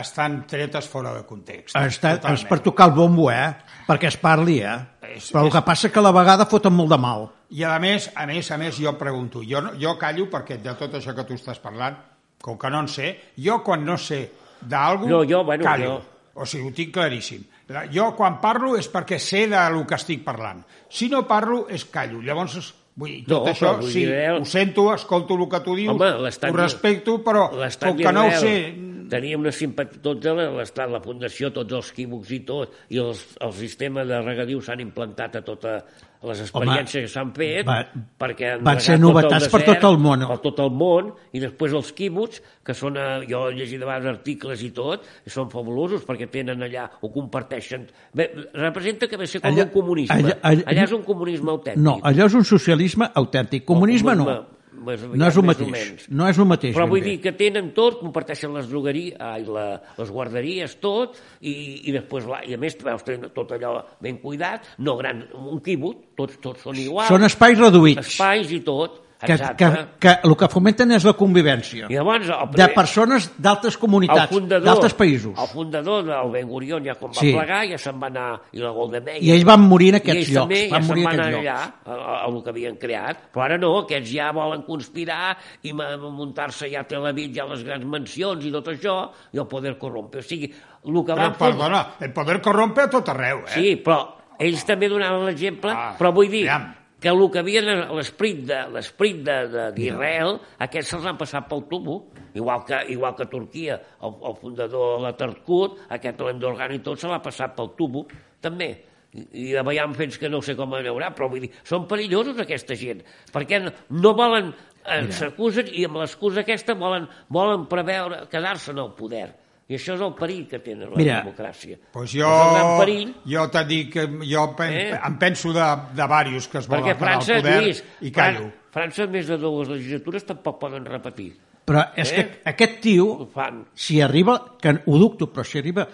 estan 0.00 0.46
tretes 0.46 0.88
fora 0.88 1.12
de 1.14 1.24
context. 1.26 1.76
Està, 1.76 2.14
Totalment. 2.16 2.38
és 2.40 2.44
per 2.48 2.60
tocar 2.60 2.86
el 2.88 2.94
bombo, 2.96 3.30
eh? 3.30 3.54
Perquè 3.86 4.08
es 4.08 4.16
parli, 4.16 4.60
eh? 4.60 4.78
És- 5.14 5.32
Però 5.32 5.40
el 5.42 5.48
és- 5.48 5.52
que 5.54 5.62
passa 5.62 5.90
que 5.92 5.98
a 5.98 6.02
la 6.02 6.12
vegada 6.12 6.46
foten 6.46 6.72
molt 6.72 6.90
de 6.90 6.98
mal. 6.98 7.28
I 7.50 7.64
a 7.64 7.78
més, 7.78 8.10
a 8.14 8.26
més, 8.26 8.50
a 8.50 8.56
més, 8.58 8.78
jo 8.78 8.96
pregunto, 8.96 9.42
jo, 9.42 9.60
jo 9.78 9.98
callo 9.98 10.30
perquè 10.30 10.56
de 10.62 10.74
tot 10.74 10.94
això 10.94 11.14
que 11.14 11.24
tu 11.24 11.34
estàs 11.34 11.58
parlant, 11.60 11.96
com 12.40 12.56
que 12.58 12.70
no 12.70 12.80
en 12.80 12.88
sé, 12.88 13.32
jo 13.36 13.62
quan 13.62 13.84
no 13.84 13.98
sé 13.98 14.32
d'algú, 14.60 15.08
No, 15.08 15.22
jo, 15.28 15.44
bueno, 15.44 15.64
callo. 15.64 15.98
jo- 15.98 16.02
O 16.34 16.46
sigui, 16.46 16.66
ho 16.66 16.72
tinc 16.72 16.94
claríssim. 16.94 17.42
La- 17.68 17.86
Jo 17.92 18.16
quan 18.16 18.40
parlo 18.40 18.74
és 18.78 18.90
perquè 18.90 19.18
sé 19.18 19.46
del 19.48 19.86
que 19.86 19.94
estic 19.96 20.24
parlant. 20.24 20.64
Si 20.88 21.10
no 21.10 21.26
parlo 21.28 21.66
és 21.68 21.84
callo. 21.84 22.22
Llavors, 22.22 22.56
és- 22.56 22.74
vull 22.96 23.10
dir, 23.10 23.26
tot 23.26 23.44
No, 23.44 23.52
això, 23.52 23.82
sí, 23.82 24.06
dir, 24.06 24.08
eh, 24.14 24.30
ho 24.30 24.44
sento, 24.46 24.94
escolto 24.94 25.34
el 25.34 25.46
que 25.46 25.60
tu 25.60 25.74
dius, 25.76 25.90
Home, 25.94 26.10
ho 26.10 26.56
respecto, 26.56 27.22
però 27.22 27.50
com 27.50 27.96
que 27.98 28.12
no 28.12 28.26
ho 28.28 28.30
sé... 28.30 28.74
Tenia 29.12 29.36
una 29.36 29.50
simpatia, 29.52 30.00
tots 30.00 30.24
a 30.30 30.32
l'estat, 30.56 30.88
la 30.88 31.02
fundació, 31.04 31.50
tots 31.52 31.74
els 31.76 31.90
quívocs 31.92 32.30
i 32.32 32.38
tot, 32.48 32.72
i 32.88 32.96
els, 33.02 33.20
el 33.44 33.52
sistema 33.58 34.06
de 34.08 34.22
regadiu 34.24 34.62
s'han 34.64 34.80
implantat 34.80 35.36
a 35.36 35.42
totes 35.44 35.82
les 36.22 36.38
experiències 36.44 37.02
que 37.04 37.10
s'han 37.10 37.32
fet, 37.34 37.66
va- 37.66 37.82
perquè 38.22 38.52
han 38.54 38.60
van 38.62 38.76
regat 38.78 38.84
ser 38.86 38.94
tot 38.96 39.02
novetats 39.02 39.48
per 39.50 39.60
desert, 39.60 39.80
tot 39.82 39.88
el 39.90 39.98
món. 39.98 40.22
Per 40.30 40.38
tot 40.44 40.60
el 40.64 40.70
món, 40.70 41.10
i 41.34 41.42
després 41.42 41.74
els 41.74 41.90
quívocs, 41.98 42.40
que 42.64 42.76
són, 42.78 42.96
eh, 42.96 43.26
jo 43.28 43.42
he 43.50 43.56
llegit 43.58 43.82
abans 43.82 44.06
articles 44.06 44.62
i 44.62 44.70
tot, 44.70 45.04
i 45.26 45.34
són 45.34 45.50
fabulosos 45.50 46.06
perquè 46.08 46.30
tenen 46.30 46.62
allà, 46.62 46.86
ho 47.02 47.10
comparteixen. 47.12 47.88
Bé, 48.14 48.30
representa 48.54 49.08
que 49.10 49.18
ve 49.18 49.26
ser 49.26 49.42
com 49.42 49.50
Allà- 49.52 49.64
un 49.66 49.74
comunisme. 49.74 50.14
allà- 50.16 50.38
allà- 50.40 50.64
allà 50.72 50.84
és 50.88 50.92
un 50.92 51.02
comunisme 51.02 51.50
autèntic. 51.50 51.82
No, 51.82 51.98
allò 52.02 52.26
és 52.30 52.34
un 52.34 52.44
socialisme 52.44 53.10
autèntic. 53.12 53.64
Comunisme 53.66 54.14
no. 54.14 54.24
comunisme- 54.24 54.46
Més, 54.48 54.61
No 54.72 54.92
és 55.28 55.36
el 55.36 55.44
mateix. 55.44 56.06
No 56.08 56.28
és 56.30 56.38
el 56.40 56.46
mateix. 56.48 56.74
Però 56.76 56.86
vull 56.88 57.02
bé. 57.02 57.10
dir 57.10 57.20
que 57.20 57.32
tenen 57.36 57.70
tot, 57.76 58.00
comparteixen 58.00 58.54
les 58.56 58.68
drogueries, 58.70 59.18
ai, 59.20 59.44
la, 59.44 59.66
les 59.98 60.10
guarderies, 60.10 60.78
tot, 60.80 61.18
i, 61.40 61.52
i 61.90 61.94
després, 61.94 62.26
la, 62.30 62.40
i 62.48 62.56
a 62.56 62.60
més, 62.60 62.78
veus, 62.80 63.04
tenen 63.06 63.30
tot 63.36 63.52
allò 63.52 63.74
ben 64.02 64.18
cuidat, 64.22 64.66
no 64.78 64.96
gran, 64.96 65.26
un 65.36 65.60
quíbut, 65.64 66.14
tots, 66.16 66.40
tots 66.42 66.64
són 66.64 66.80
iguals, 66.80 67.12
Són 67.12 67.28
espais 67.28 67.58
reduïts. 67.60 68.14
espais 68.14 68.50
i 68.56 68.62
tot, 68.64 69.02
Que, 69.24 69.32
exacte. 69.34 69.64
que, 69.64 69.86
que 70.02 70.12
el 70.28 70.36
que 70.36 70.48
fomenten 70.50 70.90
és 70.96 71.04
la 71.06 71.12
convivència. 71.14 71.86
I 71.88 71.94
llavors, 71.94 72.26
el 72.26 72.46
De 72.50 72.52
primer- 72.56 72.74
persones 72.74 73.30
d'altres 73.38 73.76
comunitats, 73.78 74.32
d'altres 74.48 74.94
països. 74.98 75.38
el 75.38 75.48
fundador 75.48 76.02
del 76.04 76.30
Ben 76.32 76.48
Gurion 76.48 76.82
ja 76.84 76.94
quan 76.96 77.12
va 77.12 77.20
Sí. 77.20 77.32
plegar 77.32 77.60
ja 77.70 77.78
se'n 77.78 78.00
va 78.02 78.08
anar, 78.08 78.40
i 78.52 78.58
la 78.58 78.70
Golda 78.70 79.00
Meir 79.00 79.22
I 79.22 79.30
ells 79.30 79.44
van 79.44 79.60
morir 79.60 79.90
en 79.90 79.94
i 79.94 79.98
aquests 80.00 80.18
ells 80.18 80.30
llocs. 80.32 80.48
també 80.48 80.68
van 80.70 80.82
ja 80.82 80.88
morir 80.88 81.04
van 81.04 81.20
anar 81.20 81.38
allà 81.38 81.56
a, 81.56 81.92
a, 81.92 82.24
a 82.24 82.26
el 82.26 82.42
que 82.42 82.50
havien 82.50 82.76
creat 82.76 83.22
però 83.32 83.44
ara 83.44 83.58
no, 83.58 83.78
aquests 83.84 84.10
ja 84.12 84.32
volen 84.32 84.62
conspirar 84.62 85.36
i 85.62 85.72
muntar-se 85.72 86.68
ja 86.70 86.80
a 86.80 86.84
Tel 86.84 87.06
Aviv 87.06 87.32
ja 87.34 87.44
les 87.46 87.62
grans 87.64 87.84
mansions 87.84 88.44
i 88.44 88.50
tot 88.50 88.66
això 88.68 89.10
i 89.32 89.38
el 89.38 89.46
poder 89.46 89.76
corrompe 89.78 90.18
o 90.18 90.22
sigui, 90.22 90.50
el 90.50 90.92
que 91.04 91.12
Però, 91.12 91.16
van 91.16 91.34
fer 91.34 91.48
perdona, 91.52 91.86
el 92.00 92.12
poder 92.12 92.40
corrompe 92.42 92.82
a 92.82 92.90
tot 92.90 93.08
arreu, 93.08 93.44
eh? 93.46 93.54
sí, 93.54 93.76
però 93.84 94.00
ells 94.38 94.64
també 94.66 94.88
donaven 94.88 95.26
l'exemple 95.26 95.70
Ah, 95.70 95.94
però 95.98 96.12
vull 96.12 96.28
dir 96.28 96.48
aviam. 96.48 96.74
Que 97.02 97.10
el 97.10 97.22
que 97.34 97.40
havien 97.42 97.66
l'esperit 97.96 98.44
de 98.46 98.60
l'esperit 98.72 99.24
de- 99.26 99.48
de- 99.50 99.66
d'Israel, 99.74 100.36
aquests 100.62 100.92
se'ls 100.94 101.06
han 101.10 101.18
passat 101.18 101.48
pel 101.50 101.64
tubo, 101.68 101.96
igual 102.38 102.62
que, 102.64 102.78
igual 102.94 103.16
que 103.18 103.26
Turquia, 103.26 103.80
el, 104.00 104.14
el 104.30 104.36
fundador 104.38 104.98
de 105.00 105.02
la 105.08 105.12
Tarkut, 105.18 105.80
aquest 105.90 106.20
l'Endorgan 106.22 106.72
i 106.76 106.78
tot 106.78 106.98
se 107.02 107.10
l'ha 107.10 107.18
passat 107.22 107.56
pel 107.58 107.72
tubo, 107.76 108.06
també. 108.40 108.70
I, 109.12 109.26
i 109.50 109.62
veiem 109.66 109.92
fins 109.92 110.16
que 110.16 110.30
no 110.32 110.38
sé 110.40 110.54
com 110.56 110.72
haurà, 110.72 111.10
però 111.12 111.28
vull 111.28 111.42
dir, 111.44 111.50
són 111.68 111.84
perillosos 111.90 112.38
aquesta 112.40 112.72
gent, 112.78 113.02
perquè 113.34 113.58
no, 113.60 113.72
no 113.90 114.14
volen, 114.16 114.54
eh, 114.86 115.02
s'acusen 115.12 115.68
i 115.74 115.84
amb 115.84 115.98
l'excusa 116.00 116.40
aquesta 116.46 116.72
volen, 116.80 117.04
volen 117.28 117.66
preveure, 117.68 118.22
quedar-se 118.32 118.70
en 118.72 118.78
el 118.78 118.94
poder. 118.96 119.26
I 119.72 119.76
això 119.78 119.94
és 119.96 120.02
el 120.04 120.12
perill 120.18 120.42
que 120.50 120.58
tenen 120.60 120.90
la 120.90 120.96
Mira, 121.00 121.20
democràcia. 121.24 121.78
Pues 121.94 122.12
És 122.14 122.20
un 122.20 122.52
gran 122.52 122.66
jo, 122.68 122.78
perill 122.82 123.14
jo 123.32 123.44
t'he 123.54 123.62
dit 123.70 123.92
que 123.92 124.04
jo 124.28 124.42
pen, 124.58 124.72
Eh? 124.82 125.00
em 125.08 125.16
penso 125.18 125.52
de, 125.56 125.68
de 125.96 126.06
varios 126.10 126.48
que 126.52 126.58
es 126.60 126.68
volen 126.68 126.84
Perquè 126.84 126.98
França, 127.00 127.36
al 127.38 127.42
poder 127.46 127.62
Lluís, 127.62 127.80
i 128.02 128.10
callo. 128.12 128.38
Fran- 128.38 128.52
França 128.72 129.06
més 129.06 129.26
de 129.28 129.36
dues 129.40 129.68
legislatures 129.68 130.24
tampoc 130.28 130.58
poden 130.60 130.84
repetir. 130.88 131.32
Però 131.64 131.82
és 131.96 132.10
Eh? 132.12 132.16
que 132.16 132.40
aquest 132.50 132.80
tio, 132.82 133.28
si 133.74 134.00
arriba, 134.02 134.56
que 134.60 134.76
ho 134.84 134.98
dubto, 134.98 135.28
però 135.32 135.44
si 135.44 135.58
arriba 135.58 135.86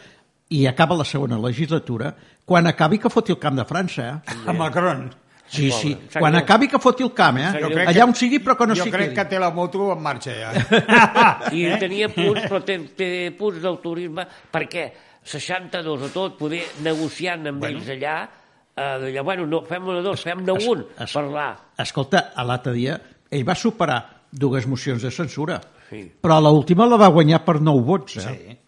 i 0.50 0.66
acaba 0.66 0.96
la 0.96 1.04
segona 1.04 1.36
legislatura, 1.38 2.14
quan 2.44 2.66
acabi 2.66 2.98
que 2.98 3.10
foti 3.10 3.32
el 3.34 3.38
camp 3.38 3.58
de 3.58 3.64
França, 3.68 4.06
eh? 4.26 4.36
A 4.46 4.52
Macron. 4.56 5.10
Sí, 5.48 5.70
Pobre. 5.70 5.82
sí. 5.82 5.92
Sap 6.10 6.20
Quan 6.20 6.32
greu. 6.34 6.42
acabi 6.44 6.68
que 6.68 6.78
foti 6.78 7.02
el 7.02 7.12
camp, 7.16 7.38
eh? 7.38 7.50
Jo 7.62 7.68
crec 7.72 7.88
Allà 7.88 8.04
on 8.04 8.14
sigui, 8.14 8.38
però 8.44 8.54
que 8.56 8.66
no 8.66 8.74
jo 8.76 8.84
s'hi 8.84 8.90
crec 8.92 9.08
quedi. 9.08 9.14
que 9.16 9.24
té 9.24 9.38
la 9.40 9.50
moto 9.50 9.92
en 9.94 10.02
marxa 10.02 10.34
ja. 10.36 10.50
I 11.56 11.64
Eh? 11.64 11.76
tenia 11.80 12.08
punts, 12.12 12.42
però 12.50 12.60
té, 12.64 12.78
té 12.96 13.08
punts 13.38 13.62
del 13.62 13.78
turisme, 13.80 14.26
perquè 14.52 14.90
62 15.24 16.02
o 16.02 16.08
tot, 16.12 16.36
poder 16.38 16.62
negociant 16.84 17.46
amb 17.48 17.60
bueno. 17.60 17.78
ells 17.78 17.88
allà, 17.96 18.28
eh, 18.76 18.98
deia, 19.06 19.22
bueno, 19.22 19.46
no, 19.46 19.62
fem-ne 19.64 20.02
dos, 20.04 20.22
fem-ne 20.22 20.52
un, 20.52 20.84
es- 20.98 21.12
parlar. 21.12 21.56
Escolta, 21.78 22.30
a 22.34 22.44
l'altre 22.44 22.72
dia, 22.76 23.00
ell 23.30 23.44
va 23.48 23.54
superar 23.54 23.98
dues 24.30 24.66
mocions 24.66 25.02
de 25.02 25.10
censura, 25.10 25.60
Sí. 25.88 26.02
però 26.20 26.38
l'última 26.40 26.84
la 26.86 26.96
va 27.00 27.08
guanyar 27.08 27.42
per 27.44 27.60
9 27.62 27.80
vots, 27.84 28.16
eh? 28.18 28.20
Sí. 28.20 28.58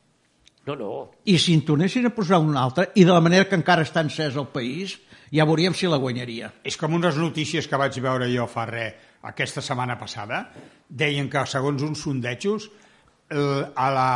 No, 0.67 0.75
no, 0.77 1.11
I 1.25 1.39
si 1.39 1.53
en 1.55 1.63
tornessin 1.65 2.07
a 2.07 2.11
posar 2.15 2.39
una 2.39 2.63
altra, 2.63 2.89
i 2.95 3.05
de 3.05 3.13
la 3.13 3.21
manera 3.21 3.45
que 3.49 3.57
encara 3.57 3.83
està 3.83 4.01
encès 4.05 4.37
el 4.37 4.47
país, 4.49 4.99
ja 5.33 5.45
veuríem 5.47 5.75
si 5.75 5.87
la 5.87 5.97
guanyaria. 6.01 6.53
És 6.65 6.77
com 6.77 6.95
unes 6.95 7.17
notícies 7.17 7.67
que 7.69 7.77
vaig 7.79 7.97
veure 8.03 8.29
jo 8.33 8.47
fa 8.51 8.67
res 8.67 8.95
aquesta 9.23 9.61
setmana 9.63 9.99
passada. 9.99 10.47
Deien 10.89 11.29
que, 11.31 11.45
segons 11.47 11.83
uns 11.87 12.01
sondejos, 12.03 12.71
a 13.31 13.91
la, 13.95 14.09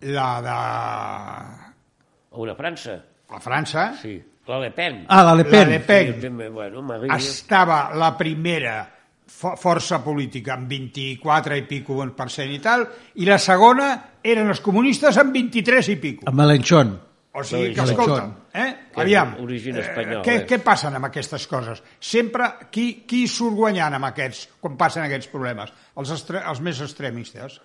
la 0.00 0.30
de 0.44 0.56
a 0.56 2.38
una 2.42 2.54
França, 2.54 2.98
a 3.30 3.40
França 3.40 3.94
sí, 4.02 4.18
la 4.46 4.58
Le 4.60 4.70
Pen. 4.70 5.04
Ah, 5.08 5.22
la 5.24 5.34
Le 5.34 5.44
Pen. 5.44 5.68
La 5.70 5.78
Le 5.78 5.80
Pen. 5.80 6.12
Sí, 6.14 6.20
també, 6.20 6.48
bueno, 6.50 6.82
estava 7.16 7.90
la 7.96 8.12
primera 8.18 8.76
fo- 9.26 9.56
força 9.56 10.02
política 10.04 10.54
amb 10.54 10.68
24 10.68 11.56
i 11.56 11.62
pico 11.66 11.96
per 12.14 12.28
cent 12.30 12.52
i 12.52 12.60
tal, 12.62 12.84
i 13.16 13.24
la 13.26 13.38
segona 13.38 13.88
eren 14.22 14.48
els 14.52 14.60
comunistes 14.60 15.16
amb 15.18 15.32
23 15.32 15.88
i 15.94 15.96
pico. 15.96 16.28
A 16.28 16.32
Melenchon. 16.32 16.92
O 17.36 17.42
sigui 17.44 17.74
que, 17.74 17.82
escolta'm, 17.84 18.30
eh? 18.56 18.68
Aviam, 19.02 19.34
origen 19.44 19.76
espanyol, 19.82 20.22
què, 20.24 20.36
eh? 20.40 20.44
què 20.48 20.58
passen 20.64 20.94
amb 20.96 21.04
aquestes 21.10 21.44
coses? 21.50 21.82
Sempre, 22.00 22.46
qui, 22.72 22.86
qui 23.08 23.26
surt 23.28 23.54
guanyant 23.58 23.98
amb 23.98 24.08
aquests, 24.08 24.46
quan 24.62 24.78
passen 24.80 25.04
aquests 25.04 25.28
problemes? 25.32 25.72
Els, 26.00 26.12
estre, 26.14 26.40
els 26.48 26.62
més 26.64 26.80
extremistes. 26.80 27.58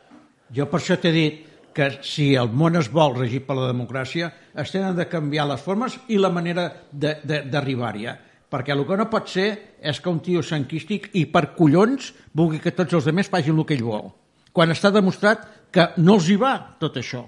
Jo 0.52 0.66
per 0.68 0.82
això 0.82 0.98
t'he 1.00 1.14
dit 1.16 1.40
que 1.74 1.88
si 2.04 2.34
el 2.36 2.50
món 2.52 2.76
es 2.76 2.90
vol 2.92 3.16
regir 3.16 3.46
per 3.48 3.56
la 3.56 3.70
democràcia, 3.72 4.28
es 4.60 4.74
tenen 4.76 4.98
de 4.98 5.06
canviar 5.08 5.48
les 5.48 5.62
formes 5.64 5.96
i 6.12 6.18
la 6.20 6.30
manera 6.36 6.68
de- 6.92 7.16
de- 7.24 7.44
d'arribar-hi. 7.48 8.06
eh? 8.12 8.18
Perquè 8.52 8.74
el 8.76 8.84
que 8.86 8.98
no 9.00 9.10
pot 9.10 9.30
ser 9.32 9.78
és 9.80 10.02
que 10.02 10.10
un 10.12 10.20
tio 10.20 10.44
s'enquistic 10.44 11.10
i 11.16 11.26
per 11.32 11.54
collons 11.56 12.12
vulgui 12.36 12.60
que 12.60 12.74
tots 12.76 12.92
els 12.94 13.08
altres 13.08 13.30
facin 13.32 13.58
el 13.58 13.66
que 13.66 13.76
ell 13.80 13.84
vol. 13.88 14.12
Quan 14.52 14.70
està 14.76 14.92
demostrat 14.92 15.48
que 15.72 15.88
no 16.04 16.16
els 16.20 16.28
hi 16.28 16.36
va 16.36 16.76
tot 16.78 16.98
això. 17.00 17.24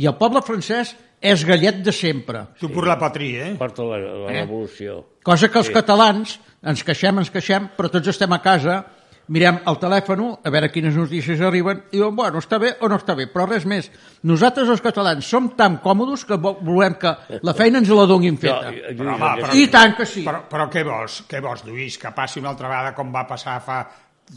I 0.00 0.06
el 0.08 0.16
poble 0.16 0.40
francès 0.40 0.96
és 1.22 1.44
gallet 1.46 1.82
de 1.84 1.92
sempre. 1.92 2.46
Tu 2.58 2.66
sí. 2.68 2.72
per 2.74 2.86
la 2.88 2.98
patria, 2.98 3.46
eh? 3.52 3.54
Porta 3.58 3.82
la, 3.86 3.98
la 3.98 4.32
Eh? 4.32 4.40
revolució. 4.42 4.98
Cosa 5.22 5.48
que 5.48 5.58
els 5.58 5.68
Sí. 5.68 5.72
catalans 5.72 6.40
ens 6.62 6.82
queixem, 6.84 7.18
ens 7.18 7.30
queixem, 7.30 7.70
però 7.76 7.88
tots 7.90 8.08
estem 8.08 8.32
a 8.32 8.40
casa, 8.42 8.84
mirem 9.28 9.60
el 9.70 9.76
telèfon, 9.78 10.38
a 10.44 10.50
veure 10.50 10.68
quines 10.70 10.94
notícies 10.98 11.40
arriben, 11.40 11.84
i 11.92 11.96
diuen, 11.96 12.14
bueno, 12.16 12.38
està 12.42 12.58
bé 12.58 12.74
o 12.80 12.88
no 12.88 12.96
està 12.98 13.14
bé, 13.16 13.28
però 13.32 13.46
res 13.48 13.64
més. 13.64 13.88
Nosaltres, 14.24 14.68
els 14.68 14.80
catalans, 14.82 15.24
som 15.24 15.50
tan 15.56 15.78
còmodos 15.80 16.24
que 16.26 16.34
vo- 16.34 16.58
volem 16.60 16.94
que 16.98 17.14
la 17.40 17.54
feina 17.54 17.78
ens 17.78 17.88
la 17.88 18.04
donin 18.06 18.36
feta. 18.36 18.72
Jo- 18.72 18.72
jo- 18.72 19.04
Però, 19.04 19.04
jo- 19.04 19.14
home, 19.14 19.42
però- 19.42 19.54
I 19.54 19.68
tant 19.68 19.96
que 19.96 20.04
sí. 20.06 20.24
Però, 20.24 20.42
però 20.50 20.68
què 20.68 20.84
vols, 20.84 21.22
què 21.28 21.40
vols, 21.40 21.64
Lluís? 21.64 21.96
Que 21.98 22.10
passi 22.10 22.40
una 22.40 22.50
altra 22.50 22.68
vegada 22.68 22.94
com 22.94 23.12
va 23.14 23.24
passar 23.26 23.60
fa 23.62 23.88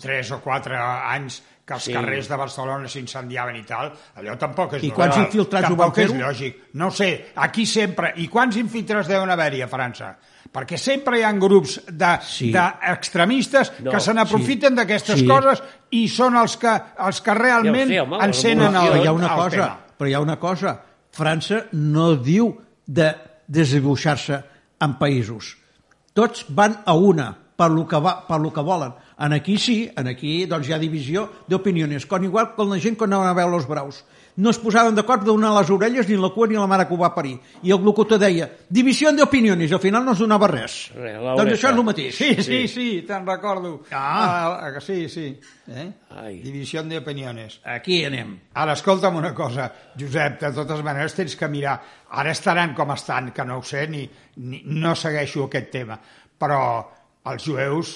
3 0.01 0.31
o 0.31 0.39
4 0.39 0.75
anys 0.77 1.41
que 1.65 1.73
els 1.73 1.83
Sí. 1.83 1.91
sí. 1.91 1.93
carrers 1.97 2.27
de 2.29 2.35
Barcelona 2.37 2.87
s'incendiaven 2.87 3.55
i 3.55 3.63
tal, 3.65 3.91
allò 4.17 4.37
tampoc 4.37 4.73
és 4.75 4.83
I 4.83 4.91
quants 4.91 5.15
normal. 5.15 5.25
infiltrats 5.25 5.65
ho 5.65 5.75
van 5.75 5.77
tampoc 5.77 5.97
és 5.97 6.11
fer-ho? 6.11 6.27
lògic. 6.27 6.57
No 6.73 6.87
ho 6.87 6.91
sé, 6.91 7.31
aquí 7.35 7.65
sempre... 7.65 8.13
I 8.17 8.27
quants 8.27 8.55
infiltrats 8.57 9.07
deuen 9.07 9.29
haver-hi 9.29 9.61
a 9.63 9.67
França? 9.67 10.15
Perquè 10.53 10.77
sempre 10.77 11.17
hi 11.19 11.23
ha 11.23 11.31
grups 11.33 11.81
Sí. 12.21 12.51
d'extremistes 12.51 13.71
de, 13.77 13.83
No, 13.83 13.91
que 13.91 13.99
se 13.99 14.13
n'aprofiten 14.13 14.69
sí. 14.69 14.75
d'aquestes 14.75 15.19
Sí. 15.19 15.27
coses 15.27 15.63
i 15.91 16.07
són 16.07 16.37
els 16.37 16.55
que, 16.57 16.81
els 16.99 17.21
que 17.21 17.33
realment 17.33 17.89
Ja 17.89 18.03
ho 18.03 18.05
sé, 18.05 18.11
home, 18.13 18.25
encenen 18.25 18.75
el, 18.75 18.87
però 18.91 19.03
hi 19.03 19.07
ha 19.07 19.11
una 19.11 19.27
el 19.27 19.35
cosa, 19.35 19.49
tema. 19.57 19.79
però 19.97 20.07
hi 20.09 20.13
ha 20.13 20.19
una 20.21 20.37
cosa. 20.39 20.79
França 21.11 21.65
no 21.73 22.15
diu 22.15 22.55
de 22.85 23.15
desdibuixar-se 23.47 24.43
en 24.81 24.93
països. 24.99 25.55
Tots 26.13 26.45
van 26.49 26.77
a 26.85 26.93
una, 26.93 27.35
per 27.55 27.69
lo 27.71 27.85
que, 27.87 27.97
va, 27.99 28.25
per 28.27 28.39
lo 28.39 28.51
que 28.53 28.61
volen. 28.61 28.93
En 29.17 29.33
aquí 29.33 29.57
sí, 29.57 29.89
en 29.95 30.07
aquí 30.11 30.43
doncs, 30.45 30.67
hi 30.67 30.73
ha 30.75 30.81
divisió 30.81 31.29
d'opinions, 31.47 32.03
com 32.09 32.23
igual 32.27 32.51
com 32.57 32.67
la 32.71 32.81
gent 32.83 32.97
quan 32.99 33.13
anaven 33.13 33.31
a 33.31 33.37
veure 33.37 33.59
els 33.61 33.67
braus. 33.69 34.03
No 34.35 34.51
es 34.51 34.57
posaven 34.59 34.97
d'acord 34.97 35.21
de 35.23 35.29
donar 35.29 35.53
les 35.55 35.69
orelles, 35.71 36.09
ni 36.09 36.17
la 36.19 36.27
cua, 36.35 36.49
ni 36.51 36.57
la 36.59 36.67
mare 36.67 36.83
que 36.89 36.91
ho 36.91 36.97
va 36.99 37.13
parir. 37.15 37.37
I 37.63 37.71
el 37.71 37.85
locutor 37.85 38.19
deia, 38.19 38.49
divisió 38.67 39.13
d'opinions, 39.15 39.71
al 39.71 39.79
final 39.79 40.03
no 40.03 40.11
es 40.11 40.19
donava 40.19 40.49
res. 40.51 40.73
Res, 40.91 41.21
doncs 41.23 41.53
això 41.53 41.69
és 41.69 41.77
el 41.77 41.85
mateix. 41.87 42.17
Sí, 42.17 42.43
sí, 42.43 42.57
sí, 42.67 42.87
te'n 43.07 43.23
recordo. 43.29 43.77
Ah. 43.95 44.67
ah 44.67 44.81
sí, 44.83 45.07
sí. 45.07 45.29
Eh? 45.71 45.85
Ai. 46.19 46.33
Divisió 46.43 46.83
de 46.83 46.99
opiniones. 46.99 47.61
Aquí 47.63 48.01
anem. 48.03 48.33
Ara, 48.53 48.75
escolta'm 48.75 49.15
una 49.15 49.31
cosa, 49.33 49.69
Josep, 49.95 50.41
de 50.41 50.51
totes 50.57 50.83
maneres 50.83 51.15
tens 51.15 51.37
que 51.39 51.47
mirar. 51.47 51.77
Ara 52.11 52.35
estaran 52.35 52.75
com 52.75 52.91
estan, 52.91 53.31
que 53.31 53.47
no 53.47 53.61
ho 53.61 53.63
sé, 53.63 53.87
ni, 53.87 54.03
ni 54.43 54.61
no 54.67 54.91
segueixo 54.99 55.47
aquest 55.47 55.71
tema, 55.71 55.95
però 56.35 56.59
els 57.31 57.47
jueus 57.47 57.95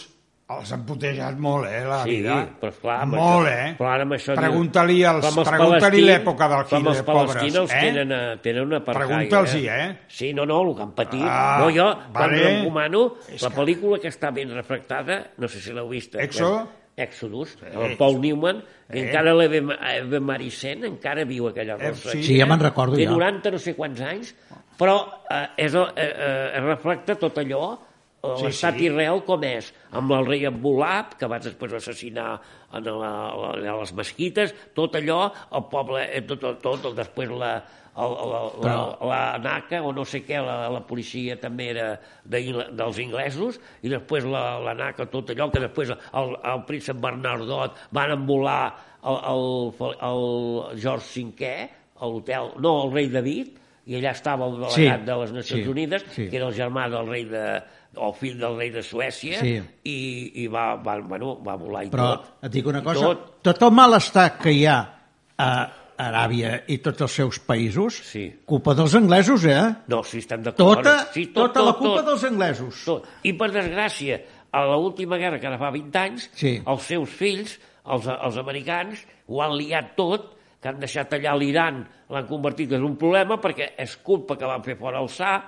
els 0.50 0.72
han 0.74 0.82
putejat 0.86 1.38
molt, 1.38 1.68
eh, 1.70 1.84
la 1.86 2.04
Sí, 2.04 2.10
vida. 2.18 2.36
però 2.60 2.70
esclar, 2.72 3.02
amb 3.04 3.14
molt, 3.14 3.48
això- 3.48 3.68
eh? 3.68 3.76
però 3.78 3.90
ara 3.94 4.04
amb 4.04 4.14
això 4.14 4.34
diu- 4.34 4.42
Pregunta-li 4.42 5.02
com 5.04 5.16
els 5.16 5.50
pregunta 5.50 5.90
l'època 5.92 6.48
del 6.50 6.66
com 6.66 6.80
Hitler, 6.80 6.96
els 6.96 7.04
pobres. 7.04 7.26
palestins 7.36 7.56
els 7.56 7.72
eh? 7.74 7.80
tenen, 7.80 8.12
eh, 8.12 8.38
tenen 8.42 8.64
una 8.64 8.78
apartheid, 8.78 9.08
Pregunta'ls-hi, 9.10 9.68
eh? 9.68 9.98
Sí, 10.08 10.34
no, 10.34 10.46
no, 10.46 10.62
el 10.68 10.76
que 10.76 10.82
han 10.82 10.92
patit. 10.96 11.22
Ah, 11.24 11.58
no, 11.60 11.70
jo, 11.70 11.94
quan 12.12 12.14
vale. 12.32 12.58
recomano, 12.58 13.14
És 13.30 13.42
la 13.44 13.50
que- 13.50 13.56
pel·lícula 13.56 14.00
que 14.00 14.08
està 14.08 14.34
ben 14.34 14.50
refractada, 14.54 15.28
no 15.38 15.48
sé 15.48 15.60
si 15.62 15.72
l'heu 15.72 15.88
vist. 15.88 16.16
eh, 16.16 16.24
Exo? 16.24 16.68
Exodus, 16.98 17.58
amb 17.74 17.84
el 17.84 17.96
Paul 17.98 18.20
Newman, 18.20 18.58
i 18.92 18.98
Eh. 18.98 19.06
encara 19.06 19.34
l'Eve 19.34 19.64
Eve 19.98 20.20
Maricent 20.20 20.84
encara 20.84 21.24
viu 21.24 21.48
aquella 21.48 21.76
Eh, 21.76 21.90
rosa. 21.90 22.12
sí. 22.12 22.24
Sí, 22.24 22.38
ja 22.38 22.46
me'n 22.46 22.60
recordo 22.60 22.96
Té 22.98 23.04
ja. 23.06 23.12
90 23.12 23.52
no 23.52 23.58
sé 23.58 23.74
quants 23.76 24.02
anys, 24.02 24.36
però 24.78 25.08
eh, 25.30 25.48
és, 25.58 25.74
eh, 25.76 25.86
eh, 25.96 26.60
reflecta 26.60 27.16
tot 27.16 27.38
allò 27.38 27.78
Sí, 27.78 27.86
l'estat 28.24 28.76
sí. 28.76 28.88
Israel 28.90 29.22
com 29.28 29.44
és, 29.48 29.70
amb 29.96 30.12
el 30.12 30.26
rei 30.28 30.46
Abulab, 30.50 31.14
que 31.20 31.28
va 31.32 31.40
després 31.40 31.74
assassinar 31.78 32.34
en 32.76 32.84
la, 32.86 33.12
la, 33.32 33.52
a 33.72 33.76
les 33.80 33.94
mesquites, 33.96 34.52
tot 34.76 34.98
allò, 35.00 35.30
el 35.56 35.64
poble, 35.72 36.02
eh, 36.12 36.22
tot, 36.28 36.42
tot, 36.60 36.82
tot 36.84 36.98
després 36.98 37.32
la, 37.32 37.54
el, 38.00 38.12
la, 38.32 38.42
la, 38.44 38.52
Però- 38.60 39.08
la 39.10 39.22
NACA 39.42 39.80
o 39.88 39.94
no 39.96 40.04
sé 40.08 40.22
què, 40.28 40.42
la, 40.44 40.68
la 40.72 40.82
policia 40.86 41.38
també 41.40 41.70
era 41.72 41.88
de, 42.24 42.44
dels 42.76 43.00
inglesos, 43.00 43.60
i 43.82 43.92
després 43.92 44.28
la, 44.28 44.60
la 44.68 44.76
NACA, 44.78 45.08
tot 45.12 45.32
allò, 45.34 45.48
que 45.54 45.64
després 45.64 45.96
el, 45.96 46.36
el 46.44 46.66
príncep 46.68 47.00
Bernardot 47.02 47.80
van 47.96 48.14
envolar 48.20 48.62
el, 49.08 49.18
el, 49.32 49.90
el 50.12 50.78
George 50.84 51.24
V 51.24 51.56
a 52.00 52.08
l'hotel, 52.08 52.54
no, 52.60 52.76
el 52.86 52.94
rei 53.00 53.10
David, 53.12 53.56
i 53.90 53.96
allà 53.98 54.12
estava 54.14 54.46
el 54.46 54.60
delegat 54.60 54.76
Sí, 55.02 55.06
de 55.08 55.16
les 55.24 55.32
Nacions 55.34 55.64
sí, 55.66 55.70
Unides, 55.72 56.04
sí. 56.14 56.28
que 56.30 56.38
era 56.38 56.52
el 56.52 56.54
germà 56.54 56.84
del 56.94 57.08
rei 57.10 57.24
de, 57.26 57.46
o 57.96 58.12
fill 58.14 58.38
del 58.40 58.56
rei 58.58 58.70
de 58.72 58.84
Suècia, 58.86 59.40
Sí. 59.42 59.56
i, 59.84 59.98
i 60.44 60.48
va, 60.48 60.76
va, 60.76 61.00
bueno, 61.02 61.36
va 61.44 61.56
volar 61.58 61.86
i 61.86 61.90
Però 61.90 62.12
tot. 62.18 62.32
et 62.46 62.52
dic 62.52 62.68
una 62.70 62.84
cosa, 62.84 63.00
Tot, 63.08 63.42
tot 63.44 63.62
el 63.64 63.72
malestar 63.72 64.38
que 64.38 64.52
hi 64.54 64.66
ha 64.70 64.78
a 65.38 65.50
Aràbia 66.00 66.62
i 66.72 66.78
tots 66.80 67.02
els 67.02 67.12
seus 67.12 67.40
països, 67.44 67.98
Sí. 68.08 68.28
culpa 68.46 68.74
dels 68.74 68.94
anglesos, 68.96 69.44
eh? 69.46 69.76
no, 69.88 70.04
sí, 70.04 70.20
estem 70.20 70.42
d'acord. 70.44 70.84
Tota, 70.84 71.08
sí, 71.14 71.26
tot, 71.28 71.50
tota 71.54 71.66
la 71.66 71.74
tot, 71.74 71.80
culpa 71.82 71.98
tot. 72.04 72.06
dels 72.14 72.24
anglesos. 72.30 72.84
Tot. 72.86 73.08
I 73.24 73.34
per 73.34 73.50
desgràcia, 73.52 74.22
a 74.52 74.64
l'última 74.66 75.18
guerra, 75.18 75.40
que 75.40 75.48
ara 75.48 75.58
fa 75.60 75.70
20 75.72 75.96
anys, 76.00 76.30
Sí. 76.34 76.62
els 76.66 76.84
seus 76.84 77.10
fills, 77.10 77.60
els, 77.86 78.06
els 78.08 78.38
americans, 78.38 79.04
ho 79.28 79.42
han 79.42 79.58
liat 79.58 79.96
tot, 79.98 80.36
que 80.62 80.70
han 80.70 80.80
deixat 80.80 81.12
allà 81.14 81.36
l'Iran, 81.38 81.88
l'han 82.10 82.28
convertit 82.28 82.72
en 82.74 82.84
un 82.84 82.96
problema 82.98 83.38
perquè 83.40 83.74
és 83.78 83.98
culpa 83.98 84.36
que 84.38 84.46
van 84.46 84.64
fer 84.64 84.76
fora 84.78 85.00
el 85.02 85.08
SA, 85.10 85.42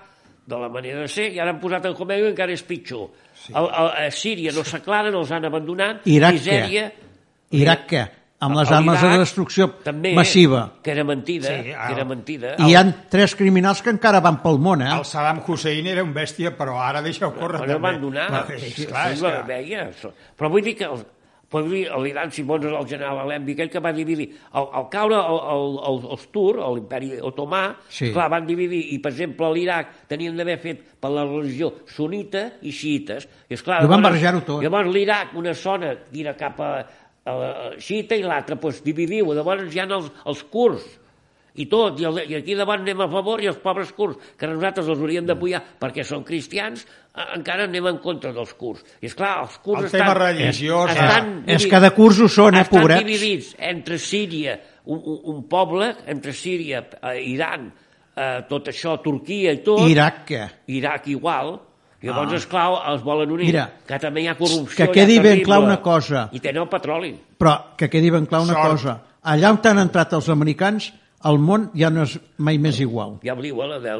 de 0.47 0.57
la 0.57 0.69
manera 0.69 1.01
de 1.01 1.07
ser, 1.11 1.27
i 1.33 1.39
ara 1.39 1.51
han 1.53 1.59
posat 1.61 1.85
en 1.85 1.93
Khomeini 1.95 2.25
i 2.27 2.31
encara 2.31 2.51
és 2.55 2.63
pitjor. 2.65 3.09
Sí. 3.35 3.53
El, 3.53 3.67
el, 3.69 3.91
a 4.07 4.09
Síria 4.11 4.51
no 4.55 4.63
s'aclaren, 4.67 5.13
els 5.15 5.31
han 5.31 5.45
abandonat, 5.47 6.01
Iraq, 6.09 6.39
misèria... 6.39 6.89
Iraq 7.51 7.87
què? 7.91 8.01
Amb 8.41 8.55
les 8.57 8.71
A 8.71 8.79
armes 8.79 8.97
de 9.05 9.09
destrucció 9.21 9.67
també, 9.85 10.15
massiva. 10.17 10.63
Que 10.81 10.95
era 10.95 11.03
mentida, 11.05 11.51
Sí, 11.51 11.73
que 11.75 11.91
era 11.93 12.05
mentida. 12.09 12.55
I 12.57 12.71
hi 12.71 12.75
ha 12.79 12.81
tres 13.13 13.35
criminals 13.37 13.83
que 13.85 13.91
encara 13.93 14.17
van 14.25 14.39
pel 14.41 14.57
món, 14.57 14.81
eh? 14.81 14.89
El 14.95 15.05
Saddam 15.05 15.43
Hussein 15.45 15.85
era 15.91 16.01
un 16.01 16.09
bèstia, 16.15 16.55
però 16.57 16.79
ara 16.81 17.03
deixa-ho 17.05 17.35
córrer 17.35 17.59
Però 17.61 17.75
també. 17.75 17.83
van 17.85 18.01
donar. 18.01 18.25
Però, 18.31 18.57
Sí, 18.57 18.87
clar, 18.89 19.11
és 19.13 19.19
sí, 19.21 19.25
que... 19.27 19.43
veia. 19.45 19.83
Però 20.39 20.49
vull 20.49 20.65
dir 20.65 20.73
que 20.79 20.87
els, 20.89 21.05
vull 21.51 21.67
dir, 21.69 21.81
l'Iran 22.03 22.31
Simons, 22.31 22.63
el 22.65 22.87
general 22.87 23.19
Alembi, 23.25 23.53
aquell 23.57 23.69
que 23.73 23.81
va 23.83 23.91
dividir, 23.95 24.29
al, 24.55 24.69
al 24.79 24.87
caure 24.93 25.17
el, 25.19 25.39
el, 25.55 25.75
el, 25.89 25.99
els 26.15 26.23
Tur, 26.31 26.61
l'imperi 26.61 27.11
otomà, 27.27 27.63
Sí. 27.91 28.11
clar, 28.15 28.29
van 28.31 28.47
dividir, 28.47 28.79
i 28.95 28.99
per 29.03 29.11
exemple 29.11 29.49
l'Iraq 29.51 29.91
tenien 30.07 30.37
d'haver 30.39 30.57
fet 30.63 30.85
per 31.01 31.11
la 31.11 31.25
religió 31.27 31.73
sunita 31.91 32.45
i 32.61 32.71
xiites. 32.71 33.27
I, 33.49 33.55
esclar, 33.59 33.81
I 33.83 33.91
van 33.91 34.01
barrejar-ho 34.05 34.41
tot. 34.47 34.63
Llavors 34.63 34.89
l'Iraq, 34.93 35.35
una 35.35 35.53
zona 35.53 35.93
tira 36.11 36.37
cap 36.39 36.59
a, 36.63 36.71
a, 37.25 37.31
a 37.31 37.69
xiita 37.77 38.15
i 38.15 38.23
l'altra, 38.23 38.55
doncs 38.55 38.81
dividiu, 38.85 39.33
llavors 39.35 39.67
hi 39.75 39.79
ha 39.83 39.89
els, 39.91 40.07
els 40.25 40.43
kurds, 40.51 40.87
i 41.59 41.65
tot, 41.67 41.99
i, 41.99 42.05
el, 42.07 42.21
i 42.31 42.37
aquí 42.37 42.55
davant 42.55 42.83
anem 42.85 43.03
a 43.03 43.09
favor 43.11 43.41
i 43.43 43.49
els 43.51 43.59
pobres 43.59 43.91
kurds, 43.95 44.19
que 44.39 44.47
nosaltres 44.47 44.87
els 44.87 45.01
hauríem 45.01 45.27
d'apoyar 45.27 45.59
perquè 45.81 46.05
són 46.07 46.23
cristians, 46.27 46.85
encara 47.35 47.65
anem 47.67 47.89
en 47.91 47.97
contra 48.03 48.31
dels 48.35 48.53
kurds. 48.59 48.85
I 49.01 49.09
és 49.09 49.15
clar, 49.17 49.33
els 49.43 49.57
kurds 49.63 49.83
El 49.83 49.89
estan... 49.89 50.05
tema 50.05 50.17
religiós, 50.17 50.93
estan 50.95 51.31
eh? 51.43 51.57
És 51.57 51.67
que 51.67 51.81
de 51.83 51.91
kurds 51.97 52.21
ho 52.23 52.29
són, 52.31 52.55
eh, 52.55 52.63
estan 52.63 52.79
pobrets. 52.79 53.03
dividits 53.03 53.55
entre 53.71 53.99
Síria, 53.99 54.55
un, 54.85 55.01
un, 55.01 55.19
un 55.35 55.41
poble, 55.51 55.91
entre 56.13 56.35
Síria, 56.37 56.85
eh, 57.01 57.17
Iran, 57.33 57.67
eh, 58.15 58.39
tot 58.47 58.71
això, 58.71 58.95
Turquia 59.03 59.57
i 59.57 59.61
tot, 59.65 59.83
Iraq 59.91 60.23
què? 60.31 60.45
Iraq 60.79 61.11
igual, 61.11 61.57
i 62.01 62.09
llavors, 62.09 62.33
ah. 62.33 62.39
esclar, 62.39 62.65
els 62.89 63.03
volen 63.05 63.29
unir. 63.29 63.51
Mira, 63.51 63.67
que 63.85 63.99
també 64.01 64.23
hi 64.23 64.31
ha 64.31 64.33
corrupció. 64.39 64.73
que 64.79 64.87
ja 64.87 64.93
quedi 64.95 65.19
ben 65.21 65.43
clar 65.45 65.59
una 65.61 65.77
cosa. 65.83 66.29
I 66.33 66.39
tenen 66.41 66.63
el 66.63 66.71
petroli. 66.71 67.11
Però 67.37 67.53
que 67.77 67.91
quedi 67.93 68.09
ben 68.09 68.25
clar 68.25 68.41
una 68.47 68.55
Sort. 68.55 68.71
cosa. 68.71 68.95
Allà 69.21 69.51
on 69.53 69.59
han 69.69 69.83
entrat 69.83 70.15
els 70.17 70.29
americans, 70.33 70.89
el 71.29 71.39
món 71.41 71.69
ja 71.77 71.91
no 71.93 72.05
és 72.07 72.15
mai 72.41 72.59
més 72.61 72.79
igual. 72.83 73.19
Ja 73.25 73.35
ho 73.35 73.43
diu, 73.43 73.61
la, 73.67 73.79
de, 73.83 73.95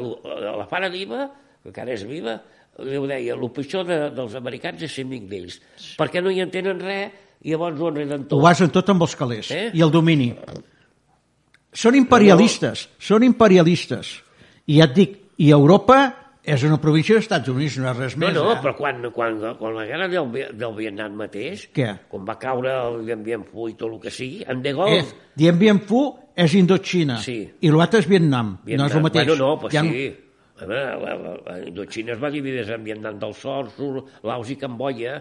la, 0.58 0.66
pare 0.70 0.90
viva, 0.92 1.26
que 1.62 1.70
encara 1.70 1.94
és 1.94 2.04
viva, 2.08 2.38
li 2.82 2.96
ho 2.98 3.06
deia, 3.08 3.36
el 3.36 3.50
pitjor 3.54 3.86
de, 3.88 3.98
dels 4.16 4.34
americans 4.38 4.82
és 4.82 4.94
ser 4.94 5.04
amic 5.06 5.28
d'ells, 5.30 5.58
perquè 6.00 6.22
no 6.24 6.32
hi 6.32 6.42
entenen 6.44 6.80
res 6.82 7.20
i 7.42 7.52
llavors 7.52 7.80
ho 7.80 7.90
enreden 7.90 8.26
tot. 8.28 8.38
Ho 8.38 8.44
basen 8.44 8.70
tot 8.74 8.90
amb 8.92 9.04
els 9.06 9.16
calés 9.18 9.50
Eh? 9.54 9.70
i 9.74 9.82
el 9.82 9.90
domini. 9.94 10.30
Són 11.72 11.96
imperialistes, 11.96 12.86
són 13.00 13.24
imperialistes. 13.26 14.18
I 14.68 14.78
ja 14.78 14.86
et 14.86 14.94
dic, 14.96 15.16
i 15.42 15.50
Europa 15.50 16.04
és 16.44 16.62
una 16.66 16.78
província 16.82 17.14
dels 17.14 17.24
Estats 17.28 17.48
Units, 17.52 17.76
no 17.78 17.90
és 17.92 17.96
res 17.98 18.16
No, 18.16 18.26
més. 18.26 18.34
no, 18.34 18.48
eh? 18.52 18.56
però 18.62 18.72
quan, 18.76 18.98
quan, 19.14 19.36
quan 19.60 19.76
la 19.76 19.84
guerra 19.86 20.08
del, 20.10 20.32
del 20.58 20.74
Vietnam 20.74 21.14
mateix, 21.20 21.68
Què? 21.74 21.92
quan 22.10 22.24
va 22.26 22.34
caure 22.38 22.72
el 22.88 23.04
Dien 23.06 23.22
Bien 23.22 23.44
Phu 23.46 23.68
i 23.70 23.74
tot 23.78 23.92
el 23.92 24.00
que 24.02 24.10
sigui, 24.10 24.42
en 24.48 24.62
De 24.62 24.72
Gaulle... 24.74 24.98
Eh, 25.04 25.28
Dien 25.38 25.58
Bien 25.58 25.78
Phu 25.86 26.02
és 26.34 26.54
Indochina 26.58 27.18
Sí. 27.22 27.38
i 27.60 27.70
l'altre 27.70 28.00
és 28.02 28.08
Vietnam. 28.10 28.56
Vietnam. 28.64 28.86
No 28.86 28.90
és 28.90 28.96
el 28.98 29.02
mateix. 29.06 29.26
Bueno, 29.28 29.52
no, 29.62 29.68
Hi 29.70 29.76
ha- 29.76 29.82
sí. 29.86 30.18
A 30.62 30.66
veure, 30.66 30.96
la, 31.04 31.14
la, 31.18 31.36
la 31.46 31.58
Indochina 31.68 32.12
es 32.12 32.20
va 32.22 32.30
dividir 32.30 32.66
en 32.70 32.84
Vietnam 32.84 33.18
del 33.18 33.32
Sud, 33.34 33.70
Sur, 33.76 34.04
Laos 34.22 34.50
i 34.50 34.56
Camboya. 34.56 35.16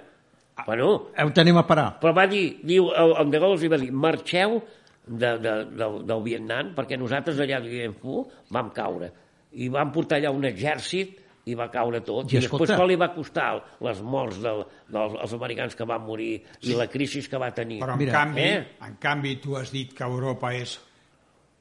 Bueno, 0.65 1.07
On 1.17 1.31
tenim 1.33 1.57
a 1.57 1.63
parar? 1.65 1.99
però 2.01 2.11
va 2.13 2.25
dir, 2.27 2.59
diu, 2.63 2.89
el, 2.93 3.13
el 3.23 3.31
De 3.31 3.39
Gaulle 3.39 3.55
els 3.57 3.71
va 3.71 3.77
dir, 3.81 3.91
marxeu 3.91 4.59
de, 5.07 5.31
de, 5.41 5.53
del, 5.77 5.95
del 6.05 6.21
Vietnam, 6.25 6.73
perquè 6.75 6.97
nosaltres 6.99 7.39
allà 7.41 7.57
a 7.57 7.63
Dien 7.65 7.93
Phu 7.97 8.25
vam 8.51 8.69
caure. 8.75 9.09
I 9.53 9.67
van 9.69 9.91
portar 9.91 10.17
allà 10.19 10.31
un 10.31 10.45
exèrcit 10.45 11.17
i 11.45 11.55
va 11.57 11.69
caure 11.73 11.99
tot. 12.05 12.27
I 12.31 12.37
I, 12.37 12.39
després 12.39 12.61
escolta- 12.69 12.77
què 12.79 12.87
li 12.87 12.95
va 12.95 13.09
costar 13.15 13.63
les 13.81 14.01
morts 14.01 14.37
del, 14.41 14.63
dels 14.87 15.15
els 15.21 15.33
americans 15.33 15.75
que 15.75 15.85
van 15.89 16.01
morir 16.05 16.43
i 16.61 16.73
la 16.77 16.87
crisi 16.87 17.23
que 17.27 17.37
va 17.41 17.51
tenir? 17.51 17.79
Però 17.81 17.93
en 17.93 17.99
Mira, 17.99 18.13
canvi, 18.13 18.41
eh? 18.41 18.67
en 18.85 18.95
canvi 19.01 19.35
tu 19.41 19.55
has 19.57 19.71
dit 19.71 19.93
que 19.93 20.03
Europa 20.03 20.53
és... 20.53 20.79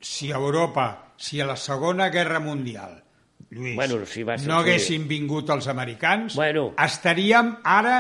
Si 0.01 0.30
Europa, 0.30 1.12
si 1.16 1.41
a 1.41 1.47
la 1.47 1.57
Segona 1.57 2.09
Guerra 2.09 2.38
Mundial, 2.41 3.03
Lluís, 3.51 3.74
Bueno, 3.76 4.07
si 4.07 4.22
va 4.22 4.38
ser 4.38 4.47
no 4.49 4.61
haguessin 4.61 5.09
vingut 5.09 5.51
els 5.51 5.66
americans, 5.68 6.36
Bueno. 6.36 6.70
estaríem 6.78 7.57
ara 7.64 7.97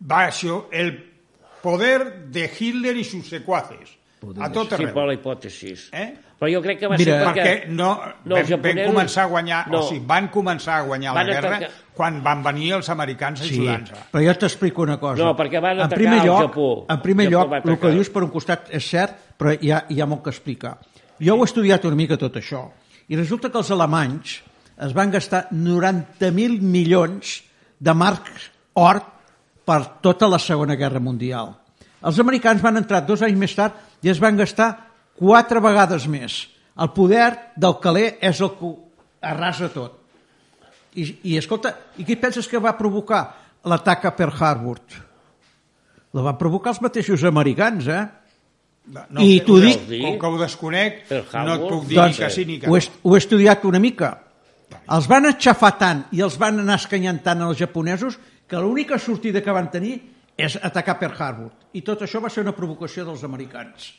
baixo 0.00 0.68
el 0.72 0.94
poder 1.62 2.30
de 2.32 2.48
Hitler 2.58 2.96
i 2.96 3.04
sus 3.04 3.28
secuaces. 3.28 3.92
a 4.40 4.50
tot 4.50 4.68
Sí, 4.72 4.74
arreu. 4.74 4.94
per 4.94 5.04
la 5.06 5.14
hipòtesi. 5.14 5.74
Eh? 5.92 6.06
Però 6.38 6.50
jo 6.52 6.60
crec 6.60 6.78
que 6.82 6.88
va 6.90 6.96
Mira, 7.00 7.14
ser 7.16 7.26
perquè... 7.26 7.44
perquè 7.46 7.68
no, 7.72 7.94
no, 8.26 8.34
vam, 8.34 8.40
els 8.42 8.48
japonesos- 8.50 8.84
vam 8.84 8.92
començar 8.94 9.22
a 9.22 9.26
guanyar, 9.30 9.60
no. 9.72 9.78
o 9.78 9.88
sigui, 9.88 10.02
van 10.06 10.26
començar 10.28 10.74
a 10.76 10.82
guanyar 10.84 11.14
Van 11.16 11.26
la 11.26 11.32
guerra 11.32 11.48
atacar- 11.56 11.70
quan 11.96 12.18
van 12.22 12.42
venir 12.44 12.72
els 12.76 12.90
americans 12.92 13.40
Sí, 13.40 13.54
ajudar-nos. 13.54 14.02
però 14.12 14.24
jo 14.26 14.34
t'explico 14.38 14.82
una 14.82 14.98
cosa. 15.00 15.22
No, 15.24 15.34
perquè 15.36 15.62
van 15.62 15.78
en 15.78 15.86
atacar 15.86 15.96
primer 15.96 16.18
el 16.20 16.26
lloc, 16.26 16.40
Japó. 16.50 16.86
En 16.92 17.00
primer 17.00 17.26
El 17.26 17.32
Japó 17.32 17.54
lloc, 17.56 17.66
el 17.72 17.78
que 17.78 17.90
dius 17.94 18.10
per 18.10 18.22
un 18.24 18.30
costat 18.30 18.68
és 18.70 18.84
cert, 18.90 19.16
però 19.38 19.56
hi 19.58 19.70
ha, 19.72 19.84
hi 19.88 20.00
ha 20.00 20.06
molt 20.06 20.22
que 20.24 20.30
explicar. 20.30 20.76
Jo 21.18 21.34
ho 21.36 21.40
he 21.40 21.48
estudiat 21.48 21.84
una 21.88 21.96
mica 21.96 22.18
tot 22.20 22.36
això, 22.36 22.66
i 23.08 23.16
resulta 23.16 23.48
que 23.48 23.56
els 23.56 23.70
alemanys 23.70 24.42
es 24.84 24.92
van 24.92 25.10
gastar 25.10 25.46
90.000 25.50 26.60
milions 26.60 27.42
de 27.80 27.94
marcs 27.94 28.50
or 28.74 29.00
per 29.64 29.80
tota 30.04 30.28
la 30.28 30.38
Segona 30.38 30.76
Guerra 30.76 31.00
Mundial. 31.00 31.54
Els 32.06 32.18
americans 32.20 32.60
van 32.62 32.76
entrar 32.76 33.00
dos 33.06 33.22
anys 33.22 33.38
més 33.40 33.54
tard 33.56 33.72
i 34.04 34.10
es 34.12 34.20
van 34.20 34.36
gastar 34.36 34.85
quatre 35.18 35.60
vegades 35.64 36.06
més. 36.10 36.42
El 36.76 36.90
poder 36.92 37.30
del 37.56 37.78
caler 37.80 38.18
és 38.20 38.40
el 38.44 38.50
que 38.58 38.72
arrasa 39.24 39.70
tot. 39.72 39.94
I, 40.96 41.06
i 41.32 41.36
escolta, 41.40 41.74
i 42.00 42.04
qui 42.08 42.16
penses 42.20 42.46
que 42.48 42.60
va 42.62 42.72
provocar 42.76 43.22
l'atac 43.68 44.06
a 44.08 44.14
Pearl 44.16 44.36
Harbor? 44.40 44.78
La 46.16 46.22
van 46.24 46.38
provocar 46.40 46.72
els 46.72 46.80
mateixos 46.84 47.24
americans, 47.28 47.88
eh? 47.92 48.04
No, 48.86 49.20
I 49.20 49.40
t'ho 49.42 49.56
ho 49.56 49.60
dic- 49.60 49.88
Com 50.00 50.14
que 50.20 50.26
ho 50.30 50.38
desconec, 50.38 51.00
no 51.10 51.54
et 51.56 51.64
puc 51.66 51.86
dir 51.88 51.96
Doncs, 51.98 52.20
que 52.22 52.30
sí 52.30 52.44
ni 52.46 52.60
que 52.60 52.68
ho, 52.68 52.70
no. 52.70 52.76
he, 52.78 52.86
ho 53.02 53.14
he 53.16 53.18
estudiat 53.18 53.64
una 53.66 53.80
mica. 53.82 54.12
Els 54.94 55.08
van 55.10 55.26
aixafar 55.26 55.72
tant 55.78 56.04
i 56.14 56.22
els 56.22 56.36
van 56.38 56.60
anar 56.62 56.76
escanyant 56.78 57.18
tant 57.24 57.42
als 57.42 57.58
japonesos 57.58 58.16
que 58.46 58.56
l'única 58.62 58.98
sortida 59.02 59.42
que 59.42 59.50
van 59.54 59.68
tenir 59.72 59.96
és 60.38 60.54
atacar 60.62 60.98
Pearl 61.00 61.18
Harbor. 61.18 61.50
I 61.74 61.82
tot 61.82 62.02
això 62.06 62.20
va 62.22 62.30
ser 62.30 62.44
una 62.46 62.54
provocació 62.54 63.04
dels 63.04 63.24
americans. 63.26 63.90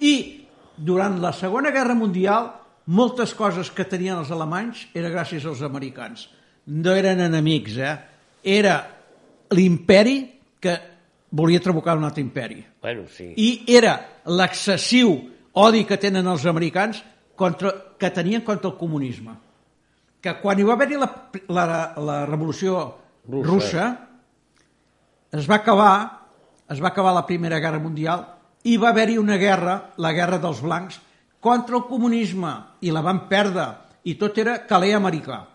I 0.00 0.39
durant 0.80 1.18
la 1.20 1.32
Segona 1.36 1.70
Guerra 1.74 1.94
Mundial, 1.94 2.48
moltes 2.90 3.34
coses 3.36 3.70
que 3.70 3.84
tenien 3.84 4.18
els 4.18 4.30
alemanys 4.32 4.86
era 4.96 5.10
gràcies 5.12 5.44
als 5.46 5.60
americans. 5.66 6.28
No 6.66 6.94
eren 6.96 7.20
enemics, 7.20 7.76
eh? 7.76 7.96
Era 8.42 8.78
l'imperi 9.52 10.16
que 10.60 10.74
volia 11.30 11.60
trabucar 11.62 11.96
un 11.98 12.04
altre 12.04 12.22
imperi 12.22 12.64
Bueno, 12.82 13.04
sí. 13.06 13.32
i 13.36 13.64
era 13.70 13.92
l'excessiu 14.26 15.12
odi 15.60 15.84
que 15.86 15.98
tenen 16.00 16.26
els 16.26 16.46
americans 16.46 17.02
contra, 17.36 17.72
que 17.98 18.10
tenien 18.10 18.42
contra 18.42 18.70
el 18.70 18.76
comunisme. 18.78 19.36
Que 20.20 20.34
quan 20.40 20.58
hi 20.58 20.66
va 20.66 20.74
haver-hi 20.74 20.98
la, 21.00 21.08
la, 21.48 21.66
la 21.96 22.16
revolució 22.26 22.80
Russa. 23.28 23.46
russa. 23.50 23.50
russa, 23.52 23.86
es 25.38 25.46
va 25.48 25.60
acabar 25.60 25.92
es 26.70 26.80
va 26.82 26.88
acabar 26.88 27.12
la 27.14 27.26
Primera 27.26 27.58
Guerra 27.58 27.78
Mundial 27.78 28.26
i 28.64 28.76
va 28.76 28.90
haver-hi 28.90 29.16
una 29.18 29.36
guerra, 29.40 29.92
la 29.96 30.12
Guerra 30.12 30.38
dels 30.38 30.60
Blancs, 30.62 31.00
contra 31.40 31.76
el 31.78 31.84
comunisme 31.88 32.50
i 32.84 32.90
la 32.92 33.00
van 33.00 33.26
perdre 33.28 33.66
i 34.04 34.14
tot 34.20 34.36
era 34.38 34.58
caler 34.68 34.92
americà. 34.96 35.46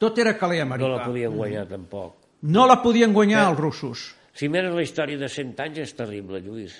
Tot 0.00 0.16
era 0.18 0.32
calé 0.38 0.62
No 0.64 0.64
la 0.64 0.74
americà. 0.76 1.04
podien 1.06 1.34
guanyar, 1.36 1.66
tampoc. 1.68 2.14
No 2.42 2.66
la 2.66 2.78
podien 2.82 3.12
guanyar 3.12 3.50
els 3.50 3.58
russos. 3.60 4.14
Si 4.32 4.48
mires 4.48 4.72
la 4.72 4.82
història 4.82 5.18
de 5.20 5.28
100 5.28 5.60
anys 5.60 5.78
és 5.84 5.92
terrible, 5.96 6.40
Lluís. 6.40 6.72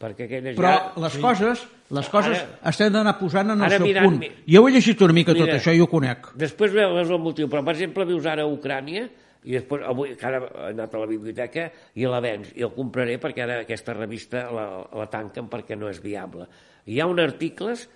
Perquè 0.00 0.24
aquelles 0.26 0.56
Però 0.56 0.70
ja... 0.72 0.92
les 1.04 1.16
coses, 1.20 1.62
les 1.92 2.08
coses 2.08 2.38
Ara- 2.40 2.70
estem 2.72 2.90
d'anar 2.92 3.18
posant 3.20 3.50
en 3.52 3.62
el 3.62 3.70
seu 3.70 3.84
mirant- 3.84 4.08
punt. 4.08 4.22
Jo 4.48 4.62
he 4.66 4.72
llegit 4.72 5.02
una 5.04 5.12
mica 5.12 5.34
tot 5.36 5.44
Mira. 5.44 5.58
això 5.60 5.74
i 5.76 5.80
ho 5.80 5.86
conec. 5.86 6.30
Després 6.40 6.72
veus 6.72 7.10
el 7.10 7.20
motiu, 7.20 7.46
però 7.52 7.62
per 7.62 7.74
exemple 7.76 8.06
vius 8.08 8.26
ara 8.26 8.42
a 8.42 8.50
Ucrània 8.50 9.06
i 9.44 9.56
després 9.56 9.84
avui 9.88 10.16
que 10.20 10.26
ara 10.28 10.42
he 10.44 10.66
anat 10.74 10.94
a 10.94 11.00
la 11.00 11.08
biblioteca 11.08 11.70
i 11.96 12.08
la 12.08 12.20
vens 12.24 12.50
i 12.56 12.66
el 12.66 12.74
compraré 12.74 13.16
perquè 13.22 13.44
ara 13.46 13.60
aquesta 13.64 13.94
revista 13.96 14.48
la, 14.52 14.66
la 14.96 15.06
tanquen 15.12 15.48
perquè 15.52 15.78
no 15.78 15.88
és 15.88 16.02
viable. 16.04 16.48
Hi 16.86 17.00
ha 17.00 17.08
uns 17.08 17.22
articles 17.24 17.86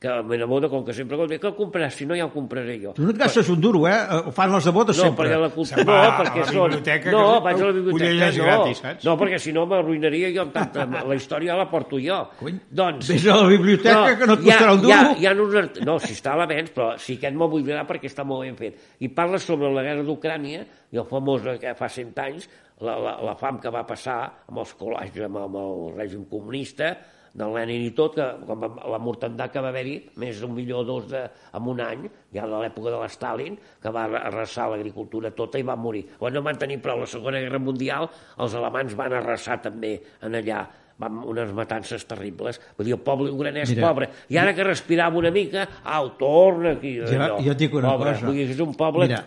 que 0.00 0.10
m'enamora, 0.28 0.68
com 0.68 0.82
que 0.84 0.92
sempre 0.92 1.16
dic, 1.30 1.40
que 1.40 1.46
el 1.48 1.54
compraràs, 1.56 1.94
si 1.96 2.04
no 2.04 2.16
ja 2.18 2.26
el 2.26 2.32
compraré 2.34 2.74
jo. 2.82 2.90
Tu 2.92 3.02
no 3.06 3.12
et 3.14 3.16
gastes 3.16 3.48
un 3.48 3.60
duro, 3.62 3.86
eh? 3.88 3.94
Ho 4.26 4.32
fan 4.36 4.52
les 4.52 4.64
de 4.68 4.72
bodes 4.74 4.98
No, 4.98 5.04
sempre. 5.06 5.28
perquè 5.30 5.38
la 5.40 5.48
culpa... 5.54 5.70
Se'n 5.70 5.86
No, 5.88 5.94
perquè 6.18 6.40
la 6.42 6.48
són... 6.50 6.66
biblioteca, 6.74 7.12
No, 7.14 7.22
que 7.38 7.44
vaig 7.46 7.54
a 7.54 7.64
la 7.64 7.70
ho 7.70 7.76
biblioteca, 7.78 8.26
no. 8.36 8.44
gratis, 8.44 8.82
saps? 8.82 9.06
No, 9.08 9.14
perquè 9.22 9.38
si 9.40 9.54
no 9.56 9.64
m'arruïnaria 9.70 10.32
jo 10.34 10.42
amb 10.44 10.52
tanta... 10.52 10.84
La 11.08 11.16
història 11.16 11.56
la 11.56 11.68
porto 11.70 11.96
jo. 12.02 12.18
Cony, 12.42 12.58
doncs... 12.68 13.08
vés 13.14 13.24
a 13.32 13.38
la 13.40 13.48
biblioteca, 13.48 14.12
que 14.20 14.28
no 14.28 14.36
et 14.36 14.42
ha- 14.42 14.44
costarà 14.50 14.74
un 14.76 14.84
hi 14.84 14.92
ha- 14.92 15.00
duro. 15.06 15.16
Hi 15.22 15.26
ha 15.30 15.32
uns 15.46 15.56
art... 15.62 15.80
No, 15.88 15.96
si 16.04 16.12
està 16.18 16.34
a 16.34 16.40
l'avenç, 16.42 16.74
però 16.76 16.90
sí 17.00 17.16
que 17.22 17.30
me'l 17.32 17.48
vull 17.54 17.64
mirar 17.64 17.86
perquè 17.88 18.10
està 18.12 18.26
molt 18.28 18.44
ben 18.44 18.58
fet. 18.60 18.84
I 19.00 19.08
parla 19.14 19.40
sobre 19.40 19.72
la 19.72 19.86
guerra 19.88 20.04
d'Ucrània 20.04 20.66
i 20.92 21.00
el 21.00 21.08
famós 21.08 21.48
que 21.62 21.72
fa 21.78 21.88
cent 21.88 22.12
anys, 22.20 22.50
la, 22.84 22.98
la, 23.00 23.16
la 23.24 23.34
fam 23.40 23.56
que 23.62 23.70
va 23.72 23.86
passar 23.88 24.18
amb 24.50 24.58
els 24.60 24.76
col·legis, 24.76 25.22
amb, 25.30 25.38
amb 25.46 25.56
el 25.64 25.76
règim 25.96 26.24
comunista, 26.28 26.92
del 27.34 27.50
Lenin 27.56 27.82
i 27.82 27.90
tot, 27.96 28.14
que 28.14 28.26
com 28.46 28.62
la 28.62 28.98
mortandat 29.02 29.50
que 29.50 29.62
va 29.64 29.72
haver-hi, 29.72 29.96
més 30.22 30.38
d'un 30.38 30.52
milió 30.54 30.78
o 30.82 30.84
dos 30.86 31.08
de, 31.10 31.24
en 31.58 31.66
un 31.72 31.80
any, 31.82 32.04
ja 32.34 32.44
de 32.46 32.60
l'època 32.62 32.92
de 32.94 33.00
l'Stalin, 33.02 33.56
que 33.82 33.90
va 33.90 34.04
arrasar 34.20 34.68
l'agricultura 34.70 35.32
tota 35.34 35.58
i 35.58 35.66
va 35.66 35.74
morir. 35.74 36.04
Quan 36.20 36.32
no 36.36 36.44
van 36.46 36.60
tenir 36.62 36.78
prou 36.84 37.02
la 37.02 37.08
Segona 37.10 37.40
Guerra 37.42 37.58
Mundial, 37.58 38.06
els 38.38 38.54
alemans 38.54 38.94
van 38.94 39.16
arrasar 39.18 39.58
també 39.66 39.96
en 40.22 40.38
allà 40.40 40.62
van 41.02 41.16
unes 41.26 41.50
matances 41.50 42.04
terribles. 42.06 42.60
Vull 42.78 42.86
dir, 42.86 42.94
el 42.94 43.02
poble 43.02 43.32
ucranès 43.34 43.72
Mira, 43.74 43.88
pobre. 43.88 44.08
I 44.30 44.38
ara 44.38 44.54
que 44.54 44.62
respirava 44.62 45.18
una 45.18 45.32
mica, 45.34 45.66
au, 45.82 46.12
torna 46.20 46.76
aquí. 46.76 47.00
Jo, 47.02 47.10
allò. 47.18 47.40
jo 47.42 47.50
et 47.50 47.58
dic 47.58 47.74
una 47.74 47.96
pobre. 47.96 48.12
cosa. 48.14 48.28
Vull 48.30 48.38
dir, 48.38 48.46
és 48.54 48.60
un 48.62 48.76
poble... 48.78 49.08
Mira, 49.10 49.24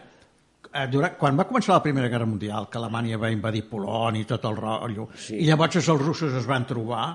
eh, 0.71 0.87
durant, 0.87 1.19
quan 1.19 1.35
va 1.35 1.43
començar 1.51 1.75
la 1.75 1.83
Primera 1.83 2.07
Guerra 2.07 2.25
Mundial, 2.25 2.69
que 2.71 2.79
Alemanya 2.79 3.19
va 3.19 3.33
invadir 3.35 3.65
Polònia 3.67 4.23
i 4.23 4.29
tot 4.31 4.47
el 4.47 4.55
rotllo, 4.55 5.09
Sí. 5.19 5.41
i 5.43 5.49
llavors 5.51 5.75
els 5.83 5.91
russos 5.99 6.39
es 6.39 6.47
van 6.47 6.63
trobar 6.71 7.09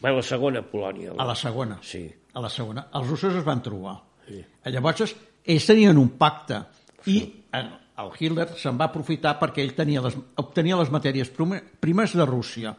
Bueno, 0.00 0.16
la 0.16 0.22
segona 0.22 0.62
Polònia. 0.62 1.14
a 1.16 1.24
la 1.24 1.34
segona. 1.34 1.78
Sí. 1.82 2.04
A 2.34 2.40
la 2.40 2.48
segona. 2.52 2.86
Els 2.94 3.08
russos 3.08 3.34
es 3.34 3.44
van 3.44 3.62
trobar. 3.64 3.96
Sí. 4.28 4.42
Llavors, 4.74 5.14
ells 5.46 5.66
tenien 5.66 5.96
un 5.98 6.10
pacte 6.18 6.58
i 7.06 7.20
el, 7.56 7.70
el 8.02 8.10
Hitler 8.18 8.48
se'n 8.58 8.76
va 8.76 8.90
aprofitar 8.90 9.38
perquè 9.40 9.62
ell 9.64 9.72
tenia 9.74 10.02
les, 10.04 10.16
obtenia 10.36 10.76
les 10.76 10.90
matèries 10.92 11.30
prime- 11.32 11.62
primes 11.80 12.12
de 12.18 12.26
Rússia. 12.28 12.74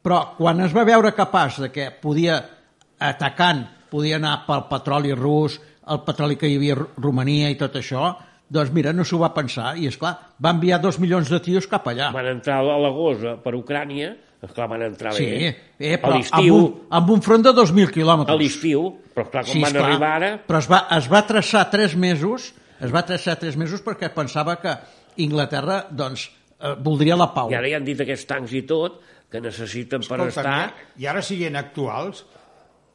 Però 0.00 0.20
quan 0.38 0.60
es 0.64 0.72
va 0.72 0.84
veure 0.88 1.12
capaç 1.12 1.58
de 1.60 1.68
que 1.74 1.90
podia, 2.00 2.38
atacant, 2.98 3.66
podia 3.90 4.16
anar 4.16 4.46
pel 4.46 4.64
petroli 4.70 5.12
rus, 5.18 5.58
el 5.90 6.00
petroli 6.06 6.36
que 6.40 6.48
hi 6.48 6.56
havia 6.56 6.76
a 6.78 6.86
Romania 7.02 7.50
i 7.50 7.56
tot 7.60 7.76
això, 7.76 8.14
doncs 8.50 8.72
mira, 8.72 8.92
no 8.96 9.04
s'ho 9.04 9.18
va 9.20 9.32
pensar 9.34 9.74
i, 9.78 9.86
és 9.90 9.98
clar 9.98 10.14
va 10.42 10.54
enviar 10.54 10.80
dos 10.82 10.98
milions 11.02 11.28
de 11.30 11.38
tios 11.44 11.66
cap 11.70 11.86
allà. 11.90 12.08
Van 12.14 12.26
entrar 12.32 12.60
a 12.62 12.78
l'agost 12.80 13.24
eh, 13.26 13.34
per 13.44 13.52
Ucrània, 13.58 14.14
esclar, 14.42 14.68
van 14.70 14.82
entrar 14.86 15.12
Sí, 15.14 15.26
bé. 15.26 15.50
eh, 15.78 15.94
a 15.94 16.00
però 16.00 16.14
amb 16.14 16.22
l'estiu, 16.22 16.56
un, 16.56 16.70
amb 16.98 17.10
un 17.10 17.20
front 17.22 17.42
de 17.44 17.52
2.000 17.56 17.88
a 17.88 17.92
quilòmetres. 17.92 18.38
l'estiu, 18.40 18.86
però 19.14 19.26
esclar, 19.26 19.44
quan 19.44 19.60
van 19.60 19.70
esclar, 19.70 19.84
arribar 19.90 20.12
ara... 20.16 20.30
Però 20.48 20.58
es 20.62 20.68
va, 20.70 20.80
es 20.96 21.08
va 21.12 21.22
traçar 21.28 21.66
tres 21.70 21.96
mesos, 21.96 22.52
es 22.80 22.92
va 22.94 23.02
traçar 23.04 23.36
tres 23.38 23.56
mesos 23.60 23.82
perquè 23.84 24.08
pensava 24.14 24.56
que 24.62 24.76
Inglaterra 25.20 25.82
doncs, 25.90 26.30
eh, 26.60 26.74
voldria 26.80 27.16
la 27.16 27.28
pau. 27.34 27.50
I 27.52 27.58
ara 27.58 27.68
ja 27.68 27.76
han 27.80 27.84
dit 27.84 28.00
aquests 28.00 28.26
tancs 28.30 28.52
i 28.56 28.62
tot, 28.68 29.00
que 29.30 29.40
necessiten 29.40 30.00
per 30.08 30.20
Escolta'm, 30.24 30.72
estar... 30.72 30.96
I 30.98 31.06
ara 31.06 31.20
siguent 31.22 31.56
actuals, 31.60 32.24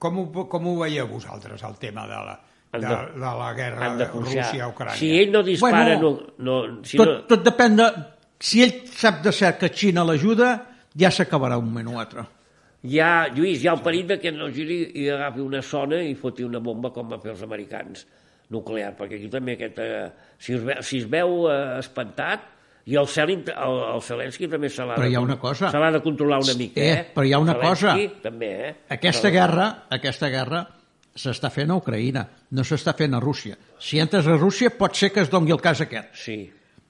com 0.01 0.17
ho, 0.19 0.25
com 0.51 0.65
ho 0.67 0.75
veieu 0.81 1.07
vosaltres, 1.07 1.61
el 1.63 1.77
tema 1.79 2.03
de 2.09 2.17
la, 2.25 2.33
de, 2.73 2.81
de- 2.81 3.19
de 3.21 3.31
la 3.39 3.53
guerra 3.55 3.93
de. 3.95 4.07
Rússia-Ucrània? 4.11 4.97
Si 4.99 5.13
ell 5.21 5.31
no 5.31 5.43
dispara... 5.45 5.85
Bueno, 5.95 6.17
no, 6.39 6.55
no, 6.67 6.83
si 6.83 6.97
tot, 6.99 7.07
no, 7.07 7.21
tot 7.29 7.45
depèn 7.45 7.77
de... 7.79 7.87
Si 8.45 8.59
ell 8.65 8.73
sap 8.91 9.21
de 9.23 9.31
cert 9.31 9.61
que 9.61 9.69
Xina 9.71 10.03
l'ajuda, 10.03 10.49
ja 10.95 11.11
s'acabarà 11.11 11.57
un 11.59 11.65
moment 11.69 11.95
o 11.95 11.99
altre. 11.99 12.25
ha, 13.01 13.27
Lluís, 13.33 13.63
hi 13.63 13.67
ha 13.67 13.73
el 13.73 13.81
perill 13.81 14.19
que 14.21 14.31
no 14.31 14.49
giri 14.53 14.91
i 15.01 15.07
agafi 15.09 15.41
una 15.41 15.61
zona 15.65 16.01
i 16.05 16.13
foti 16.15 16.43
una 16.45 16.59
bomba 16.59 16.91
com 16.93 17.09
van 17.09 17.21
fer 17.21 17.31
els 17.33 17.41
americans 17.43 18.05
nuclear, 18.53 18.91
perquè 18.95 19.17
aquí 19.17 19.27
també 19.33 19.55
aquest, 19.57 19.79
eh, 19.81 20.11
si, 20.37 20.53
es 20.53 20.61
veu, 20.61 20.81
si 20.85 20.99
es 21.01 21.07
veu 21.09 21.47
eh, 21.49 21.79
espantat, 21.79 22.51
i 22.85 22.93
el, 23.01 23.07
Cel, 23.09 23.31
el, 23.33 23.79
el 23.95 24.01
Zelensky 24.05 24.45
també 24.47 24.69
se 24.69 24.83
l'ha 24.85 24.93
Però 24.99 25.07
de, 25.07 25.09
hi 25.09 25.15
ha 25.17 25.21
una 25.25 25.39
cosa. 25.41 25.71
se 25.73 25.79
l'ha 25.81 25.89
de 25.95 26.01
controlar 26.05 26.37
una 26.43 26.53
mica, 26.53 26.79
Eh, 26.79 26.91
eh? 26.91 27.05
però 27.15 27.25
hi 27.25 27.33
ha 27.33 27.39
una 27.41 27.55
Zelensky, 27.57 28.03
cosa. 28.09 28.21
També, 28.21 28.49
eh? 28.67 28.75
Aquesta 28.93 29.29
Però- 29.29 29.33
guerra, 29.33 29.65
aquesta 29.89 30.29
guerra 30.29 30.59
s'està 31.15 31.49
fent 31.49 31.71
a 31.73 31.79
Ucraïna, 31.79 32.27
no 32.51 32.61
s'està 32.61 32.93
fent 32.93 33.15
a 33.17 33.19
Rússia. 33.23 33.57
Si 33.79 33.97
entres 33.97 34.27
a 34.27 34.37
Rússia 34.37 34.69
pot 34.77 34.93
ser 34.95 35.09
que 35.11 35.21
es 35.25 35.31
doni 35.33 35.49
el 35.55 35.61
cas 35.63 35.81
aquest. 35.81 36.13
Sí. 36.13 36.37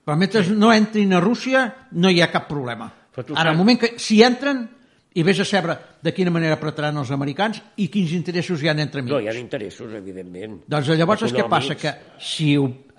Però 0.03 0.18
mentre 0.20 0.43
no 0.51 0.74
entrin 0.74 1.14
a 1.14 1.22
Rússia 1.24 1.64
no 1.93 2.10
hi 2.12 2.20
ha 2.22 2.28
cap 2.34 2.49
problema. 2.49 2.91
Ara, 3.16 3.28
saps- 3.28 3.47
al 3.47 3.57
moment 3.57 3.80
que 3.80 3.93
si 3.99 4.22
entren 4.24 4.66
i 5.16 5.24
vés 5.24 5.39
a 5.39 5.45
saber 5.47 5.78
de 6.03 6.11
quina 6.13 6.30
manera 6.30 6.57
apretaran 6.57 6.97
els 6.99 7.09
americans 7.16 7.61
i 7.80 7.88
quins 7.88 8.11
interessos 8.11 8.61
hi 8.61 8.68
ha 8.68 8.74
entre 8.76 9.01
mig. 9.01 9.13
No, 9.13 9.20
hi 9.24 9.30
ha 9.30 9.34
interessos, 9.39 9.93
evidentment. 9.95 10.57
Doncs 10.68 10.89
llavors 10.99 11.24
és 11.24 11.32
què 11.34 11.45
passa? 11.47 11.72
Econòmics. 11.74 11.82
Que 11.82 12.20
si 12.20 12.49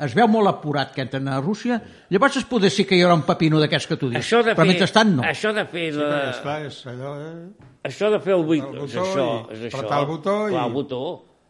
es 0.06 0.14
veu 0.16 0.26
molt 0.28 0.48
apurat 0.48 0.94
que 0.94 1.02
entren 1.04 1.28
a 1.28 1.40
Rússia, 1.42 1.76
llavors 2.08 2.36
es 2.40 2.44
poder 2.48 2.70
sí 2.72 2.86
que 2.88 2.96
hi 2.96 3.02
haurà 3.04 3.14
un 3.14 3.26
pepino 3.28 3.60
d'aquests 3.60 3.86
que 3.92 3.96
tu 4.00 4.08
dius. 4.08 4.24
Això 4.24 4.40
de 4.42 4.54
Però 4.56 4.64
fer, 4.64 4.72
mentrestant 4.72 5.12
no. 5.16 5.22
Això 5.22 5.52
de 5.52 5.66
fer, 5.66 5.92
Sí, 5.92 5.98
la, 6.00 6.08
perquè, 6.08 6.30
esclar, 6.30 6.58
és 6.66 6.80
allò... 6.86 7.14
Eh? 7.20 7.70
això 7.86 8.10
de 8.10 8.18
fer 8.24 8.32
el, 8.34 8.42
buit, 8.48 8.64
El 8.64 8.74
és 8.74 8.80
botó 8.80 9.04
això, 9.04 9.28
i 9.50 9.52
és 9.54 9.60
això. 9.68 9.76
apretar 9.78 10.00
el 10.00 10.06
botó 10.06 10.48
i- 10.48 10.50
Clar, 10.56 10.64
el 10.66 10.72
botó, 10.72 11.02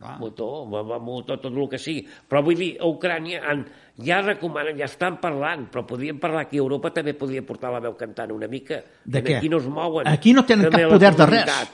Va, 0.03 0.83
va, 0.85 0.99
botó, 1.01 1.39
tot 1.41 1.49
el 1.49 1.69
que 1.73 1.79
sigui. 1.81 2.03
Però 2.29 2.43
vull 2.45 2.59
dir, 2.59 2.69
a 2.77 2.89
Ucrània 2.91 3.41
han, 3.49 3.63
ja 4.05 4.21
recomanen, 4.21 4.77
ja 4.77 4.85
estan 4.91 5.17
parlant, 5.23 5.67
però 5.73 5.87
podrien 5.89 6.19
parlar 6.21 6.45
aquí 6.45 6.61
a 6.61 6.65
Europa, 6.65 6.93
també 6.99 7.15
podria 7.17 7.45
portar 7.47 7.73
la 7.73 7.81
veu 7.81 7.97
cantant 7.97 8.35
una 8.35 8.49
mica. 8.51 8.83
De 9.05 9.25
què? 9.25 9.39
Aquí 9.39 9.49
no 9.49 9.63
es 9.63 9.71
mouen. 9.73 10.09
Aquí 10.11 10.37
no 10.37 10.45
tenen 10.45 10.69
cap 10.69 10.93
poder 10.93 11.15
de 11.17 11.31
res. 11.33 11.73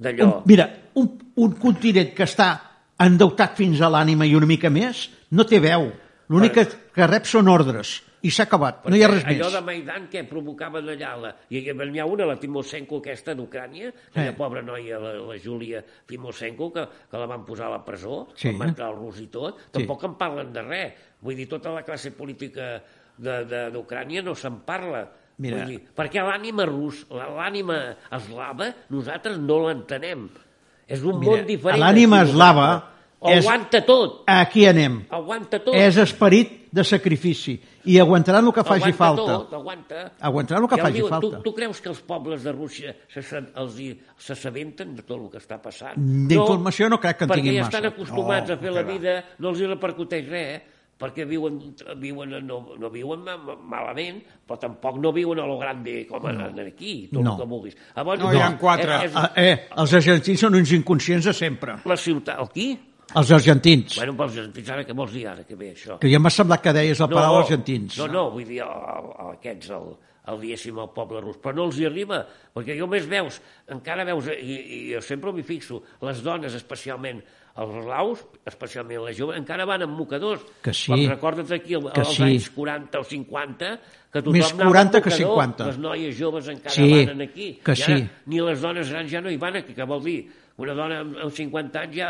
Un, 0.00 0.34
mira, 0.48 0.68
un, 0.96 1.10
un 1.36 1.54
continent 1.60 2.14
que 2.16 2.24
està 2.24 2.52
endeutat 3.04 3.56
fins 3.58 3.82
a 3.82 3.90
l'ànima 3.92 4.26
i 4.26 4.36
una 4.38 4.48
mica 4.48 4.70
més, 4.72 5.08
no 5.30 5.44
té 5.46 5.60
veu. 5.62 5.90
L'únic 6.32 6.54
que, 6.54 6.64
que 6.94 7.08
rep 7.08 7.28
són 7.28 7.48
ordres. 7.52 7.98
I 8.22 8.30
s'ha 8.34 8.44
acabat. 8.48 8.84
No 8.90 8.96
hi 8.96 9.02
ha 9.04 9.08
res 9.08 9.24
Allò 9.24 9.44
més. 9.46 9.52
de 9.52 9.60
Maidan 9.62 10.08
que 10.10 10.24
provocaven 10.24 10.88
allà, 10.90 11.12
la, 11.16 11.34
i 11.50 11.60
n'hi 11.60 12.00
ha 12.00 12.06
una, 12.06 12.24
la 12.26 12.36
Timosenko 12.36 12.98
aquesta 12.98 13.34
d'Ucrània, 13.34 13.92
aquella 14.10 14.30
Eh. 14.30 14.36
pobra 14.36 14.62
noia, 14.62 14.98
la, 14.98 15.12
la 15.14 15.36
Júlia 15.38 15.84
Timosenko, 16.06 16.72
que, 16.72 16.86
que 17.10 17.16
la 17.18 17.26
van 17.26 17.44
posar 17.44 17.66
a 17.68 17.70
la 17.76 17.84
presó, 17.84 18.28
Sí. 18.34 18.48
quan 18.48 18.58
va 18.60 18.68
entrar 18.72 18.90
el 18.90 18.96
rus 18.96 19.20
i 19.20 19.26
tot, 19.28 19.58
Sí. 19.58 19.70
tampoc 19.78 20.02
en 20.04 20.14
parlen 20.18 20.52
de 20.52 20.62
res. 20.62 20.92
Vull 21.20 21.36
dir, 21.36 21.48
tota 21.48 21.70
la 21.70 21.82
classe 21.84 22.10
política 22.12 22.82
d'Ucrània 23.18 24.22
no 24.22 24.34
se'n 24.34 24.60
parla. 24.66 25.06
Mira. 25.38 25.58
Vull 25.62 25.68
dir, 25.76 25.80
perquè 25.94 26.22
l'ànima 26.24 26.64
rus, 26.66 27.04
l'ànima 27.14 27.94
eslava, 28.10 28.72
nosaltres 28.90 29.38
no 29.38 29.60
l'entenem. 29.68 30.28
És 30.88 31.02
un 31.04 31.20
Mira, 31.20 31.36
món 31.36 31.46
diferent. 31.46 31.78
l'ànima 31.78 32.24
d'aquí 32.24 32.32
nosaltres. 33.20 33.46
Aguanta 33.46 33.84
tot, 33.84 34.22
Aquí 34.26 34.66
anem. 34.66 35.06
aguanta 35.10 35.58
tot. 35.64 35.74
És 35.74 35.96
esperit 35.96 36.68
de 36.70 36.84
sacrifici. 36.84 37.60
I 37.88 37.98
aguantaran 37.98 38.44
el 38.46 38.52
que 38.52 38.62
faci 38.62 38.82
aguanta 38.92 38.96
falta. 38.98 39.24
Tot, 39.38 39.52
aguanta. 39.54 40.12
Aguantaran 40.20 40.62
el 40.64 40.68
que 40.68 40.76
Ja 40.76 40.82
faci 40.82 40.94
diuen, 40.94 41.10
falta. 41.10 41.36
Tu, 41.38 41.42
tu 41.42 41.54
creus 41.54 41.80
que 41.80 41.88
els 41.88 42.00
pobles 42.02 42.42
de 42.44 42.52
Rússia 42.52 42.94
s'assabenten 44.18 44.94
de 44.96 45.02
tot 45.02 45.18
el 45.20 45.28
que 45.32 45.38
està 45.40 45.58
passant? 45.62 45.96
D'informació 46.28 46.88
no 46.92 46.98
crec 47.00 47.18
que 47.18 47.24
en 47.28 47.30
tinguin 47.36 47.54
Perquè 47.54 47.62
massa. 47.64 47.76
estan 47.76 47.86
acostumats 47.92 48.48
No, 48.48 48.54
a 48.54 48.58
fer 48.58 48.72
la 48.72 48.82
vida, 48.82 49.14
no 49.38 49.50
els 49.50 49.60
hi 49.62 49.66
repercuteix 49.70 50.28
res, 50.28 50.48
eh? 50.56 50.62
perquè 50.98 51.24
viuen, 51.30 51.60
viuen 52.02 52.32
no, 52.44 52.74
no 52.76 52.90
viuen 52.90 53.20
ma- 53.22 53.36
ma- 53.38 53.54
malament, 53.54 54.18
però 54.46 54.58
tampoc 54.58 54.96
no 54.98 55.12
viuen 55.14 55.38
a 55.38 55.46
lo 55.46 55.56
grande 55.56 56.04
com 56.08 56.20
no. 56.26 56.48
aquí, 56.66 57.08
tot 57.12 57.22
No. 57.22 57.32
el 57.36 57.38
que 57.38 57.46
vulguis. 57.46 57.76
Llavors, 57.94 58.20
No, 58.20 58.32
hi 58.34 58.40
ha 58.42 58.58
quatre. 58.58 58.96
És, 59.04 59.10
és 59.12 59.16
Ah, 59.16 59.32
eh, 59.36 59.68
els 59.76 59.94
argentins 59.94 60.40
són 60.40 60.54
uns 60.56 60.72
inconscients 60.72 61.24
de 61.24 61.32
sempre. 61.32 61.76
la 61.84 61.96
ciutat, 61.96 62.52
qui? 62.52 62.76
Els 63.16 63.30
argentins. 63.32 63.96
Bueno, 63.96 64.14
argentins, 64.24 64.68
ara 64.74 64.84
què 64.84 64.94
vols 64.96 65.14
dir 65.16 65.24
ara 65.30 65.44
que 65.48 65.56
ve 65.56 65.72
això? 65.72 65.96
Que 66.02 66.10
ja 66.12 66.20
m'ha 66.20 66.32
semblat 66.32 66.60
que 66.64 66.74
deies 66.76 67.00
la 67.00 67.08
paraula 67.08 67.40
argentins. 67.46 67.96
No, 68.02 68.08
no, 68.12 68.26
vull 68.34 68.44
dir, 68.44 68.60
el, 68.66 68.68
el, 68.68 69.32
aquests, 69.38 69.70
el, 69.72 69.94
el 70.28 70.40
diguéssim, 70.42 70.76
el 70.82 70.90
poble 70.92 71.22
rus, 71.24 71.38
però 71.40 71.56
no 71.56 71.64
els 71.70 71.78
hi 71.80 71.86
arriba, 71.88 72.20
perquè 72.52 72.76
jo 72.76 72.88
més 72.90 73.06
veus, 73.08 73.40
encara 73.72 74.04
veus, 74.04 74.28
i, 74.36 74.58
i 74.60 74.80
jo 74.92 75.00
sempre 75.04 75.32
m'hi 75.32 75.44
fixo, 75.46 75.80
les 76.04 76.20
dones, 76.26 76.52
especialment 76.58 77.22
els 77.58 77.78
eslaus, 77.80 78.20
especialment 78.46 79.06
les 79.08 79.16
joves, 79.18 79.38
encara 79.40 79.64
van 79.66 79.82
amb 79.86 79.96
mocadors. 79.98 80.44
Que 80.62 80.74
sí. 80.76 80.92
Quan 80.92 81.06
recordes 81.08 81.50
aquí 81.56 81.74
el, 81.74 81.88
Que 81.90 82.04
els 82.04 82.12
sí. 82.14 82.22
anys 82.22 82.50
40 82.54 83.00
o 83.00 83.06
50, 83.08 83.70
que 84.12 84.20
tothom 84.20 84.36
Més 84.36 84.52
anava 84.52 84.68
40 84.76 85.00
amb 85.00 85.08
que 85.08 85.14
mocador, 85.16 85.32
50. 85.32 85.70
Les 85.72 85.80
noies 85.82 86.20
joves 86.20 86.52
encara 86.52 86.76
Sí, 86.76 87.06
van 87.08 87.24
aquí. 87.24 87.48
que 87.64 87.74
I 87.74 87.82
ara 87.82 87.96
sí. 87.96 88.06
Ni 88.30 88.44
les 88.44 88.60
dones 88.62 88.92
grans 88.94 89.10
ja 89.10 89.24
no 89.24 89.32
hi 89.32 89.40
van 89.40 89.58
aquí, 89.58 89.74
que 89.74 89.88
vol 89.88 90.04
dir 90.04 90.20
Una 90.58 90.74
dona 90.74 91.00
amb, 91.04 91.16
amb 91.22 91.34
50 91.34 91.80
anys 91.84 91.96
ja, 92.00 92.08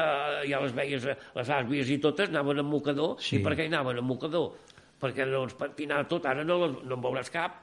ja 0.48 0.60
les 0.62 0.72
veies, 0.72 1.04
les 1.36 1.50
àvies 1.52 1.90
i 1.92 1.98
totes 2.00 2.30
anaven 2.32 2.62
amb 2.62 2.70
mocador. 2.72 3.16
Sí. 3.20 3.36
I 3.36 3.42
per 3.44 3.52
què 3.58 3.66
hi 3.66 3.72
anaven 3.72 4.00
amb 4.00 4.08
mocador? 4.08 4.54
Perquè 4.98 5.26
no 5.28 5.44
ens 5.46 5.54
patinava 5.54 6.08
tot, 6.08 6.24
ara 6.26 6.44
no, 6.48 6.56
les- 6.64 6.78
no 6.88 6.96
en 6.96 7.02
veuràs 7.04 7.28
cap. 7.30 7.60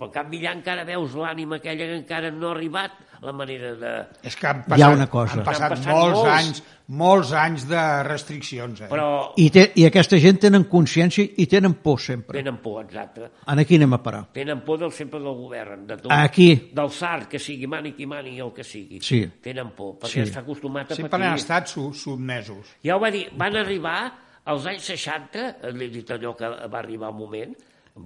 Però 0.00 0.08
en 0.08 0.14
canvi 0.14 0.38
allà 0.40 0.54
encara 0.56 0.84
veus 0.88 1.12
l'ànima 1.12 1.58
aquella 1.60 1.84
que 1.90 1.96
encara 2.00 2.30
no 2.32 2.48
ha 2.48 2.54
arribat 2.56 2.94
la 3.20 3.34
manera 3.36 3.74
de... 3.76 3.90
És 4.24 4.32
que 4.40 4.46
han 4.48 4.62
Hi 4.64 4.80
ha 4.80 4.88
passat, 4.88 4.94
una 4.96 5.06
cosa. 5.12 5.32
han 5.36 5.42
passat, 5.44 5.66
Han 5.66 5.74
passat 5.76 5.92
molts, 5.92 6.16
molts. 6.16 6.30
anys, 6.38 6.62
molts 6.88 7.32
anys 7.36 7.66
de 7.68 7.82
restriccions. 8.08 8.80
Eh? 8.80 8.88
Però 8.88 9.08
I, 9.36 9.50
té, 9.52 9.66
I 9.76 9.84
aquesta 9.90 10.16
gent 10.22 10.38
tenen 10.40 10.64
consciència 10.72 11.26
i 11.36 11.46
tenen 11.46 11.74
por 11.84 12.00
sempre. 12.00 12.38
tenen 12.38 12.56
por, 12.64 12.78
exacte. 12.86 13.28
En 13.46 13.60
aquí 13.60 13.76
anem 13.76 13.92
a 13.92 14.00
parar. 14.02 14.22
Tenen 14.32 14.62
por 14.64 14.78
del 14.80 14.90
sempre 14.96 15.20
del 15.20 15.36
govern, 15.36 15.84
de 15.86 15.98
tot. 16.00 16.10
Aquí. 16.16 16.70
Del 16.72 16.88
SAR, 16.96 17.28
que 17.28 17.38
sigui 17.38 17.68
mani 17.68 17.92
qui 17.92 18.06
mani 18.08 18.38
el 18.40 18.54
que 18.56 18.64
sigui. 18.64 19.02
Sí. 19.04 19.20
Tenen 19.44 19.74
por, 19.76 19.98
perquè 20.00 20.24
Sí. 20.24 20.30
està 20.30 20.40
acostumat 20.40 20.90
a 20.90 20.94
Sempre 20.96 21.10
patir. 21.10 21.26
han 21.26 21.34
estat 21.36 21.68
su 21.68 21.92
sotmesos. 21.92 22.72
Ja 22.82 22.96
ho 22.96 23.00
va 23.04 23.10
dir, 23.12 23.26
van 23.36 23.54
arribar 23.60 23.98
als 24.46 24.64
anys 24.66 24.82
60, 24.94 25.58
l'he 25.76 25.90
dit 25.92 26.08
allò 26.10 26.32
que 26.34 26.48
va 26.48 26.78
arribar 26.78 27.10
un 27.12 27.18
moment, 27.18 27.52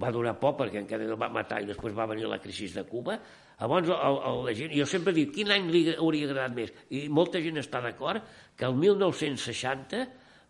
va 0.01 0.11
durar 0.11 0.33
poc 0.39 0.57
perquè 0.59 0.81
encara 0.81 1.05
no 1.07 1.15
va 1.17 1.29
matar 1.31 1.61
i 1.63 1.65
després 1.69 1.93
va 1.95 2.05
venir 2.09 2.27
la 2.27 2.39
crisi 2.43 2.67
de 2.73 2.83
Cuba, 2.89 3.17
llavors 3.59 3.87
el, 3.89 4.17
el, 4.29 4.41
la 4.49 4.53
gent, 4.57 4.73
jo 4.75 4.85
sempre 4.89 5.13
dic, 5.15 5.31
quin 5.35 5.51
any 5.55 5.69
li 5.71 5.83
hauria 5.95 6.27
agradat 6.29 6.55
més? 6.57 6.73
I 6.91 7.07
molta 7.09 7.39
gent 7.43 7.57
està 7.61 7.81
d'acord 7.83 8.21
que 8.57 8.65
el 8.67 8.75
1960 8.75 10.03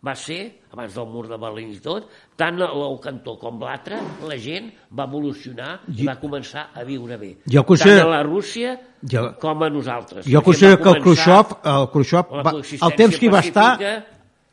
va 0.06 0.12
ser, 0.14 0.60
abans 0.70 0.94
del 0.94 1.06
mur 1.10 1.24
de 1.26 1.38
Berlín 1.40 1.70
i 1.72 1.78
tot, 1.82 2.04
tant 2.38 2.60
el 2.62 2.98
cantó 3.02 3.36
com 3.40 3.56
l'altre, 3.64 3.96
la 4.28 4.36
gent 4.38 4.68
va 4.94 5.06
evolucionar 5.08 5.80
i 5.96 6.04
va 6.06 6.14
començar 6.20 6.68
a 6.76 6.84
viure 6.86 7.16
bé. 7.18 7.30
Jo 7.50 7.64
considero- 7.66 8.04
Tant 8.04 8.12
a 8.12 8.16
la 8.18 8.22
Rússia 8.22 8.76
Jo- 9.02 9.32
com 9.40 9.62
a 9.62 9.70
nosaltres. 9.70 10.26
Jo 10.26 10.42
considero 10.42 10.78
que 10.82 10.88
el 10.90 11.02
Khrushchev, 11.02 11.56
el 11.64 11.88
Khrushchev 11.90 12.30
va, 12.44 12.52
el 12.52 12.94
temps 12.94 13.18
que 13.18 13.26
hi 13.26 13.28
va 13.32 13.40
estar, 13.40 13.72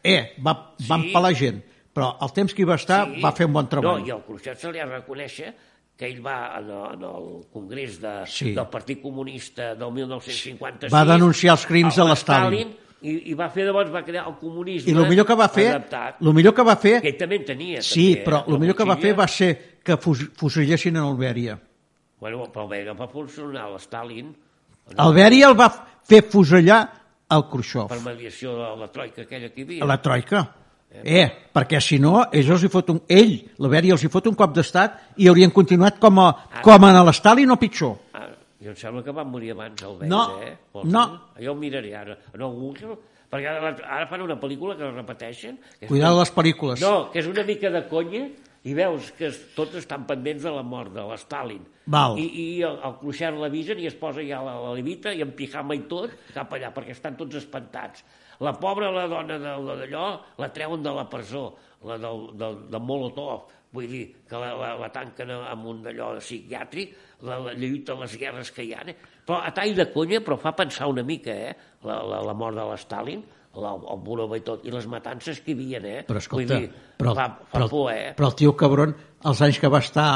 eh, 0.04 0.34
va, 0.40 0.54
va 0.54 0.76
Sí. 0.80 0.94
empalar 0.94 1.34
gent, 1.36 1.62
però 1.94 2.14
el 2.26 2.32
temps 2.34 2.54
que 2.54 2.64
hi 2.64 2.66
va 2.66 2.76
estar 2.80 3.04
va 3.24 3.32
fer 3.38 3.46
un 3.50 3.54
bon 3.54 3.68
treball. 3.70 4.02
No, 4.02 4.08
i 4.08 4.12
al 4.12 4.24
Khrushchev 4.26 4.58
se 4.60 4.72
li 4.74 4.82
ha 4.82 4.88
reconèixer 4.90 5.54
que 5.98 6.08
ell 6.10 6.22
va 6.26 6.38
en 6.58 6.70
el, 6.74 6.86
en 6.96 7.04
el 7.10 7.28
Congrés 7.54 8.00
de, 8.02 8.14
Sí. 8.28 8.54
del 8.54 8.66
Partit 8.68 9.02
Comunista 9.02 9.76
del 9.76 9.92
1956... 9.94 10.92
Va 10.94 11.04
denunciar 11.06 11.54
els 11.54 11.66
crims 11.70 11.96
de 11.96 12.08
l'Stalin. 12.10 12.72
I, 13.04 13.14
I 13.30 13.34
va 13.36 13.50
fer, 13.52 13.66
llavors, 13.68 13.92
va 13.92 14.02
crear 14.08 14.24
el 14.30 14.38
comunisme 14.40 14.88
I 14.90 14.96
el 14.96 15.10
millor 15.12 15.26
que 15.28 15.36
va 15.36 15.50
fer, 15.52 15.68
adaptat, 15.74 16.22
el 16.24 16.34
millor 16.34 16.54
que 16.56 16.64
va 16.64 16.76
fer, 16.80 16.94
que 17.04 17.12
ell 17.12 17.18
també 17.20 17.36
en 17.42 17.46
tenia. 17.50 17.82
sí, 17.84 18.06
també, 18.16 18.22
eh, 18.22 18.24
però 18.24 18.40
el 18.48 18.60
millor 18.62 18.78
que 18.80 18.88
va 18.88 18.96
fer 18.96 19.12
va 19.18 19.28
ser 19.28 19.50
que 19.84 19.98
fus, 20.00 20.22
fusillessin 20.40 20.96
en 20.96 21.04
Albèria. 21.04 21.58
Bueno, 22.24 22.46
però 22.48 22.64
bé, 22.72 22.86
va 22.96 23.08
funcionar 23.12 23.68
l'Stalin 23.74 24.32
Albèria 24.96 25.50
el 25.52 25.58
va 25.60 25.68
fer 26.08 26.22
fusellar 26.32 26.80
el 27.34 27.44
Khrushchev, 27.52 27.88
per 27.92 28.00
mediació 28.06 28.56
de 28.56 28.72
la 28.80 28.88
troika 28.92 29.24
aquella 29.28 29.50
que 29.52 29.62
hi 29.62 29.66
havia. 29.68 29.86
la 29.86 30.00
troika. 30.02 30.44
Eh, 31.02 31.26
perquè 31.54 31.80
si 31.82 31.98
no, 32.00 32.20
ells 32.30 32.52
els 32.54 32.64
hi 32.68 32.70
fot 32.72 32.92
un, 32.94 33.00
ell, 33.10 33.34
l'Albèria 33.58 33.96
els 33.96 34.04
hi 34.06 34.12
fot 34.14 34.28
un 34.30 34.36
cop 34.38 34.54
d'estat 34.54 35.18
i 35.18 35.28
haurien 35.32 35.52
continuat 35.52 35.98
com 36.02 36.22
a, 36.22 36.28
com 36.64 36.86
a 36.86 36.92
l'Stalin 37.08 37.50
o 37.50 37.58
pitjor. 37.58 37.96
Ah, 38.14 38.28
jo 38.62 38.70
em 38.72 38.78
sembla 38.78 39.02
que 39.04 39.16
van 39.16 39.32
morir 39.32 39.52
abans 39.56 39.82
el 39.82 39.98
Vell, 40.04 40.12
No, 40.12 40.22
eh? 40.46 40.54
no. 40.86 41.04
Jo 41.42 41.56
ho 41.56 41.58
miraré 41.58 41.96
ara. 41.98 42.18
No, 42.38 42.52
Google, 42.54 43.00
perquè 43.34 43.50
ara, 43.50 43.74
ara 43.98 44.08
fan 44.12 44.22
una 44.22 44.38
pel·lícula 44.40 44.78
que 44.78 44.86
la 44.86 44.94
repeteixen. 44.94 45.58
Que 45.82 45.90
Cuidado 45.90 46.22
les 46.22 46.34
pel·lícules. 46.36 46.86
No, 46.86 47.10
que 47.12 47.24
és 47.24 47.28
una 47.28 47.44
mica 47.48 47.74
de 47.74 47.88
conya 47.90 48.28
i 48.64 48.74
veus 48.78 49.10
que 49.18 49.28
tots 49.58 49.76
estan 49.82 50.06
pendents 50.08 50.46
de 50.46 50.52
la 50.54 50.64
mort 50.64 50.94
de 50.96 51.04
l'Stalin. 51.10 51.66
I, 52.16 52.24
i 52.24 52.46
el, 52.64 52.78
el 52.80 52.94
Khrushchev 53.02 53.42
l'avisen 53.42 53.82
i 53.82 53.90
es 53.90 53.98
posa 54.00 54.24
ja 54.24 54.38
a 54.40 54.46
la, 54.46 54.54
la 54.70 54.76
levita 54.78 55.12
i 55.12 55.26
en 55.26 55.34
pijama 55.36 55.76
i 55.76 55.82
tot 55.90 56.14
cap 56.32 56.54
allà, 56.56 56.70
perquè 56.72 56.94
estan 56.96 57.18
tots 57.20 57.42
espantats. 57.42 58.06
La 58.42 58.54
pobra, 58.58 58.90
la 58.92 59.06
dona 59.08 59.38
d'allò, 59.38 60.08
la 60.40 60.50
treuen 60.54 60.84
de 60.84 60.94
la 60.96 61.06
presó, 61.10 61.52
la 61.86 61.98
del, 62.02 62.26
del, 62.40 62.58
de 62.72 62.80
Molotov, 62.80 63.46
vull 63.74 63.88
dir, 63.90 64.04
que 64.30 64.40
la, 64.40 64.54
la, 64.58 64.74
la 64.82 64.90
tanquen 64.94 65.32
amb 65.36 65.70
un 65.70 65.82
d'allò 65.86 66.14
psiquiàtric, 66.20 66.98
la, 67.28 67.40
la 67.42 67.54
lluita, 67.58 67.96
les 68.02 68.18
guerres 68.20 68.52
que 68.54 68.66
hi 68.66 68.74
ha. 68.74 68.84
Eh? 68.88 68.96
Però 69.24 69.40
a 69.42 69.54
tall 69.56 69.76
de 69.78 69.88
conya, 69.94 70.22
però 70.24 70.38
fa 70.40 70.54
pensar 70.58 70.90
una 70.92 71.06
mica, 71.08 71.34
eh? 71.34 71.56
La, 71.88 72.02
la, 72.04 72.22
la 72.28 72.36
mort 72.38 72.58
de 72.60 72.68
l'Stalin, 72.70 73.24
la, 73.56 73.74
el 73.74 74.00
Burova 74.04 74.38
i 74.40 74.44
tot, 74.46 74.66
i 74.66 74.74
les 74.74 74.88
matances 74.90 75.42
que 75.42 75.54
hi 75.54 75.58
havia, 75.58 75.82
eh? 76.00 76.06
Però 76.08 76.22
escolta, 76.22 76.60
Vull 76.60 76.68
dir, 76.68 76.88
però, 77.00 77.16
fa, 77.18 77.28
fa 77.40 77.58
però, 77.58 77.70
por, 77.72 77.92
eh? 77.94 78.14
però 78.18 78.32
el 78.32 78.40
tio 78.40 78.56
cabron, 78.60 78.96
els 79.30 79.44
anys 79.46 79.62
que 79.62 79.72
va 79.72 79.82
estar 79.84 80.10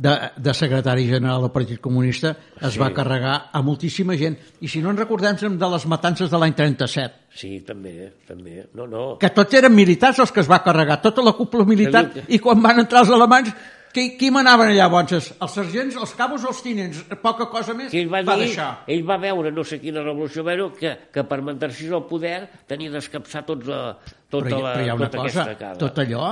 de, 0.00 0.12
de 0.40 0.52
secretari 0.56 1.04
general 1.06 1.42
del 1.44 1.50
Partit 1.52 1.80
Comunista, 1.84 2.30
es 2.60 2.72
Sí. 2.72 2.78
va 2.80 2.88
carregar 2.96 3.50
a 3.52 3.60
moltíssima 3.60 4.16
gent. 4.16 4.38
I 4.64 4.68
si 4.68 4.80
no 4.80 4.90
ens 4.94 4.98
recordem 5.02 5.36
de 5.58 5.68
les 5.74 5.84
matances 5.86 6.30
de 6.30 6.38
l'any 6.40 6.54
37, 6.56 7.26
Sí, 7.36 7.60
també, 7.60 8.12
també. 8.26 8.64
No, 8.74 8.86
no. 8.88 9.18
que 9.20 9.28
tots 9.30 9.54
eren 9.54 9.74
militars 9.76 10.18
els 10.18 10.32
que 10.32 10.40
es 10.40 10.48
va 10.50 10.62
carregar, 10.64 11.00
tota 11.02 11.22
la 11.22 11.32
cúpula 11.36 11.64
militar, 11.68 12.08
Que 12.10 12.24
i 12.28 12.38
quan 12.40 12.62
van 12.62 12.80
entrar 12.80 13.02
els 13.04 13.10
alemanys, 13.12 13.52
qui, 13.92 14.16
qui 14.16 14.30
manaven 14.30 14.68
allà, 14.70 14.84
llavors? 14.86 15.32
Els 15.40 15.52
sergents, 15.52 15.96
els 15.96 16.14
cabos, 16.14 16.44
els 16.48 16.62
tinents, 16.62 17.04
poca 17.22 17.46
cosa 17.50 17.74
més, 17.74 17.92
ell 17.92 18.08
va, 18.08 18.22
va 18.22 18.36
dir, 18.38 18.46
deixar. 18.48 18.84
ell 18.86 19.02
va 19.08 19.16
veure, 19.18 19.50
no 19.52 19.64
sé 19.64 19.80
quina 19.80 20.00
revolució 20.02 20.42
veure, 20.46 20.70
que, 20.78 20.96
que 21.12 21.24
per 21.24 21.42
mantenir-se 21.42 21.92
al 21.92 22.06
poder 22.06 22.48
tenia 22.66 22.90
d'escapçar 22.90 23.44
tots 23.44 23.66
la, 23.66 23.96
tota, 24.30 24.46
Però, 24.46 24.58
hi- 24.58 24.62
la, 24.62 24.72
però 24.74 24.84
hi 24.84 24.88
ha 24.88 24.94
una 24.94 25.08
tota 25.10 25.18
cosa, 25.26 25.42
aquesta 25.42 25.58
cara. 25.58 25.76
tot 25.76 25.98
allò 25.98 26.28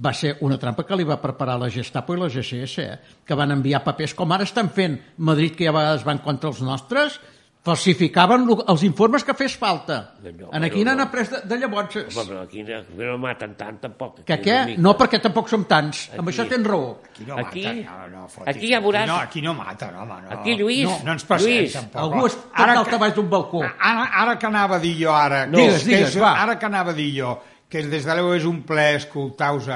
va 0.00 0.12
ser 0.16 0.36
una 0.40 0.56
trampa 0.58 0.84
que 0.88 0.96
li 0.96 1.04
va 1.04 1.20
preparar 1.20 1.58
la 1.60 1.68
Gestapo 1.70 2.14
i 2.14 2.20
la 2.20 2.28
GCS, 2.32 2.78
eh? 2.78 2.98
que 3.26 3.34
van 3.36 3.52
enviar 3.52 3.82
papers, 3.84 4.14
com 4.14 4.32
ara 4.32 4.44
estan 4.48 4.70
fent 4.70 4.98
Madrid, 5.18 5.54
que 5.56 5.64
ja 5.68 5.70
a 5.74 5.76
vegades 5.76 6.04
van 6.04 6.18
contra 6.24 6.48
els 6.48 6.62
nostres, 6.64 7.20
falsificaven 7.60 8.46
els 8.72 8.82
informes 8.86 9.22
que 9.24 9.34
fes 9.36 9.52
falta. 9.60 9.98
No, 10.24 10.48
en 10.56 10.64
aquí 10.64 10.80
n'han 10.84 10.96
no. 10.96 11.04
après 11.04 11.28
de, 11.28 11.40
de 11.44 11.58
llavors. 11.60 11.96
Home, 12.00 12.24
però 12.30 12.40
aquí 12.46 12.62
no, 12.64 12.78
aquí 12.78 12.96
no 13.04 13.18
maten 13.20 13.52
tant, 13.58 13.76
tampoc. 13.82 14.22
Que 14.24 14.32
Aquí 14.38 14.48
què? 14.48 14.78
No, 14.80 14.94
perquè 14.96 15.20
tampoc 15.20 15.50
som 15.52 15.66
tants. 15.68 16.06
Amb 16.16 16.24
Aquí. 16.24 16.32
això 16.38 16.46
tens 16.48 16.66
raó. 16.66 16.94
Aquí 17.04 17.26
no 17.28 17.36
Aquí- 17.36 17.66
mata, 17.66 17.98
no, 18.00 18.08
no, 18.22 18.28
fotis. 18.32 18.48
aquí 18.56 18.70
ja 18.72 18.80
veuràs- 18.80 19.02
Aquí 19.04 19.10
no, 19.12 19.18
aquí 19.20 19.42
no 19.42 19.54
mata, 19.54 19.90
no, 19.92 20.02
home, 20.06 20.20
no. 20.22 20.30
Aquí, 20.38 20.56
Lluís, 20.56 20.88
No, 20.88 20.98
no 21.04 21.12
ens 21.12 21.24
passem, 21.28 21.52
Lluís, 21.58 21.72
tampoc. 21.76 22.00
Algú 22.00 22.26
es 22.26 22.34
pot 22.40 22.88
que- 22.88 22.96
baix 23.04 23.14
d'un 23.14 23.28
balcó. 23.30 23.62
Ara, 23.62 24.08
ara 24.24 24.38
que 24.38 24.46
anava 24.46 24.76
a 24.76 24.80
dir 24.80 24.96
jo, 25.04 25.12
ara... 25.14 25.44
No. 25.46 25.58
que 25.58 25.64
Digues, 25.66 25.76
és- 25.76 25.84
que 25.84 25.96
digues, 25.96 26.16
és, 26.16 26.22
va. 26.22 26.32
Ara 26.42 26.58
que 26.58 26.66
anava 26.66 26.90
a 26.90 26.94
dir 26.94 27.12
jo, 27.20 27.38
que 27.70 27.84
des 27.86 28.02
de 28.04 28.14
l'EU 28.18 28.32
és 28.34 28.44
un 28.48 28.62
plaer 28.66 28.96
escoltar-vos 28.98 29.68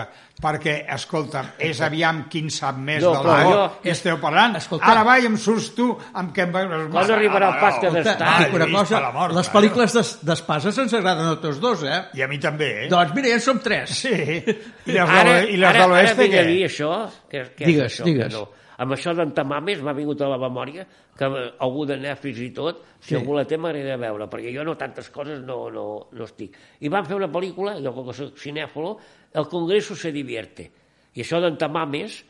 perquè, 0.42 0.80
escolta'm, 0.90 1.53
és 1.62 1.78
aviam 1.86 2.24
quin 2.28 2.49
sap 2.51 2.74
més 2.82 3.01
No, 3.05 3.12
de 3.22 3.34
jo- 3.47 3.68
que 3.84 3.92
esteu 3.95 4.16
parlant. 4.20 4.57
Escolta. 4.59 4.88
Ara 4.90 5.05
va 5.07 5.14
i 5.22 5.28
em 5.28 5.36
surts 5.38 5.68
tu 5.76 5.86
amb 6.12 6.32
què 6.34 6.42
em 6.42 6.51
va... 6.53 6.64
Quan 6.90 7.12
arribarà 7.14 7.53
el 7.55 7.61
pacte 7.62 7.86
Escolta, 7.86 8.16
d'estat? 8.18 8.57
una 8.59 8.66
cosa, 8.72 9.01
les 9.30 9.47
Déu. 9.47 9.55
pel·lícules 9.55 9.95
d'es- 9.95 10.12
d'espases 10.26 10.78
ens 10.82 10.97
agraden 10.99 11.30
a 11.30 11.36
tots 11.40 11.61
dos, 11.62 11.84
eh? 11.86 12.01
I 12.18 12.26
a 12.26 12.28
mi 12.28 12.40
també, 12.42 12.72
eh? 12.86 12.88
Doncs 12.90 13.14
mira, 13.14 13.30
ja 13.30 13.38
som 13.47 13.62
tres. 13.62 13.95
Sí. 14.03 14.11
I 14.11 14.92
les, 14.92 15.09
Ara, 15.09 15.22
de, 15.38 15.47
i 15.55 15.57
les 15.57 15.68
ara, 15.70 15.78
de 15.78 15.84
ara 15.84 15.86
l'oest, 15.95 16.18
vinc 16.18 16.34
a 16.34 16.42
què? 16.42 16.47
dir 16.51 16.61
això, 16.66 16.90
que, 17.30 17.45
que 17.57 17.64
Digues, 17.70 17.92
això, 17.92 18.05
digues. 18.11 18.34
Que 18.34 18.40
no. 18.40 18.49
Amb 18.79 18.93
això 18.97 19.14
d'entamames 19.14 19.83
m'ha 19.83 19.95
vingut 19.95 20.20
a 20.25 20.29
la 20.33 20.39
memòria 20.39 20.87
que 21.16 21.29
algú 21.62 21.85
de 21.87 21.97
Netflix 21.97 22.41
i 22.43 22.51
tot, 22.51 22.83
si 23.01 23.14
Sí. 23.14 23.16
algú 23.20 23.35
la 23.37 23.45
té 23.45 23.57
m'agradaria 23.57 23.97
veure, 23.97 24.27
perquè 24.27 24.55
jo 24.55 24.64
no 24.64 24.77
tantes 24.77 25.11
coses 25.11 25.43
no, 25.43 25.70
no, 25.70 26.09
no 26.11 26.25
estic. 26.25 26.57
I 26.81 26.89
van 26.89 27.05
fer 27.07 27.16
una 27.16 27.31
pel·lícula, 27.31 27.79
jo 27.83 27.93
com 27.95 28.07
que 28.07 28.12
soc 28.12 28.37
cinèfolo, 28.37 28.99
El 29.35 29.49
Congreso 29.49 29.95
se 29.97 30.12
divierte. 30.12 30.70
I 31.14 31.22
això 31.22 31.41
d'entamames, 31.41 32.25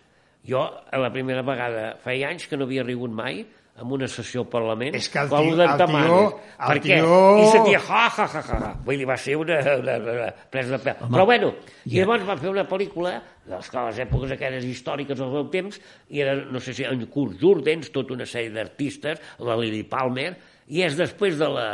jo 0.45 0.61
a 0.61 0.99
la 0.99 1.11
primera 1.13 1.43
vegada 1.43 1.97
feia 2.05 2.29
anys 2.29 2.47
que 2.47 2.57
no 2.57 2.65
havia 2.65 2.83
rigut 2.85 3.11
mai 3.11 3.47
amb 3.77 3.91
una 3.93 4.07
sessió 4.07 4.45
al 4.45 4.49
Parlament. 4.49 4.95
És 4.95 5.09
que 5.11 5.19
el 5.19 5.29
quan 5.29 5.43
tio- 5.49 5.63
el 5.65 5.77
tio- 5.79 6.39
el 6.61 6.69
Per 6.69 6.77
què? 6.79 6.99
tio- 7.01 7.39
I 7.43 7.47
sentia 7.51 7.81
ja, 7.81 8.09
ja, 8.17 8.27
ja, 8.29 8.43
ja, 8.43 8.59
ja. 8.61 8.73
Vull 8.85 8.99
dir, 9.01 9.07
va 9.09 9.17
ser 9.19 9.35
una, 9.37 9.59
una, 9.81 9.97
una 9.99 10.29
presa 10.51 10.77
de 10.77 10.79
pèl. 10.85 11.09
Però 11.11 11.25
bueno, 11.27 11.55
i 11.87 11.99
llavors 11.99 12.25
van 12.25 12.39
fer 12.39 12.51
una 12.51 12.69
pel·lícula 12.71 13.17
que 13.45 13.77
a 13.77 13.87
les 13.91 13.99
èpoques 14.01 14.31
aquelles 14.33 14.65
històriques 14.65 15.19
del 15.19 15.31
seu 15.35 15.49
temps, 15.51 15.81
i 16.09 16.21
era, 16.23 16.37
no 16.37 16.61
sé 16.61 16.73
si 16.73 16.85
en 16.87 17.03
Kurt 17.13 17.35
Jurdens, 17.41 17.91
tota 17.93 18.15
una 18.15 18.25
sèrie 18.25 18.51
d'artistes, 18.55 19.19
la 19.41 19.57
Lily 19.57 19.83
Palmer, 19.85 20.31
i 20.69 20.81
és 20.81 20.95
després 20.97 21.37
de 21.37 21.49
la, 21.53 21.67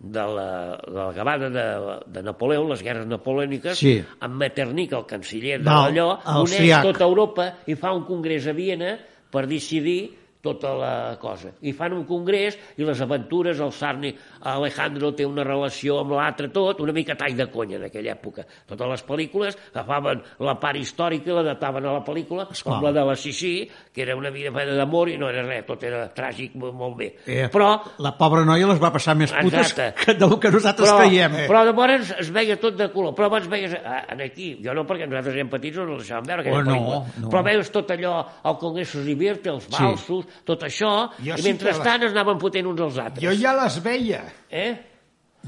de 0.00 0.24
la, 0.26 0.48
de 0.82 0.96
l'acabada 0.98 1.48
de, 1.52 1.66
de 2.10 2.22
Napoleó, 2.26 2.64
les 2.72 2.82
guerres 2.82 3.06
napoleòniques, 3.06 3.76
Sí. 3.78 4.02
amb 4.18 4.34
Metternich, 4.40 4.92
el 4.98 5.04
canciller 5.06 5.60
d'allò, 5.62 6.08
uneix 6.40 6.80
tota 6.82 7.04
Europa 7.04 7.52
i 7.66 7.76
fa 7.76 7.92
un 7.92 8.02
congrés 8.08 8.48
a 8.48 8.52
Viena 8.56 8.96
per 9.30 9.46
decidir 9.46 10.10
tota 10.42 10.72
la 10.74 10.94
cosa. 11.22 11.52
I 11.62 11.72
fan 11.72 11.92
un 11.94 12.02
congrés 12.08 12.56
i 12.76 12.82
les 12.84 13.00
aventures, 13.04 13.60
el 13.62 13.70
Sarni 13.72 14.10
Alejandro 14.50 15.12
té 15.14 15.24
una 15.26 15.44
relació 15.46 16.00
amb 16.02 16.16
l'altre 16.16 16.48
tot, 16.52 16.80
una 16.82 16.92
mica 16.92 17.14
tall 17.18 17.36
de 17.38 17.46
conya 17.52 17.78
en 17.78 17.84
aquella 17.86 18.16
època. 18.16 18.44
Totes 18.68 18.90
les 18.90 19.04
pel·lícules 19.06 19.56
agafaven 19.72 20.22
la 20.42 20.56
part 20.60 20.80
històrica 20.80 21.30
i 21.30 21.36
la 21.36 21.44
dataven 21.46 21.86
a 21.86 21.92
la 21.98 22.02
pel·lícula, 22.04 22.48
Esclar. 22.50 22.80
com 22.80 22.86
la 22.88 22.92
de 22.96 23.04
la 23.06 23.14
Sissi, 23.16 23.68
que 23.94 24.02
era 24.02 24.16
una 24.18 24.30
vida 24.34 24.50
plena 24.52 24.74
d'amor 24.78 25.12
i 25.12 25.16
no 25.20 25.28
era 25.30 25.44
res, 25.46 25.64
tot 25.68 25.84
era 25.86 26.08
tràgic, 26.14 26.56
molt, 26.58 26.74
molt 26.74 26.96
bé. 26.98 27.10
Eh, 27.26 27.48
Però 27.52 27.70
La 28.02 28.12
pobra 28.18 28.42
noia 28.44 28.66
les 28.66 28.80
va 28.82 28.90
passar 28.92 29.14
més 29.16 29.30
putes 29.32 29.70
Exacte. 29.72 29.92
que 30.04 30.14
del 30.18 30.36
que 30.42 30.50
nosaltres 30.50 30.90
però, 30.90 30.98
creiem. 31.04 31.38
però 31.46 31.62
llavors 31.68 32.12
es 32.18 32.30
veia 32.34 32.56
tot 32.58 32.74
de 32.76 32.90
color. 32.90 33.14
Però 33.14 33.30
abans 33.30 33.46
veies, 33.48 33.74
ah, 33.84 34.02
en 34.12 34.20
aquí, 34.26 34.56
jo 34.64 34.74
no 34.74 34.84
perquè 34.88 35.06
nosaltres 35.06 35.34
érem 35.38 35.50
petits 35.52 35.76
no 35.78 35.86
ens 35.92 36.02
deixàvem 36.02 36.26
veure 36.26 36.42
aquella 36.42 36.58
Oh, 36.58 36.64
no, 36.66 36.72
pel·lícula, 36.74 37.22
no. 37.22 37.30
però 37.30 37.44
veies 37.46 37.70
tot 37.70 37.90
allò, 37.94 38.16
el 38.50 38.80
es 38.82 38.92
divierte, 39.06 39.50
els 39.50 39.68
valsos, 39.70 40.26
tot 40.44 40.62
això, 40.68 41.10
Jo 41.18 41.34
i 41.34 41.42
sí 41.42 41.48
mentrestant 41.50 42.02
es 42.08 42.12
anaven 42.12 42.40
fotent 42.40 42.66
uns 42.66 42.80
als 42.80 42.98
altres. 42.98 43.24
Jo 43.24 43.32
ja 43.40 43.52
les 43.64 43.82
veia. 43.82 44.22
Eh? 44.50 44.72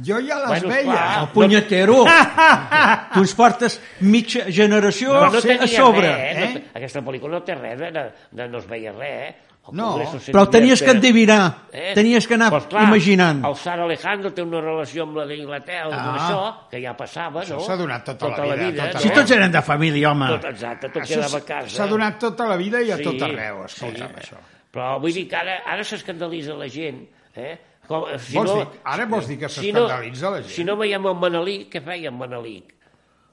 Jo 0.03 0.18
ja 0.18 0.41
les 0.41 0.49
Bueno, 0.49 0.68
veia. 0.68 0.80
esclar. 0.80 1.20
El 1.22 1.28
punyetero. 1.28 2.05
tu 3.14 3.20
ens 3.20 3.35
portes 3.39 3.80
mitja 4.01 4.45
generació 4.51 5.12
No, 5.14 5.30
no 5.30 5.39
a 5.39 5.66
sobre. 5.68 6.09
res, 6.12 6.37
eh? 6.37 6.45
eh? 6.45 6.53
No, 6.55 6.78
aquesta 6.80 7.01
pel·lícula 7.01 7.30
no 7.39 7.43
té 7.47 7.55
res, 7.55 7.78
de, 7.78 7.91
de, 7.95 8.05
de, 8.32 8.49
no 8.49 8.59
es 8.59 8.66
veia 8.66 8.93
res, 8.93 9.18
eh? 9.28 9.51
El 9.64 9.76
No, 9.78 9.97
Però 9.97 10.43
el 10.43 10.51
tenies 10.53 10.82
que 10.82 10.91
endevinar. 10.93 11.68
Eh? 11.72 11.93
Tenies 11.97 12.26
que 12.28 12.35
anar 12.35 12.51
Pues 12.53 12.66
clar, 12.66 12.82
imaginant. 12.85 13.39
El 13.49 13.55
Sara 13.57 13.85
Alejandro 13.87 14.32
té 14.37 14.43
una 14.45 14.61
relació 14.61 15.05
amb 15.07 15.16
la 15.16 15.24
d'Inglaterra, 15.24 15.89
Ah. 15.89 16.03
amb 16.03 16.18
això, 16.18 16.68
que 16.70 16.82
ja 16.82 16.93
passava, 16.95 17.41
Això 17.47 17.55
no? 17.55 17.61
s'ha 17.64 17.76
donat 17.76 18.05
tota 18.05 18.45
la 18.45 18.57
vida, 18.57 18.87
tota 18.91 18.99
Si 19.01 19.09
no? 19.09 19.14
tots 19.14 19.30
eren 19.30 19.53
de 19.53 19.62
família, 19.62 20.11
home. 20.11 20.26
Tot, 20.35 20.45
exacte, 20.51 20.89
tot 20.91 21.03
Això 21.03 21.14
quedava 21.14 21.39
a 21.39 21.45
casa. 21.49 21.68
S'ha 21.78 21.87
donat 21.87 22.18
tota 22.18 22.47
la 22.47 22.57
vida 22.61 22.82
i 22.82 22.91
a 22.91 22.97
Sí, 22.99 23.05
tot 23.05 23.22
arreu, 23.22 23.64
escolta'm, 23.64 24.12
sí. 24.20 24.20
això. 24.26 24.37
Però 24.75 24.99
vull 25.01 25.14
dir 25.14 25.29
que 25.31 25.37
ara, 25.39 25.61
ara 25.70 25.85
s'escandalitza 25.87 26.57
la 26.59 26.66
gent, 26.68 27.05
eh? 27.39 27.55
Com, 27.87 28.07
si 28.18 28.35
Vols 28.35 28.49
no, 28.51 28.57
dir- 28.62 28.81
ara 28.91 29.05
vols 29.07 29.27
dir 29.29 29.37
que 29.39 29.49
si 29.53 29.70
no- 29.70 29.85
s'escandalitza 29.85 30.31
la 30.33 30.39
gent? 30.43 30.51
Si 30.57 30.64
no 30.64 30.75
veiem 30.81 31.05
el 31.07 31.14
Manelic, 31.20 31.68
què 31.70 31.83
feia 31.85 32.09
el 32.11 32.16
Manelic? 32.16 32.72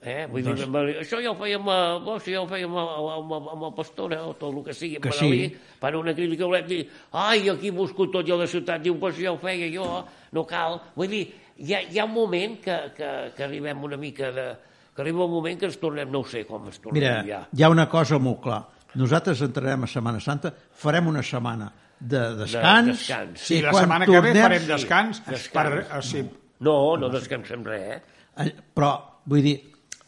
Eh? 0.01 0.25
Vull 0.29 0.41
Doncs- 0.43 0.65
dir, 0.65 0.95
això 1.03 1.19
ja 1.21 1.29
ho 1.31 1.35
fèiem, 1.37 1.67
a, 1.69 1.97
bo, 2.01 2.15
si 2.19 2.33
ja 2.33 2.41
ho 2.41 2.47
fèiem 2.49 2.71
amb, 2.73 2.89
amb, 3.13 3.33
amb, 3.37 3.49
amb 3.53 3.63
el 3.67 3.73
Pastora 3.77 4.17
o 4.25 4.33
tot 4.33 4.53
el 4.53 4.63
que 4.65 4.73
sigui, 4.73 4.97
Que 4.99 5.11
sí. 5.13 5.25
Manelic, 5.29 5.59
per 5.79 5.95
una 5.95 6.13
crítica 6.17 6.45
volem 6.49 6.65
dir, 6.67 6.81
ai, 7.13 7.47
aquí 7.49 7.69
busco 7.71 8.09
tot 8.09 8.27
a 8.29 8.35
la 8.35 8.47
ciutat, 8.47 8.81
diu, 8.81 8.97
pues 8.99 9.15
ja 9.21 9.31
ho 9.31 9.37
feia 9.37 9.69
jo, 9.71 10.03
no 10.33 10.43
cal. 10.49 10.79
Vull 10.95 11.07
dir, 11.07 11.23
hi 11.57 11.73
ha, 11.73 11.81
hi 11.85 11.99
ha 12.01 12.05
un 12.05 12.13
moment 12.13 12.59
que, 12.61 12.77
que, 12.97 13.09
que 13.37 13.43
arribem 13.43 13.83
una 13.83 13.97
mica 13.97 14.31
de... 14.31 14.49
que 14.93 15.01
arriba 15.01 15.23
un 15.23 15.31
moment 15.31 15.57
que 15.57 15.65
ens 15.69 15.77
tornem, 15.79 16.09
no 16.11 16.19
ho 16.19 16.25
sé 16.27 16.43
com 16.45 16.65
ens 16.67 16.81
tornem 16.81 16.99
Mira, 16.99 17.23
ja. 17.23 17.37
hi 17.55 17.63
ha 17.63 17.69
una 17.71 17.87
cosa 17.87 18.17
molt 18.19 18.41
clar. 18.43 18.57
Nosaltres 18.95 19.41
entrarem 19.41 19.83
a 19.83 19.87
Setmana 19.87 20.19
Santa, 20.19 20.51
farem 20.51 21.07
una 21.07 21.21
setmana 21.23 21.69
de 21.99 22.19
descans, 22.41 22.87
descans. 22.97 23.39
Sí, 23.39 23.61
la 23.61 23.71
setmana 23.73 24.05
que 24.05 24.11
ve 24.19 24.31
tornem- 24.33 24.41
farem 24.43 24.65
descans, 24.67 25.21
descans. 25.27 25.87
per... 25.87 25.97
O 25.97 26.01
sigui, 26.01 26.29
No, 26.61 26.95
no 26.97 27.07
descansem 27.09 27.63
res, 27.65 27.81
eh? 27.95 28.01
Eh, 28.37 28.51
Però, 28.75 28.91
vull 29.25 29.41
dir, 29.41 29.55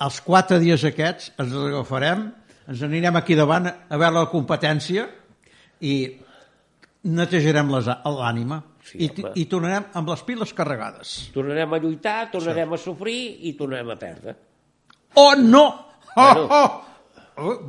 els 0.05 0.19
quatre 0.21 0.59
dies 0.61 0.83
aquests 0.85 1.31
ens 1.39 1.47
els 1.53 1.71
agafarem, 1.71 2.27
ens 2.69 2.83
anirem 2.85 3.15
aquí 3.17 3.33
davant 3.35 3.65
a 3.71 3.97
veure 3.97 4.13
la 4.19 4.27
competència 4.29 5.07
i 5.81 5.95
netejarem 7.03 7.71
les- 7.73 7.87
l'ànima 8.05 8.61
Sí, 8.83 8.97
i, 8.99 9.07
home. 9.09 9.31
i 9.39 9.45
tornarem 9.47 9.85
amb 9.95 10.09
les 10.09 10.21
piles 10.27 10.51
carregades. 10.53 11.29
Tornarem 11.33 11.73
a 11.73 11.77
lluitar, 11.79 12.29
tornarem 12.31 12.73
a 12.73 12.77
sofrir 12.77 13.37
i 13.47 13.53
tornarem 13.55 13.89
a 13.89 13.95
perdre. 13.95 14.35
Oh, 15.15 15.33
no! 15.35 15.63
Oh, 16.15 16.33
Bueno. 16.33 16.47
oh! 16.51 16.83
Oh, 17.35 17.59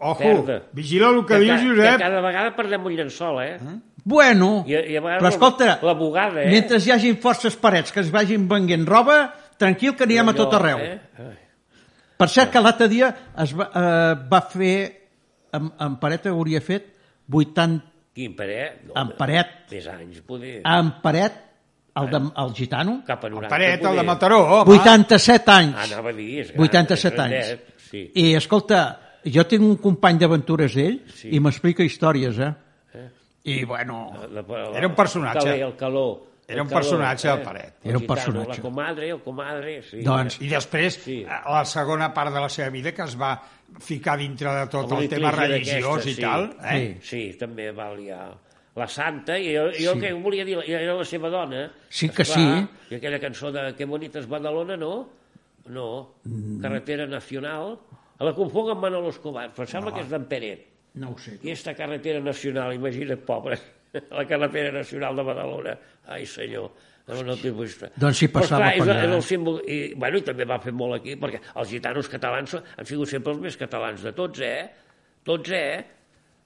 Ojo, 0.00 0.18
Perdre. 0.18 0.62
vigila 0.72 1.08
el 1.10 1.24
que 1.26 1.38
dius, 1.38 1.60
ca- 1.60 1.66
Josep. 1.68 1.92
Que 1.96 2.02
cada 2.04 2.20
vegada 2.20 2.56
perdem 2.56 2.84
un 2.86 2.96
llençol, 2.96 3.42
eh? 3.44 3.58
Bueno, 4.04 4.64
I- 4.66 4.74
i 4.96 4.98
però 4.98 5.28
escolta, 5.28 5.78
la 5.82 5.92
bugada, 5.94 6.42
eh? 6.42 6.50
mentre 6.50 6.78
hi 6.82 6.90
hagin 6.90 7.16
forces 7.22 7.54
parets 7.56 7.92
que 7.92 8.00
es 8.00 8.10
vagin 8.10 8.48
venguent 8.48 8.84
roba, 8.88 9.32
tranquil 9.56 9.94
que 9.94 10.02
anirem 10.04 10.28
a 10.28 10.34
tot 10.34 10.54
arreu. 10.58 10.78
Eh? 10.82 10.98
Ai. 11.18 11.38
Per 12.18 12.28
cert 12.28 12.50
que 12.50 12.60
l'altre 12.60 12.88
dia 12.88 13.12
es 13.38 13.54
va, 13.54 13.68
eh, 13.74 14.14
va 14.30 14.40
fer, 14.42 14.74
en, 15.52 15.70
en 15.78 15.96
Paret 16.02 16.26
hauria 16.26 16.60
fet 16.60 16.90
80, 17.30 17.84
Quin 18.12 18.34
paret? 18.36 18.82
No, 18.84 18.92
en 19.00 19.14
Paret, 19.16 19.46
Més 19.70 19.86
anys, 19.88 20.18
poder. 20.20 20.60
en 20.68 20.90
Paret, 21.00 21.32
el, 21.96 22.10
de, 22.10 22.18
el 22.42 22.50
gitano, 22.54 23.02
Cap 23.06 23.24
a 23.24 23.28
90, 23.30 23.48
Paret, 23.48 23.84
el 23.86 23.96
de. 23.96 24.02
Mataró, 24.02 24.40
home. 24.60 24.74
87 24.78 25.50
anys. 25.50 25.74
Ah, 25.78 25.84
anava 25.84 26.10
a 26.10 26.12
dir, 26.12 26.40
és 26.42 26.50
gran, 26.52 26.66
87 26.66 27.14
és 27.14 27.22
anys. 27.22 27.78
Sí. 27.88 28.02
I, 28.14 28.34
escolta, 28.34 29.00
jo 29.24 29.44
tinc 29.46 29.62
un 29.62 29.76
company 29.76 30.18
d'aventures 30.18 30.74
d'ell 30.74 31.00
Sí. 31.12 31.28
i 31.36 31.40
m'explica 31.40 31.82
històries, 31.84 32.38
eh? 32.38 32.52
I, 33.44 33.64
bueno, 33.64 34.12
La- 34.30 34.42
la- 34.42 34.78
Era 34.78 34.86
un 34.86 34.94
personatge. 34.94 35.54
El, 35.56 35.62
el 35.62 35.76
calor. 35.76 36.20
Era 36.46 36.62
un 36.62 36.68
calor, 36.68 36.82
personatge, 36.82 37.28
eh? 37.28 37.38
Paret. 37.42 37.74
Era 37.82 37.98
un 37.98 38.06
personatge. 38.06 38.56
La 38.56 38.62
comadre, 38.62 39.08
el 39.10 39.20
comadre, 39.22 39.82
sí. 39.82 40.02
Doncs, 40.02 40.40
I 40.42 40.48
després, 40.48 40.94
Sí. 41.02 41.24
a 41.28 41.50
la 41.50 41.64
segona 41.64 42.12
part 42.14 42.32
de 42.32 42.40
la 42.40 42.48
seva 42.48 42.68
vida, 42.70 42.92
que 42.92 43.02
es 43.02 43.16
va 43.20 43.40
ficar 43.80 44.18
dintre 44.18 44.48
de 44.52 44.66
tot 44.68 44.92
el 44.92 45.08
tema 45.08 45.30
religiós 45.30 46.06
i 46.06 46.14
sí. 46.14 46.20
tal, 46.20 46.56
eh? 46.64 46.98
Sí, 47.02 47.32
també 47.38 47.70
va 47.72 47.92
liar 47.94 48.34
la 48.76 48.86
santa, 48.86 49.38
i 49.38 49.54
jo, 49.56 49.70
jo 49.72 49.94
Sí. 49.94 50.00
que 50.00 50.12
volia 50.12 50.44
dir, 50.44 50.58
era 50.66 50.94
la 50.94 51.04
seva 51.04 51.28
dona. 51.30 51.70
Sí 51.88 52.08
que 52.10 52.22
esclar, 52.22 52.68
sí. 52.88 52.94
I 52.94 52.94
aquella 52.96 53.18
cançó 53.20 53.50
de 53.50 53.74
Que 53.74 53.84
bonita 53.86 54.18
és 54.18 54.28
Badalona, 54.28 54.76
no? 54.76 55.08
No. 55.66 56.14
Mm. 56.24 56.60
Carretera 56.60 57.06
Nacional. 57.06 57.78
La 58.22 58.34
confonc 58.36 58.70
amb 58.74 58.84
Manolo 58.84 59.10
Escobar, 59.10 59.48
però 59.56 59.66
sembla 59.68 59.92
que 59.94 60.04
és 60.04 60.10
d'en 60.12 60.24
Peret. 60.30 60.68
no 61.00 61.10
ho 61.12 61.18
sé. 61.18 61.38
I 61.42 61.54
esta 61.54 61.72
carretera 61.74 62.20
nacional, 62.20 62.74
imagina't, 62.76 63.22
pobre, 63.26 63.56
la 64.18 64.24
carretera 64.28 64.72
nacional 64.74 65.16
de 65.16 65.24
Badalona. 65.24 65.76
Ai, 66.12 66.26
senyor, 66.28 66.68
no, 67.08 67.22
no 67.26 67.36
t'he 67.40 67.50
vist. 67.56 67.86
Doncs 67.96 68.20
sí, 68.20 68.28
passava 68.32 68.68
Però, 68.68 68.76
per 68.76 68.84
clar, 68.84 68.98
és, 68.98 69.08
és 69.08 69.16
el 69.16 69.24
símbol, 69.26 69.58
i, 69.64 69.78
bueno, 69.98 70.20
i 70.20 70.26
també 70.26 70.46
va 70.48 70.60
fer 70.62 70.74
molt 70.76 70.98
aquí, 71.00 71.16
perquè 71.20 71.40
els 71.62 71.72
gitanos 71.72 72.10
catalans 72.12 72.54
han 72.60 72.88
sigut 72.88 73.10
sempre 73.10 73.34
els 73.34 73.42
més 73.42 73.58
catalans 73.58 74.04
de 74.04 74.12
tots, 74.16 74.44
eh? 74.46 74.68
Tots, 75.26 75.56
eh? 75.56 75.82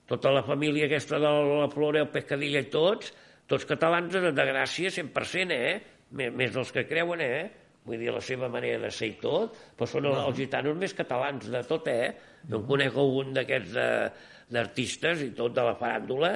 Tota 0.07 0.31
la 0.31 0.45
família 0.47 0.87
aquesta 0.87 1.19
de 1.19 1.35
la 1.51 1.69
Flora, 1.73 2.05
el 2.07 2.11
Pescadilla 2.15 2.63
i 2.63 2.71
tots, 2.71 3.13
tots 3.51 3.67
catalans 3.67 4.15
de, 4.15 4.31
de 4.31 4.49
Gràcia 4.53 4.93
100%, 4.95 5.53
eh? 5.53 5.77
Més, 6.17 6.33
més 6.39 6.55
dels 6.55 6.71
que 6.73 6.87
creuen, 6.87 7.21
eh? 7.25 7.66
Vull 7.87 8.01
dir, 8.03 8.11
la 8.11 8.21
seva 8.25 8.49
manera 8.51 8.81
de 8.83 8.91
ser 8.91 9.13
i 9.13 9.17
tot, 9.23 9.55
però 9.79 9.87
són 9.87 10.03
no. 10.09 10.15
els 10.27 10.37
gitanos 10.41 10.75
més 10.81 10.95
catalans 10.99 11.47
de 11.53 11.61
tot, 11.69 11.87
eh? 11.93 12.13
No 12.51 12.59
en 12.61 12.67
conec 12.67 12.97
algun 12.99 13.33
d'aquests 13.37 13.73
de- 13.77 14.11
d'artistes 14.51 15.23
i 15.27 15.31
tot 15.35 15.55
de 15.55 15.63
la 15.67 15.75
faràndula, 15.79 16.33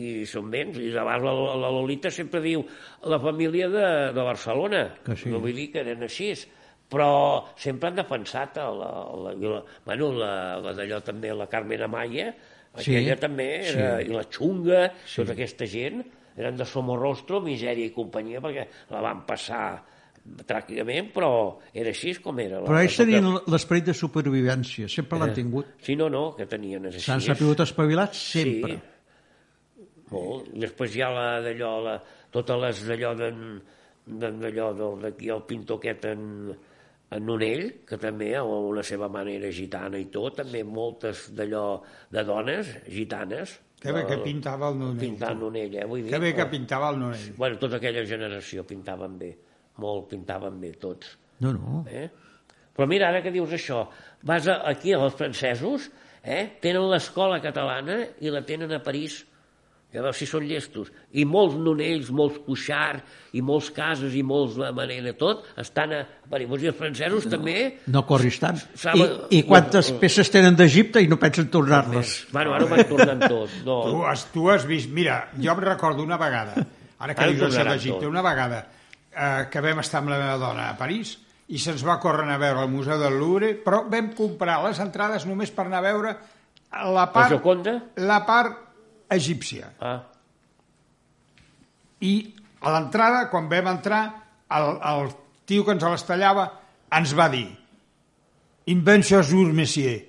i 0.00 0.24
són 0.28 0.46
béns, 0.52 0.78
i 0.80 0.92
llavors 0.94 1.24
la, 1.26 1.32
la, 1.60 1.70
Lolita 1.74 2.12
sempre 2.14 2.40
diu 2.44 2.62
la 3.10 3.18
família 3.20 3.66
de, 3.68 3.86
de 4.16 4.22
Barcelona, 4.24 4.84
Que 5.04 5.16
sí. 5.18 5.28
no 5.32 5.40
vull 5.42 5.56
dir 5.56 5.66
que 5.72 5.82
eren 5.82 6.04
així, 6.06 6.30
però 6.90 7.10
sempre 7.58 7.90
han 7.90 7.98
defensat 7.98 8.56
la, 8.60 8.70
la, 8.70 9.34
la, 9.34 9.58
bueno, 9.84 10.12
la, 10.16 10.32
la 10.62 10.72
d'allò 10.78 11.00
també, 11.06 11.32
la 11.36 11.48
Carmen 11.50 11.82
Amaya, 11.88 12.32
Sí, 12.70 12.92
aquella 12.94 13.16
també, 13.18 13.48
era, 13.66 13.86
sí. 13.98 14.06
i 14.06 14.12
la 14.14 14.22
Xunga, 14.30 14.84
sí. 15.02 15.16
tota 15.24 15.32
aquesta 15.34 15.66
gent, 15.66 16.04
eren 16.38 16.54
de 16.56 16.64
Somorrostro, 16.70 17.40
Misèria 17.42 17.88
i 17.88 17.90
companyia, 17.90 18.38
perquè 18.40 18.68
la 18.94 19.00
van 19.02 19.24
passar 19.26 19.80
tràquicament, 20.46 21.10
però 21.14 21.30
era 21.72 21.90
així 21.90 22.14
com 22.22 22.38
era. 22.42 22.60
Però 22.66 22.80
ells 22.82 22.96
tenien 23.00 23.26
l'esperit 23.50 23.86
de 23.88 23.94
supervivència, 23.96 24.88
sempre 24.92 25.18
l'han 25.18 25.34
tingut. 25.34 25.66
Sí, 25.82 25.96
no, 25.96 26.08
no, 26.12 26.30
que 26.36 26.46
tenien 26.46 26.86
és 26.90 27.00
S'han 27.04 27.22
així. 27.22 27.32
sabut 27.34 27.60
espavilar 27.64 28.08
sempre. 28.14 28.76
Sí. 28.76 29.84
Molt. 30.10 30.50
I 30.54 30.64
després 30.66 30.96
hi 30.96 31.02
ha 31.06 31.10
la 31.14 31.28
d'allò, 31.44 31.70
la, 31.86 31.94
totes 32.34 32.58
les 32.64 32.82
d'allò 32.88 33.14
d'allò 34.10 34.68
d'aquí 35.04 35.28
el 35.30 35.42
pintor 35.46 35.78
aquest 35.78 36.06
en, 36.10 36.22
en 37.14 37.26
Nonell, 37.26 37.66
que 37.86 37.98
també 38.00 38.32
amb 38.38 38.72
la 38.74 38.82
seva 38.86 39.08
manera 39.12 39.50
gitana 39.54 39.98
i 40.00 40.08
tot, 40.10 40.40
també 40.42 40.64
moltes 40.66 41.28
d'allò 41.36 41.64
de 42.10 42.24
dones 42.26 42.72
gitanes. 42.88 43.54
Que 43.80 43.94
bé 43.96 44.02
que 44.08 44.18
pintava 44.24 44.68
el 44.72 44.76
Nonell. 44.80 44.98
Pintant 45.00 45.38
Nonell, 45.40 45.76
eh, 45.78 45.86
vull 45.88 46.02
dir. 46.02 46.10
Que 46.12 46.18
bé 46.20 46.34
que 46.36 46.46
pintava 46.50 46.90
el 46.92 46.98
Nonell. 47.00 47.30
Bueno, 47.38 47.56
tota 47.62 47.78
aquella 47.78 48.02
generació 48.04 48.66
pintaven 48.68 49.14
bé, 49.20 49.30
molt 49.80 50.10
pintaven 50.12 50.60
bé 50.60 50.74
tots. 50.80 51.16
No, 51.40 51.54
no. 51.56 51.84
Eh? 51.88 52.08
Però 52.76 52.86
mira, 52.88 53.08
ara 53.10 53.24
que 53.24 53.32
dius 53.34 53.50
això, 53.56 53.82
vas 54.24 54.46
a, 54.48 54.60
aquí 54.70 54.94
als 54.96 55.16
francesos, 55.18 55.88
eh? 56.22 56.46
tenen 56.62 56.86
l'escola 56.92 57.40
catalana 57.42 58.02
i 58.20 58.30
la 58.32 58.44
tenen 58.46 58.72
a 58.76 58.80
París. 58.84 59.24
Ja 59.90 60.04
veus 60.04 60.20
si 60.20 60.26
són 60.30 60.44
llestos. 60.46 60.92
I 61.18 61.24
molts 61.26 61.56
nonells, 61.58 62.12
molts 62.14 62.36
cuixart, 62.46 63.02
i 63.34 63.40
molts 63.42 63.72
cases, 63.74 64.14
i 64.14 64.22
molts 64.22 64.54
la 64.60 64.68
manera 64.70 65.10
tot, 65.18 65.48
estan 65.58 65.96
a 65.96 66.04
París. 66.30 66.46
Dir, 66.62 66.70
els 66.70 66.78
francesos 66.78 67.26
també... 67.26 67.56
No 67.90 68.04
corris 68.06 68.38
tant. 68.38 68.60
I, 68.62 68.78
Saben- 68.84 69.16
I 69.34 69.42
quantes 69.48 69.90
peces 69.98 70.30
tenen 70.30 70.54
d'Egipte 70.54 71.02
i 71.02 71.10
no 71.10 71.18
pensen 71.18 71.50
tornar-les? 71.50 72.20
Bueno, 72.30 72.54
ara 72.54 72.68
ho 72.68 72.70
van 72.70 72.84
tornant 72.86 73.24
tot. 73.26 73.56
No. 73.66 73.80
Tu 73.88 74.04
has, 74.12 74.28
tu 74.30 74.46
has 74.52 74.68
vist... 74.68 74.94
Mira, 74.94 75.24
jo 75.34 75.50
em 75.56 75.64
recordo 75.66 76.06
una 76.06 76.20
vegada, 76.22 76.54
ara 77.00 77.16
que 77.16 77.26
Ara 77.26 77.34
dius 77.34 77.50
això 77.50 77.66
d'Egipte, 77.72 78.06
una 78.06 78.22
vegada 78.22 78.68
eh, 79.12 79.48
que 79.50 79.60
vam 79.60 79.80
estar 79.82 80.00
amb 80.00 80.10
la 80.12 80.18
meva 80.20 80.36
dona 80.38 80.68
a 80.70 80.76
París 80.78 81.16
i 81.50 81.58
se'ns 81.58 81.82
va 81.86 81.98
córrer 81.98 82.28
a 82.30 82.38
veure 82.38 82.62
el 82.62 82.70
Museu 82.70 82.98
del 83.00 83.16
Louvre, 83.18 83.54
però 83.64 83.82
vam 83.90 84.12
comprar 84.14 84.60
les 84.64 84.78
entrades 84.78 85.26
només 85.26 85.50
per 85.50 85.66
anar 85.66 85.78
a 85.80 85.86
veure 85.88 86.12
la 86.70 86.90
La 86.94 87.06
part, 87.12 87.32
Joconda? 87.32 87.72
la 87.96 88.20
part 88.26 88.58
egípcia. 89.10 89.72
Ah, 89.82 89.98
I 92.00 92.12
a 92.62 92.70
l'entrada, 92.70 93.24
quan 93.32 93.48
vam 93.50 93.66
entrar, 93.72 94.04
el, 94.50 94.68
el 94.78 95.10
tio 95.44 95.64
que 95.66 95.74
ens 95.74 95.82
les 95.84 96.04
tallava 96.06 96.46
ens 96.94 97.14
va 97.18 97.28
dir 97.32 97.48
«In 98.70 98.84
ben 98.84 99.02
jour, 99.02 99.52
monsieur. 99.52 100.06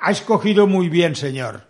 Ha 0.00 0.10
escogido 0.10 0.66
muy 0.66 0.88
bien, 0.88 1.14
señor. 1.16 1.60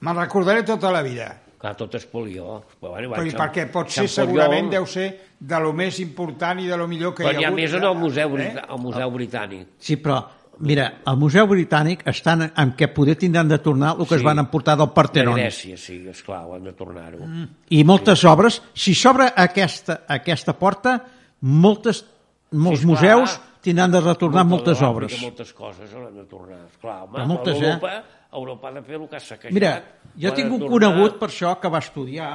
Me'n 0.00 0.16
recordaré 0.16 0.62
tota 0.62 0.92
la 0.92 1.02
vida». 1.02 1.40
Clar, 1.64 1.74
tot 1.80 1.94
és 1.96 2.04
polió. 2.06 2.60
Però, 2.78 2.92
bueno, 2.92 3.10
Però, 3.16 3.24
i 3.26 3.32
Sant- 3.32 3.40
perquè 3.42 3.66
pot 3.72 3.88
ser, 3.90 4.04
Sant 4.06 4.26
segurament, 4.28 4.66
Polió, 4.68 4.80
deu 4.82 4.86
ser 4.86 5.08
de 5.40 5.60
lo 5.60 5.72
més 5.72 5.98
important 6.04 6.60
i 6.60 6.66
de 6.68 6.76
lo 6.76 6.86
millor 6.86 7.14
que 7.16 7.24
Però 7.24 7.32
hi 7.32 7.36
n'hi 7.40 7.44
ha 7.44 7.48
ha 7.48 7.50
hagut. 7.50 7.60
més 7.62 7.74
en 7.74 7.84
el 7.84 7.94
Museu, 7.96 8.38
eh? 8.38 8.54
Al 8.68 8.78
Museu 8.78 9.10
Britànic. 9.10 9.66
Sí, 9.78 9.96
però 9.96 10.22
Mira, 10.60 11.00
al 11.04 11.16
Museu 11.18 11.48
Britànic 11.50 12.04
estan 12.06 12.42
en 12.56 12.76
què 12.78 12.86
poder 12.94 13.16
tindran 13.18 13.48
de 13.48 13.58
tornar 13.58 13.96
el 13.98 14.04
que 14.06 14.14
Sí. 14.14 14.14
es 14.14 14.22
van 14.22 14.38
emportar 14.38 14.76
del 14.78 14.86
De 14.86 14.92
Partenon. 14.94 15.34
Grècia, 15.34 15.76
sí, 15.76 16.06
esclar, 16.08 16.44
ho 16.46 16.54
han 16.54 16.62
de 16.62 16.72
tornar-ho. 16.72 17.18
Mm. 17.26 17.48
I 17.70 17.82
moltes 17.82 18.22
obres. 18.24 18.62
Si 18.72 18.94
s'obre 18.94 19.32
aquesta, 19.34 20.04
aquesta 20.06 20.52
porta, 20.56 21.02
moltes, 21.40 22.04
molts 22.52 22.80
Sí, 22.82 22.86
esclar. 22.86 23.16
museus 23.16 23.40
tindran 23.64 23.92
de 23.94 24.00
retornar 24.04 24.44
moltes 24.46 24.82
obres. 24.84 25.16
Moltes 25.22 25.52
coses 25.56 25.92
hauran 25.94 26.14
de 26.18 26.26
tornar. 26.28 26.60
Esclar, 26.68 26.98
home, 27.06 27.16
Però 27.16 27.26
moltes, 27.30 27.60
eh? 27.62 27.72
Europa, 27.72 27.94
Europa 28.32 28.68
ha 28.68 28.74
de 28.76 28.82
fer 28.84 28.98
el 29.00 29.08
que 29.08 29.16
ha 29.16 29.22
saquejat. 29.24 29.54
Mira, 29.56 29.72
jo 30.20 30.34
tinc 30.36 30.52
un 30.52 30.60
tornar. 30.66 30.74
conegut 30.74 31.18
per 31.22 31.30
això 31.30 31.54
que 31.62 31.70
va 31.72 31.80
estudiar 31.84 32.30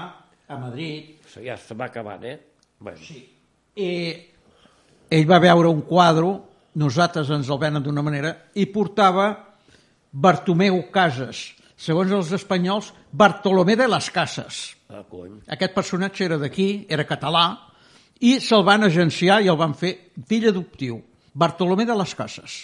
a 0.49 0.57
Madrid 0.57 1.15
Ja 1.43 1.55
se 1.61 1.75
va 1.77 1.85
acabant, 1.85 2.23
eh? 2.25 2.39
Bueno, 2.79 2.97
sí. 3.05 3.21
i 3.75 3.89
ell 5.11 5.27
va 5.29 5.39
veure 5.43 5.69
un 5.69 5.81
quadre, 5.85 6.31
nosaltres 6.79 7.29
ens 7.29 7.49
el 7.49 7.59
venen 7.61 7.83
d'una 7.83 8.01
manera, 8.01 8.33
i 8.55 8.65
portava 8.65 9.29
Bartomeu 10.11 10.83
Casas. 10.91 11.55
Segons 11.79 12.11
els 12.11 12.31
espanyols, 12.35 12.91
Bartolomé 13.11 13.75
de 13.79 13.87
les 13.87 14.09
Cases. 14.11 14.75
Ah, 14.89 15.03
cony. 15.07 15.37
Aquest 15.47 15.73
personatge 15.75 16.25
era 16.25 16.37
d'aquí, 16.41 16.85
era 16.89 17.05
català, 17.07 17.45
i 18.19 18.39
se'l 18.43 18.65
van 18.67 18.83
agenciar 18.83 19.39
i 19.41 19.47
el 19.47 19.57
van 19.59 19.75
fer 19.77 19.93
fill 20.27 20.49
adoptiu. 20.49 20.97
Bartolomé 21.39 21.85
de 21.87 21.95
les 21.99 22.13
Cases. 22.19 22.59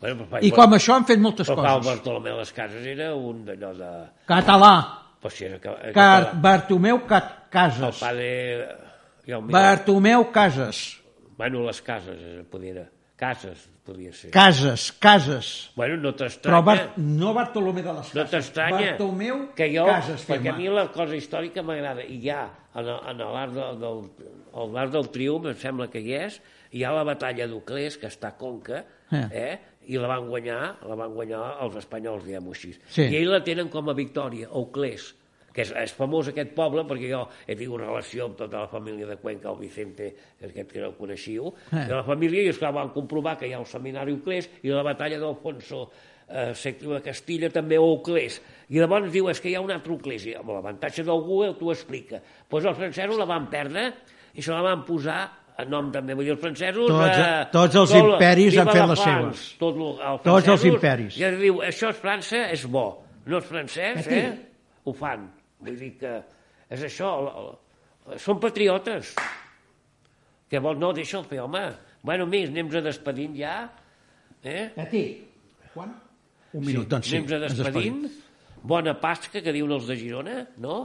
Bueno, 0.00 0.24
però, 0.30 0.40
I 0.44 0.50
com 0.56 0.72
això 0.76 0.94
han 0.96 1.04
fet 1.08 1.20
moltes 1.20 1.48
però 1.50 1.60
coses. 1.64 1.86
Bartolomé 1.90 2.30
de 2.32 2.38
les 2.40 2.52
Cases 2.56 2.86
era 2.88 3.10
un 3.16 3.42
d'allò 3.48 3.72
de... 3.76 3.90
Català. 4.28 4.72
Però 5.20 5.32
si 5.34 5.44
era, 5.48 5.58
ca- 5.60 5.74
Car 5.92 5.92
català. 5.92 6.38
Bartomeu 6.46 7.02
Ca 7.08 7.18
El 7.20 7.50
Cases. 7.52 7.98
pare... 8.00 8.30
Ja. 9.28 9.38
Bartomeu 9.44 10.30
Cases. 10.32 10.78
Bueno, 11.36 11.64
les 11.66 11.80
cases, 11.84 12.16
eh, 12.20 12.44
podia... 12.48 12.86
Cases, 13.20 13.66
podia 13.84 14.14
ser. 14.16 14.30
Cases, 14.32 14.86
cases. 14.96 15.48
Bueno, 15.76 15.98
no 16.00 16.14
Però 16.14 16.22
t'estranya... 16.22 16.62
Bar 16.64 16.78
no 17.04 17.34
Bartolomé 17.36 17.82
de 17.84 17.92
les 17.98 18.14
No 18.14 18.22
Cases. 18.22 18.30
t'estranya 18.32 18.94
Bartomeu 18.94 19.42
que 19.56 19.68
jo, 19.74 19.84
Cases, 19.88 20.24
perquè 20.28 20.52
a 20.54 20.56
mi 20.56 20.70
la 20.72 20.86
cosa 20.92 21.16
històrica 21.18 21.60
m'agrada, 21.64 22.04
i 22.08 22.20
ha 22.32 22.46
en, 22.80 22.88
el- 22.88 23.10
en 23.12 23.20
l'art 23.36 23.52
del, 23.58 23.76
del, 23.82 24.00
el 24.64 24.90
del 24.96 25.10
triomf, 25.12 25.50
em 25.52 25.58
sembla 25.60 25.90
que 25.92 26.00
hi 26.00 26.16
és, 26.16 26.40
hi 26.72 26.84
ha 26.84 26.92
la 26.94 27.04
batalla 27.04 27.46
d'Uclés, 27.50 27.96
que 27.98 28.06
està 28.10 28.28
a 28.34 28.36
Conca, 28.38 28.84
Eh. 29.10 29.26
eh? 29.32 29.58
i 29.90 29.96
la 29.98 30.06
van 30.06 30.28
guanyar, 30.28 30.76
la 30.86 30.94
van 30.94 31.12
guanyar 31.14 31.40
els 31.64 31.74
espanyols, 31.80 32.22
diguem-ho 32.24 32.52
així. 32.54 32.74
Sí. 32.88 33.02
I 33.10 33.16
ells 33.16 33.30
la 33.32 33.40
tenen 33.42 33.68
com 33.72 33.88
a 33.90 33.94
victòria, 33.94 34.46
Uclés, 34.54 35.08
que 35.52 35.62
és, 35.64 35.72
és 35.74 35.90
famós 35.92 36.28
aquest 36.30 36.52
poble, 36.54 36.84
perquè 36.86 37.08
jo 37.10 37.24
he 37.48 37.56
tingut 37.58 37.80
relació 37.82 38.28
amb 38.28 38.36
tota 38.38 38.60
la 38.60 38.68
família 38.70 39.06
de 39.08 39.16
Cuenca, 39.18 39.50
el 39.50 39.58
Vicente, 39.58 40.12
aquest 40.46 40.70
que 40.70 40.78
no 40.80 40.92
el 40.92 40.94
coneixiu, 40.94 41.48
Eh. 41.72 41.86
de 41.88 41.94
la 41.96 42.04
família, 42.06 42.44
i 42.44 42.52
esclar, 42.52 42.70
van 42.72 42.90
comprovar 42.94 43.36
que 43.38 43.48
hi 43.48 43.52
ha 43.52 43.58
el 43.58 43.66
seminari 43.66 44.12
Uclés 44.14 44.48
i 44.62 44.68
la 44.70 44.84
batalla 44.86 45.18
d'Alfonso 45.18 45.90
eh, 46.28 46.52
VII 46.54 46.94
de 46.94 47.02
Castilla 47.02 47.50
també 47.50 47.74
a 47.74 47.80
Uclés. 47.82 48.40
I 48.70 48.78
llavors 48.78 49.10
diu, 49.10 49.26
és 49.28 49.40
que 49.40 49.50
hi 49.50 49.56
ha 49.56 49.60
un 49.60 49.72
altre 49.74 49.92
Uclés, 49.96 50.26
i 50.30 50.36
amb 50.38 50.50
l'avantatge 50.54 51.02
del 51.02 51.18
Google 51.26 51.56
t'ho 51.58 51.72
explica. 51.72 52.22
Doncs 52.48 52.66
els 52.70 52.78
francesos 52.78 53.18
la 53.18 53.26
van 53.26 53.50
perdre 53.50 53.88
i 54.38 54.42
se 54.42 54.52
la 54.54 54.62
van 54.62 54.84
posar 54.86 55.24
a 55.60 55.64
nom 55.68 55.90
també, 55.92 56.14
vull 56.16 56.24
dir, 56.28 56.32
els 56.34 56.40
francesos... 56.42 56.88
Tots- 56.88 57.20
eh, 57.20 57.46
tots 57.52 57.78
els 57.82 57.92
tot- 57.94 58.10
imperis 58.14 58.56
han 58.60 58.70
fet 58.72 58.80
la 58.82 58.86
les 58.92 59.02
France, 59.04 59.42
seves. 59.44 59.58
Tot 59.60 59.76
lo, 59.80 59.90
els 60.10 60.22
Tots 60.26 60.48
els 60.54 60.64
imperis. 60.70 61.18
Ja 61.20 61.30
diu, 61.36 61.60
això 61.66 61.90
és 61.92 62.00
França, 62.00 62.44
és 62.54 62.64
bo. 62.70 62.86
No 63.26 63.38
és 63.38 63.44
francès, 63.50 64.06
Aquí. 64.06 64.20
eh? 64.24 64.32
Ho 64.88 64.94
fan. 64.96 65.28
Vull 65.60 65.76
dir 65.76 65.92
que 66.00 66.14
és 66.70 66.82
això. 66.88 67.12
el- 67.20 67.32
el- 68.14 68.18
Són 68.18 68.40
patriotes. 68.42 69.14
Que 70.50 70.58
vol, 70.58 70.78
no, 70.80 70.92
deixa'l 70.96 71.24
fer, 71.28 71.38
home. 71.44 71.60
Bueno, 72.02 72.24
amics, 72.26 72.48
anem 72.50 72.70
a 72.74 72.80
despedint 72.82 73.36
ja. 73.38 73.52
Eh? 74.42 74.70
Cati, 74.74 75.02
quan? 75.74 75.92
Un 76.56 76.64
minut, 76.64 76.88
doncs 76.90 77.06
sí. 77.12 77.18
anem 77.20 77.36
a 77.36 77.42
despedint. 77.44 78.00
Bona 78.62 78.96
Pasca, 78.98 79.40
que 79.44 79.52
diuen 79.54 79.70
els 79.76 79.86
de 79.86 79.96
Girona, 80.00 80.40
no? 80.58 80.78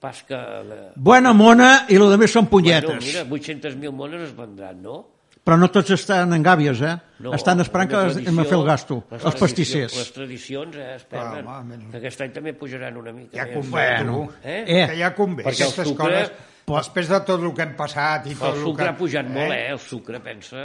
Pasca... 0.00 0.62
De... 0.62 0.78
Bona 0.96 1.32
mona 1.32 1.86
i 1.88 1.96
lo 1.98 2.10
de 2.10 2.18
més 2.20 2.30
són 2.32 2.46
Bueno, 2.50 2.50
punyetes. 2.58 3.04
mira, 3.04 3.24
800.000 3.24 3.92
mones 3.92 4.26
es 4.28 4.34
vendran, 4.36 4.82
no? 4.82 4.98
Però 5.46 5.54
no 5.56 5.68
tots 5.70 5.92
estan 5.94 6.32
en 6.34 6.42
gàbies, 6.42 6.80
eh? 6.82 6.96
No, 7.22 7.30
estan 7.36 7.60
esperant 7.62 7.88
que 7.88 7.98
de 8.18 8.32
fer 8.48 8.56
el 8.58 8.64
gasto, 8.66 8.96
les 9.12 9.24
els 9.30 9.36
pastissers. 9.38 9.94
Les 9.96 10.08
tradicions 10.12 10.74
eh, 10.76 10.88
es 10.96 11.04
perden. 11.06 11.46
home, 11.46 11.76
menys- 11.76 11.94
Aquest 12.00 12.20
any 12.26 12.32
també 12.34 12.52
pujaran 12.58 12.96
una 12.98 13.12
mica. 13.14 13.36
Ja 13.38 13.44
més. 13.46 13.54
convé, 13.54 13.70
Bueno, 13.70 14.16
tu. 14.26 14.32
Eh? 14.42 14.64
Eh, 14.66 14.86
Que 14.90 14.96
ja 14.98 15.12
convé, 15.14 15.44
Perquè 15.44 15.62
el 15.62 15.70
aquestes 15.70 15.88
sucre- 15.88 16.08
coses. 16.26 16.32
Després 16.66 17.08
de 17.08 17.20
tot 17.28 17.40
el 17.46 17.54
que 17.54 17.62
hem 17.62 17.76
passat 17.78 18.26
i 18.26 18.34
tot 18.34 18.56
El 18.56 18.62
sucre 18.64 18.84
que... 18.84 18.90
ha 18.90 18.96
pujat 18.98 19.28
molt, 19.30 19.52
eh? 19.54 19.68
El 19.70 19.78
sucre, 19.78 20.18
pensa, 20.20 20.64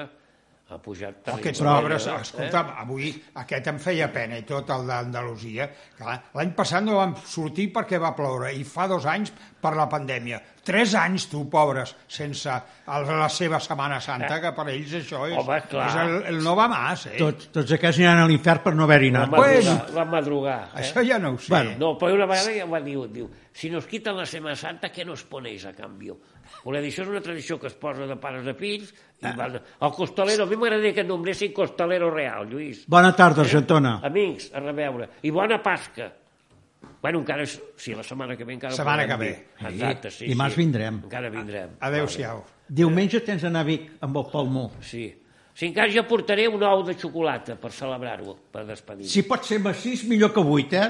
ha 0.72 0.80
pujat... 0.82 1.22
Però 1.26 1.38
aquests 1.38 1.59
terriblement, 1.59 1.84
pobres, 1.84 2.07
eh? 2.07 2.15
escolta'm, 2.26 2.72
avui 2.84 3.11
aquest 3.41 3.67
em 3.72 3.80
feia 3.84 4.07
pena 4.13 4.39
i 4.39 4.45
tot 4.47 4.69
el 4.74 4.88
d'Andalusia. 4.88 5.67
L'any 6.01 6.53
passat 6.57 6.86
no 6.86 6.97
vam 6.99 7.15
sortir 7.28 7.69
perquè 7.76 7.99
va 8.01 8.13
ploure 8.17 8.53
i 8.55 8.63
fa 8.67 8.88
dos 8.91 9.05
anys 9.09 9.34
per 9.61 9.76
la 9.78 9.88
pandèmia. 9.91 10.39
Tres 10.65 10.93
anys, 10.97 11.26
tu, 11.30 11.43
pobres, 11.49 11.95
sense 12.09 12.49
el, 12.53 13.05
la 13.17 13.30
seva 13.34 13.59
Setmana 13.61 13.97
Santa, 14.01 14.38
que 14.41 14.51
per 14.57 14.67
ells 14.69 14.93
això 14.99 15.24
és, 15.30 15.38
Home, 15.38 15.57
clar. 15.69 15.88
és 15.89 15.99
el, 16.03 16.17
el 16.34 16.41
no 16.45 16.53
va 16.57 16.67
más, 16.69 17.07
eh? 17.09 17.15
tots, 17.17 17.49
tots 17.53 17.74
aquests 17.78 18.01
aniran 18.01 18.24
a 18.24 18.28
l'infern 18.30 18.61
per 18.65 18.76
no 18.78 18.86
haver-hi 18.86 19.09
anat. 19.13 19.32
madrugar, 19.34 19.78
va 19.97 20.05
madrugar. 20.15 20.59
Eh? 20.72 20.84
Això 20.84 21.05
ja 21.05 21.17
no 21.22 21.34
ho 21.34 21.39
sé. 21.41 21.49
Bueno, 21.55 21.78
No, 21.82 21.95
però 21.97 22.13
una 22.13 22.30
vegada 22.30 22.53
ja 22.53 22.67
va 22.69 22.82
dir, 22.86 22.97
diu, 23.13 23.30
si 23.54 23.70
nos 23.70 23.86
quitan 23.86 24.16
la 24.18 24.26
Semana 24.26 24.56
Santa, 24.56 24.89
què 24.91 25.04
nos 25.06 25.26
ponéis 25.28 25.66
a 25.68 25.74
canvi? 25.76 26.12
Voler 26.64 26.82
dir, 26.84 26.91
això 26.91 27.04
és 27.04 27.12
una 27.12 27.22
tradició 27.24 27.58
que 27.60 27.68
es 27.68 27.76
posa 27.80 28.08
de 28.08 28.16
pares 28.20 28.47
a 28.47 28.56
fills, 28.58 28.93
i 29.22 29.34
van... 29.38 29.60
El 29.60 29.93
costalero, 29.95 30.47
a 30.47 30.49
mi 30.49 30.58
m'agradaria 30.60 30.95
que 30.95 31.06
nombressin 31.08 31.54
costalero 31.56 32.10
real, 32.14 32.47
Lluís. 32.49 32.86
Bona 32.88 33.12
tarda, 33.16 33.43
Argentona. 33.43 33.99
Amics, 34.08 34.52
a 34.56 34.64
reveure. 34.64 35.10
I 35.28 35.34
bona 35.36 35.62
Pasca. 35.64 36.10
Bueno, 37.02 37.22
encara 37.22 37.43
és... 37.45 37.56
Sí, 37.78 37.95
la 37.97 38.06
setmana 38.06 38.38
que 38.38 38.45
ve 38.45 38.56
encara... 38.56 38.76
Setmana 38.78 39.08
que 39.10 39.18
ve. 39.18 39.32
dir. 39.32 39.68
Exacte, 39.72 40.12
sí. 40.14 40.30
Dimarts 40.30 40.56
sí. 40.56 40.62
vindrem. 40.62 41.02
Encara 41.10 41.32
vindrem. 41.34 41.76
Adéu-siau. 41.82 42.43
Diumenge 42.70 43.22
tens 43.26 43.43
d'anar 43.45 43.66
a 43.66 43.68
Vic 43.68 43.89
amb 44.06 44.22
el 44.22 44.28
Palmó. 44.32 44.68
Sí. 44.86 45.10
Si 45.58 45.68
encara 45.68 45.91
jo 45.91 46.06
portaré 46.08 46.47
un 46.47 46.62
ou 46.64 46.86
de 46.88 46.95
xocolata 46.97 47.58
per 47.60 47.74
celebrar-ho, 47.76 48.38
per 48.54 48.64
despedir. 48.70 49.10
Si 49.12 49.26
pot 49.28 49.43
ser 49.45 49.60
massís, 49.62 50.06
millor 50.08 50.32
que 50.34 50.45
vuit, 50.45 50.74
eh? 50.74 50.88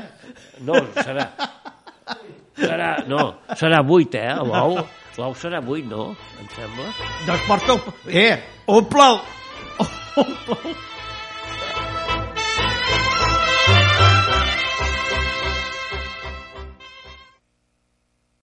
No, 0.68 0.78
serà... 1.00 1.32
Serà, 2.62 2.92
no, 3.10 3.26
serà 3.58 3.82
vuit, 3.86 4.16
eh, 4.16 4.36
l'ou. 4.46 4.78
L'ou 5.18 5.34
serà 5.36 5.60
vuit, 5.66 5.86
no? 5.90 6.12
Em 6.40 6.48
sembla. 6.56 6.88
Doncs 7.28 7.48
porta 7.50 7.76
el... 7.76 7.82
Eh, 8.24 8.32
omple'l! 8.78 9.20
Omple'l! 10.22 10.80